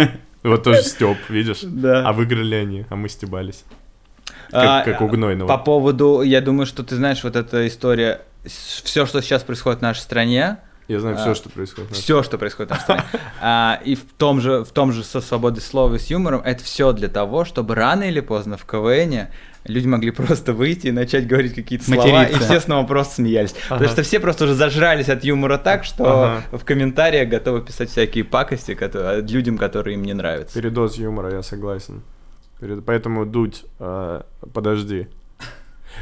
Вот 0.43 0.63
тоже 0.63 0.83
степ, 0.83 1.19
видишь? 1.29 1.61
Да. 1.63 2.09
А 2.09 2.13
выиграли 2.15 2.55
они, 2.55 2.87
а 2.89 2.97
мы 2.97 3.11
стебались. 3.11 3.65
А, 4.55 4.83
Как 4.83 4.99
как 4.99 5.03
у 5.03 5.09
Гнойного. 5.09 5.49
По 5.49 5.59
поводу, 5.59 6.23
я 6.23 6.41
думаю, 6.41 6.67
что 6.67 6.83
ты 6.83 6.97
знаешь, 6.97 7.23
вот 7.25 7.37
эта 7.37 7.67
история, 7.67 8.21
все, 8.47 9.07
что 9.07 9.21
сейчас 9.23 9.43
происходит 9.43 9.81
в 9.81 9.83
нашей 9.83 10.01
стране, 10.01 10.59
Я 10.89 11.01
знаю 11.01 11.17
а, 11.17 11.21
все, 11.21 11.35
что 11.35 11.49
происходит. 11.49 11.91
все, 11.93 12.23
что 12.23 12.39
происходит 12.39 12.71
в 12.71 12.75
нашей 12.75 12.83
стране, 12.83 13.03
а, 13.41 13.81
и 13.85 13.95
в 13.95 14.05
том 14.17 14.41
же, 14.41 14.65
в 14.65 14.71
том 14.71 14.93
же 14.93 15.03
со 15.05 15.21
свободой 15.21 15.63
слова 15.63 15.95
и 15.95 15.99
с 15.99 16.07
юмором, 16.11 16.41
это 16.45 16.63
все 16.63 16.93
для 16.93 17.09
того, 17.09 17.45
чтобы 17.45 17.75
рано 17.75 18.05
или 18.05 18.21
поздно 18.21 18.57
в 18.57 18.65
КВН 18.65 19.29
люди 19.67 19.87
могли 19.87 20.11
просто 20.11 20.53
выйти 20.53 20.89
и 20.89 20.93
начать 20.93 21.27
говорить 21.27 21.55
какие-то 21.55 21.87
слова, 21.87 22.25
и 22.25 22.35
все 22.35 22.61
снова 22.61 22.87
просто 22.87 23.15
смеялись. 23.15 23.53
Потому 23.63 23.85
Ага. 23.85 23.89
что 23.89 24.03
все 24.03 24.21
просто 24.21 24.45
уже 24.45 24.53
зажрались 24.55 25.09
от 25.09 25.25
юмора 25.25 25.57
так, 25.57 25.85
что 25.85 26.05
Ага. 26.05 26.43
в 26.59 26.65
комментариях 26.67 27.31
готовы 27.31 27.63
писать 27.63 27.89
всякие 27.89 28.25
пакости 28.25 28.75
которые- 28.75 29.23
людям, 29.23 29.57
которые 29.57 29.95
им 29.95 30.03
не 30.03 30.13
нравятся. 30.13 30.55
Передоз 30.61 30.97
юмора, 30.97 31.33
я 31.33 31.43
согласен. 31.43 32.03
Поэтому 32.87 33.27
дуть, 33.27 33.65
э, 33.79 34.23
подожди. 34.53 35.09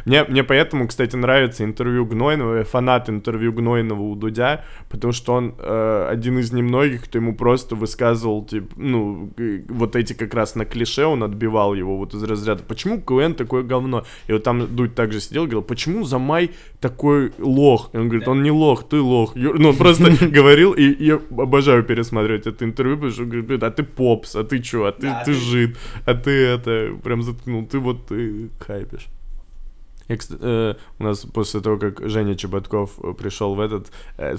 Мне, 0.04 0.24
мне 0.24 0.44
поэтому, 0.44 0.88
кстати, 0.88 1.16
нравится 1.16 1.64
интервью 1.64 2.06
Гнойного, 2.06 2.58
я 2.58 2.64
фанат 2.64 3.08
интервью 3.08 3.52
Гнойного 3.52 4.02
у 4.02 4.14
Дудя, 4.14 4.64
потому 4.88 5.12
что 5.12 5.34
он 5.34 5.54
э, 5.58 6.08
один 6.10 6.38
из 6.38 6.52
немногих, 6.52 7.04
кто 7.04 7.18
ему 7.18 7.34
просто 7.34 7.74
высказывал, 7.76 8.44
типа, 8.44 8.74
ну, 8.76 9.32
вот 9.68 9.96
эти 9.96 10.12
как 10.12 10.34
раз 10.34 10.54
на 10.54 10.64
клише, 10.64 11.04
он 11.04 11.22
отбивал 11.22 11.74
его 11.74 11.96
вот 11.98 12.14
из 12.14 12.22
разряда, 12.22 12.62
почему 12.62 13.00
КВН 13.00 13.34
такое 13.34 13.62
говно? 13.62 14.04
И 14.26 14.32
вот 14.32 14.42
там 14.42 14.74
Дудь 14.74 14.94
также 14.94 15.20
сидел, 15.20 15.44
говорил, 15.44 15.62
почему 15.62 16.04
Замай 16.04 16.50
такой 16.80 17.32
лох? 17.38 17.90
И 17.92 17.98
он 17.98 18.08
говорит, 18.08 18.28
он 18.28 18.42
не 18.42 18.50
лох, 18.50 18.88
ты 18.88 19.00
лох. 19.00 19.34
Ну, 19.34 19.68
он 19.70 19.76
просто 19.76 20.10
говорил, 20.28 20.72
и 20.72 21.04
я 21.04 21.20
обожаю 21.30 21.84
пересматривать 21.84 22.46
это 22.46 22.64
интервью, 22.64 22.96
потому 22.96 23.12
что 23.12 23.22
он 23.22 23.28
говорит, 23.30 23.62
а 23.62 23.70
ты 23.70 23.82
попс, 23.82 24.36
а 24.36 24.44
ты 24.44 24.58
чё, 24.58 24.84
а 24.84 24.92
ты, 24.92 25.12
ты 25.24 25.32
жид, 25.32 25.76
а 26.04 26.14
ты 26.14 26.30
это, 26.30 26.96
прям 27.02 27.22
заткнул, 27.22 27.66
ты 27.66 27.78
вот 27.78 28.06
ты 28.06 28.50
хайпишь. 28.58 29.08
Я, 30.12 30.18
кста- 30.18 30.38
э, 30.40 30.74
у 30.98 31.04
нас 31.04 31.20
после 31.20 31.60
того, 31.60 31.78
как 31.78 32.08
Женя 32.08 32.34
Чеботков 32.34 32.90
э, 33.02 33.12
пришел 33.18 33.54
в 33.54 33.60
этот 33.60 33.88
в 34.16 34.38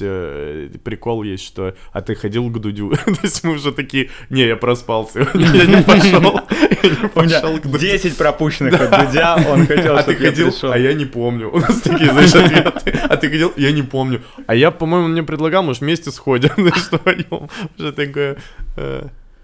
э, 0.00 0.68
прикол 0.84 1.22
есть, 1.22 1.44
что 1.44 1.74
«А 1.92 2.00
ты 2.02 2.14
ходил 2.14 2.50
к 2.50 2.58
Дудю?» 2.60 2.90
То 3.04 3.12
есть 3.22 3.44
мы 3.44 3.52
уже 3.54 3.72
такие 3.72 4.10
«Не, 4.30 4.46
я 4.46 4.56
проспался, 4.56 5.20
я 5.34 5.66
не 5.66 5.82
пошел, 5.82 6.40
я 6.82 6.90
не 7.02 7.08
пошел 7.08 7.58
к 7.58 7.62
Дудю». 7.62 7.78
10 7.78 8.16
пропущенных 8.16 8.80
от 8.80 8.90
Дудя, 9.06 9.36
он 9.48 9.66
хотел, 9.66 9.96
А 9.96 10.02
ты 10.02 10.12
чтобы 10.12 10.24
я 10.24 10.30
ходил? 10.30 10.50
пришел. 10.50 10.72
А 10.72 10.78
я 10.78 10.92
не 10.92 11.04
помню. 11.06 11.50
У 11.50 11.58
нас 11.58 11.80
такие, 11.80 12.10
знаешь, 12.12 12.34
ответы. 12.34 12.90
А 13.08 13.16
ты 13.16 13.30
ходил? 13.30 13.52
Я 13.56 13.72
не 13.72 13.82
помню. 13.82 14.20
А 14.46 14.54
я, 14.54 14.70
по-моему, 14.70 15.08
мне 15.08 15.22
предлагал, 15.22 15.62
может, 15.62 15.82
вместе 15.82 16.10
сходим. 16.10 16.50
Вдвоем. 16.56 17.48
Уже 17.78 17.92
такое... 17.92 18.36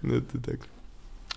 Ну, 0.03 0.15
это 0.15 0.37
так. 0.45 0.59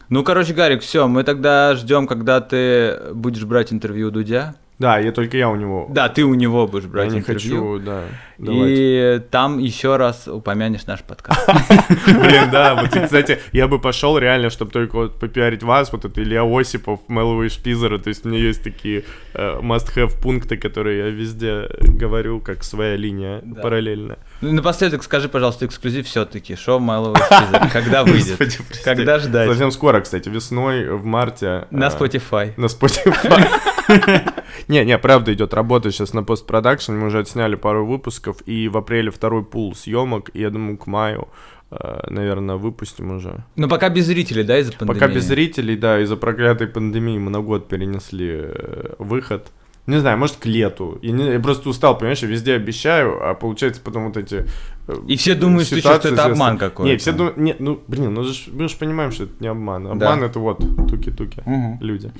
Ну, 0.08 0.22
короче, 0.22 0.52
Гарик, 0.52 0.82
все, 0.82 1.08
мы 1.08 1.24
тогда 1.24 1.74
ждем, 1.74 2.06
когда 2.06 2.40
ты 2.40 2.98
будешь 3.14 3.44
брать 3.44 3.72
интервью 3.72 4.08
у 4.08 4.10
Дудя. 4.10 4.54
Да, 4.78 4.98
я 4.98 5.12
только 5.12 5.36
я 5.36 5.48
у 5.48 5.56
него. 5.56 5.86
Да, 5.88 6.08
ты 6.08 6.24
у 6.24 6.34
него 6.34 6.66
будешь 6.66 6.84
Я 6.84 6.90
брать 6.90 7.12
не 7.12 7.18
интервью. 7.18 7.74
хочу, 7.74 7.78
да. 7.84 8.02
Давайте. 8.38 9.16
И 9.16 9.18
там 9.30 9.58
еще 9.58 9.96
раз 9.96 10.26
упомянешь 10.26 10.86
наш 10.86 11.02
подкаст. 11.02 11.46
Блин, 12.06 12.50
да, 12.50 12.74
вот, 12.74 12.88
кстати, 12.88 13.38
я 13.52 13.68
бы 13.68 13.78
пошел 13.78 14.18
реально, 14.18 14.50
чтобы 14.50 14.72
только 14.72 14.96
вот 14.96 15.20
попиарить 15.20 15.62
вас, 15.62 15.92
вот 15.92 16.04
это 16.04 16.20
Илья 16.20 16.42
Осипов, 16.42 17.00
Меловый 17.06 17.48
Шпизеры, 17.48 18.00
то 18.00 18.08
есть 18.08 18.26
у 18.26 18.28
меня 18.28 18.40
есть 18.40 18.64
такие 18.64 19.04
э, 19.34 19.60
must-have 19.60 20.20
пункты, 20.20 20.56
которые 20.56 20.98
я 20.98 21.10
везде 21.10 21.68
говорю, 21.80 22.40
как 22.40 22.64
своя 22.64 22.96
линия 22.96 23.42
параллельно. 23.62 24.18
Ну, 24.40 24.52
напоследок 24.52 25.04
скажи, 25.04 25.28
пожалуйста, 25.28 25.66
эксклюзив 25.66 26.06
все-таки. 26.06 26.56
Шоу 26.56 26.80
Майловый 26.80 27.20
Шпизер. 27.22 27.70
Когда 27.72 28.02
выйдет? 28.04 28.60
Когда 28.84 29.20
ждать? 29.20 29.48
Совсем 29.48 29.70
скоро, 29.70 30.00
кстати, 30.00 30.28
весной, 30.28 30.88
в 30.88 31.04
марте. 31.04 31.66
На 31.70 31.86
э, 31.86 31.88
Spotify. 31.90 32.52
На 32.56 32.66
Spotify. 32.66 33.48
Не, 34.68 34.84
не, 34.84 34.98
правда 34.98 35.32
идет 35.32 35.54
работа 35.54 35.90
сейчас 35.90 36.12
на 36.14 36.22
постпродакшн, 36.22 36.92
мы 36.92 37.06
уже 37.06 37.18
отсняли 37.20 37.54
пару 37.56 37.86
выпусков, 37.86 38.36
и 38.46 38.68
в 38.68 38.76
апреле 38.76 39.10
второй 39.10 39.44
пул 39.44 39.74
съемок, 39.74 40.30
и 40.34 40.40
я 40.40 40.50
думаю, 40.50 40.76
к 40.78 40.86
маю, 40.86 41.28
э, 41.70 42.10
наверное, 42.10 42.56
выпустим 42.56 43.10
уже. 43.16 43.44
Ну, 43.56 43.68
пока 43.68 43.88
без 43.88 44.06
зрителей, 44.06 44.44
да, 44.44 44.58
из-за 44.58 44.72
пандемии? 44.72 45.00
Пока 45.00 45.12
без 45.12 45.24
зрителей, 45.24 45.76
да, 45.76 46.00
из-за 46.00 46.16
проклятой 46.16 46.66
пандемии 46.68 47.18
мы 47.18 47.30
на 47.30 47.40
год 47.40 47.68
перенесли 47.68 48.30
э, 48.32 48.94
выход. 48.98 49.46
Не 49.86 49.98
знаю, 50.00 50.16
может, 50.16 50.36
к 50.36 50.46
лету. 50.46 50.98
Я, 51.02 51.12
не- 51.12 51.32
я 51.32 51.40
просто 51.40 51.68
устал, 51.68 51.98
понимаешь, 51.98 52.20
я 52.22 52.28
везде 52.28 52.54
обещаю, 52.54 53.18
а 53.22 53.34
получается 53.34 53.82
потом 53.84 54.06
вот 54.06 54.16
эти... 54.16 54.46
э, 54.88 54.94
И 55.06 55.16
все 55.16 55.34
думают, 55.34 55.66
что 55.66 55.76
ситуации 55.76 56.12
это 56.12 56.24
обман 56.24 56.56
какой-то. 56.56 56.90
Не, 56.90 56.96
все 56.96 57.12
думают... 57.12 57.36
Не, 57.36 57.54
ну, 57.58 57.78
блин, 57.86 58.14
ну 58.14 58.24
мы 58.52 58.68
же 58.68 58.76
понимаем, 58.78 59.10
что 59.12 59.24
это 59.24 59.34
не 59.40 59.48
обман. 59.48 59.86
Обман 59.88 60.20
Да. 60.20 60.26
это 60.26 60.38
вот 60.38 60.58
туки-туки, 60.88 61.42
Мгм. 61.44 61.78
люди. 61.82 62.10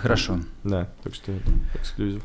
Хорошо. 0.00 0.38
Да, 0.64 0.88
так 1.02 1.14
что 1.14 1.32
это 1.32 1.50
эксклюзив. 1.74 2.22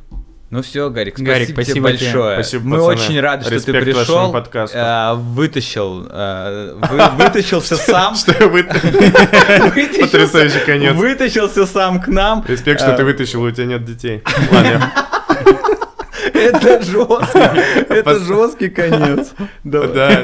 Ну 0.50 0.62
все, 0.62 0.92
Гарик, 0.92 1.16
спасибо, 1.16 1.32
Гарик, 1.34 1.50
спасибо 1.50 1.74
тебе. 1.74 1.82
большое. 2.12 2.36
Спасибо, 2.36 2.64
Мы 2.66 2.78
пацаны. 2.78 2.94
очень 2.94 3.20
рады, 3.20 3.42
что 3.42 3.50
ты 3.50 3.56
Респект 3.72 3.86
пришел. 3.98 4.32
подкасту. 4.32 4.78
э, 4.78 5.14
вытащил, 5.16 6.08
э, 6.08 6.80
вы- 6.92 7.24
вытащился 7.24 7.76
сам. 7.92 8.16
Что 8.16 8.34
вы... 8.50 8.62
Вытащился- 8.62 10.02
Потрясающий 10.02 10.60
конец. 10.64 10.94
Вытащился 10.96 11.66
сам 11.66 12.00
к 12.00 12.08
нам. 12.08 12.46
Респект, 12.48 12.82
что 12.82 12.92
Э, 12.92 12.98
ты 12.98 13.04
вытащил, 13.04 13.42
у 13.42 13.50
тебя 13.50 13.66
нет 13.66 13.84
детей. 13.84 14.22
Ладно, 14.52 14.94
Это 16.34 16.82
жестко. 16.84 17.54
Это 17.90 18.20
жесткий 18.20 18.70
конец. 18.70 19.34
Да. 19.64 19.84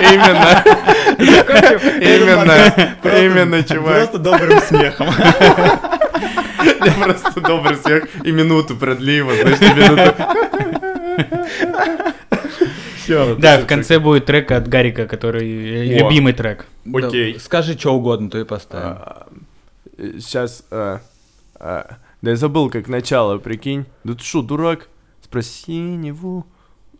Именно, 0.00 0.64
именно, 2.00 2.84
именно, 3.04 3.62
чувак. 3.62 3.94
Просто 3.94 4.18
добрым 4.18 4.60
смехом. 4.60 5.08
Я 6.84 6.92
просто 6.92 7.40
добрый 7.40 7.76
смех 7.76 8.04
и 8.24 8.32
минуту 8.32 8.76
продли 8.76 9.12
его, 9.12 9.32
знаешь, 9.34 9.60
минуту. 9.60 10.14
Все. 12.96 13.36
Да, 13.36 13.58
в 13.58 13.66
конце 13.66 13.98
будет 13.98 14.26
трек 14.26 14.50
от 14.50 14.68
Гарика, 14.68 15.06
который 15.06 15.48
э, 15.48 15.94
О. 15.94 16.04
любимый 16.04 16.32
трек. 16.32 16.66
Окей. 16.92 17.38
Скажи 17.38 17.78
что 17.78 17.94
угодно, 17.94 18.30
то 18.30 18.38
и 18.38 18.44
поставим. 18.44 18.98
Сейчас, 19.96 20.64
да 22.22 22.30
я 22.30 22.36
забыл, 22.36 22.70
как 22.70 22.88
начало, 22.88 23.38
прикинь. 23.38 23.84
Да 24.04 24.14
ты 24.14 24.24
что, 24.24 24.42
дурак? 24.42 24.88
Спроси 25.22 25.78
него. 25.78 26.46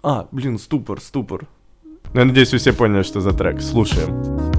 А, 0.03 0.29
блин, 0.31 0.59
ступор, 0.59 1.01
ступор. 1.01 1.47
Ну, 1.83 2.21
я 2.21 2.25
надеюсь, 2.25 2.53
вы 2.53 2.59
все 2.59 2.73
поняли, 2.73 3.03
что 3.03 3.21
за 3.21 3.33
трек. 3.33 3.61
Слушаем. 3.61 4.55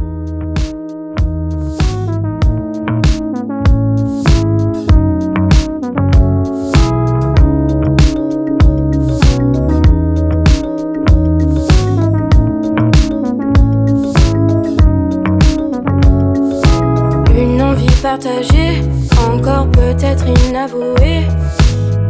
Partagée, 18.18 18.82
peut-être 19.71 20.25
inavouée, 20.47 21.25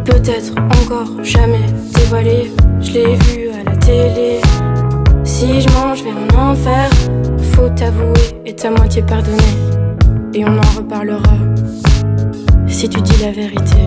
peut-être 0.05 0.53
encore 0.81 1.23
jamais 1.23 1.65
dévoilée. 1.93 2.51
Je 2.81 2.91
l'ai 2.91 3.15
vu 3.15 3.49
à 3.49 3.63
la 3.69 3.75
télé. 3.77 4.39
Si 5.23 5.61
je 5.61 5.69
mange 5.69 6.03
vers 6.03 6.15
un 6.17 6.51
enfer, 6.51 6.89
faut 7.53 7.69
t'avouer 7.69 8.41
et 8.45 8.55
ta 8.55 8.71
moitié 8.71 9.01
pardonner. 9.01 9.55
Et 10.33 10.43
on 10.45 10.57
en 10.57 10.77
reparlera 10.77 11.37
si 12.67 12.89
tu 12.89 13.01
dis 13.01 13.23
la 13.23 13.31
vérité. 13.31 13.81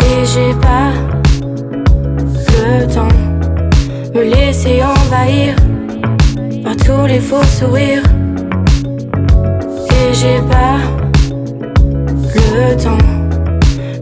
Et 0.00 0.24
j'ai 0.24 0.54
pas 0.60 0.92
le 2.56 2.86
temps 2.86 3.08
me 4.14 4.22
laisser 4.22 4.82
envahir 4.82 5.56
par 6.62 6.76
tous 6.76 7.06
les 7.06 7.20
faux 7.20 7.42
sourires. 7.42 8.02
Et 9.90 10.14
j'ai 10.14 10.40
pas 10.50 11.03
le 12.34 12.76
temps 12.76 12.98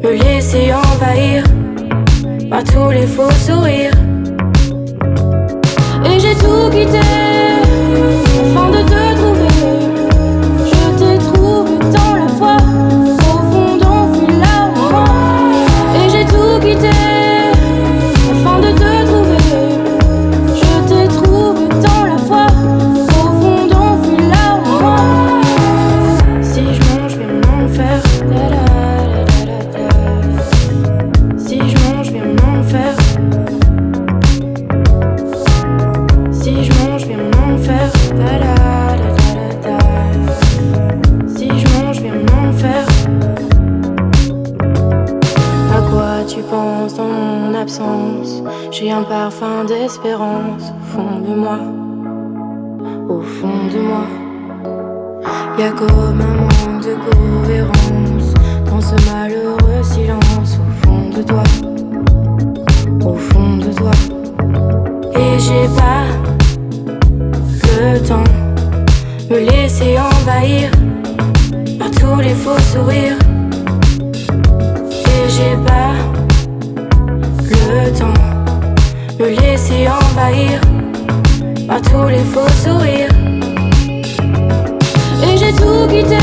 me 0.02 0.12
laisser 0.12 0.72
envahir 0.72 1.44
par 2.50 2.64
tous 2.64 2.90
les 2.90 3.06
faux 3.06 3.30
sourires. 3.30 3.92
Et 6.04 6.18
j'ai 6.18 6.34
tout 6.34 6.70
quitté 6.70 7.00
afin 8.42 8.70
de 8.70 8.82
te 8.88 9.01
ton 46.24 47.54
absence, 47.54 48.42
j'ai 48.70 48.90
un 48.92 49.02
parfum 49.02 49.64
d'espérance 49.66 50.70
au 50.70 50.84
fond 50.92 51.20
de 51.20 51.34
moi, 51.34 51.58
au 53.08 53.22
fond 53.22 53.66
de 53.72 53.80
moi. 53.80 54.06
Y 55.58 55.62
a 55.62 55.70
comme 55.70 56.20
un 56.20 56.36
manque 56.42 56.84
de 56.84 56.94
cohérence 56.94 58.34
dans 58.66 58.80
ce 58.80 58.94
malheureux 59.10 59.82
silence 59.82 60.58
au 60.60 60.86
fond 60.86 61.08
de 61.16 61.22
toi, 61.22 61.42
au 63.04 63.14
fond 63.14 63.56
de 63.56 63.72
toi. 63.72 63.90
Et 65.16 65.38
j'ai 65.38 65.68
pas 65.76 66.06
le 67.80 67.98
temps 68.06 68.24
me 69.28 69.38
laisser 69.38 69.96
envahir 69.98 70.70
par 71.78 71.90
tous 71.90 72.20
les 72.20 72.34
faux 72.34 72.58
sourires. 72.58 73.18
Et 75.24 75.28
j'ai 75.28 75.56
pas 75.64 75.92
le 77.50 77.96
temps 77.96 78.22
me 79.20 79.28
laisser 79.28 79.86
envahir 79.86 80.60
par 81.68 81.80
tous 81.82 82.08
les 82.08 82.24
faux 82.24 82.48
sourires. 82.64 83.14
Et 85.22 85.36
j'ai 85.36 85.52
tout 85.52 85.86
quitté 85.88 86.16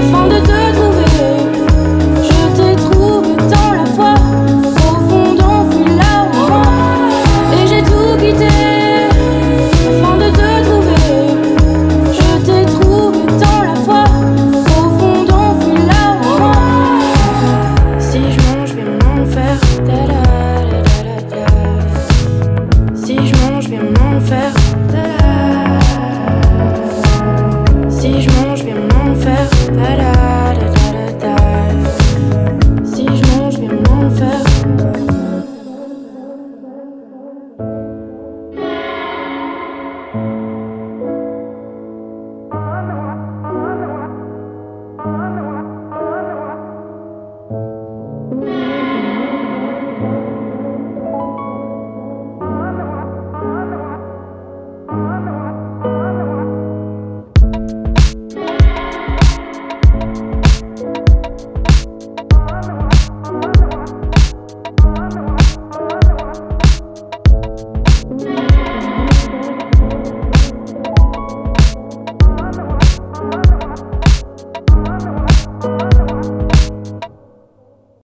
afin 0.00 0.26
de 0.26 0.40
te 0.40 0.71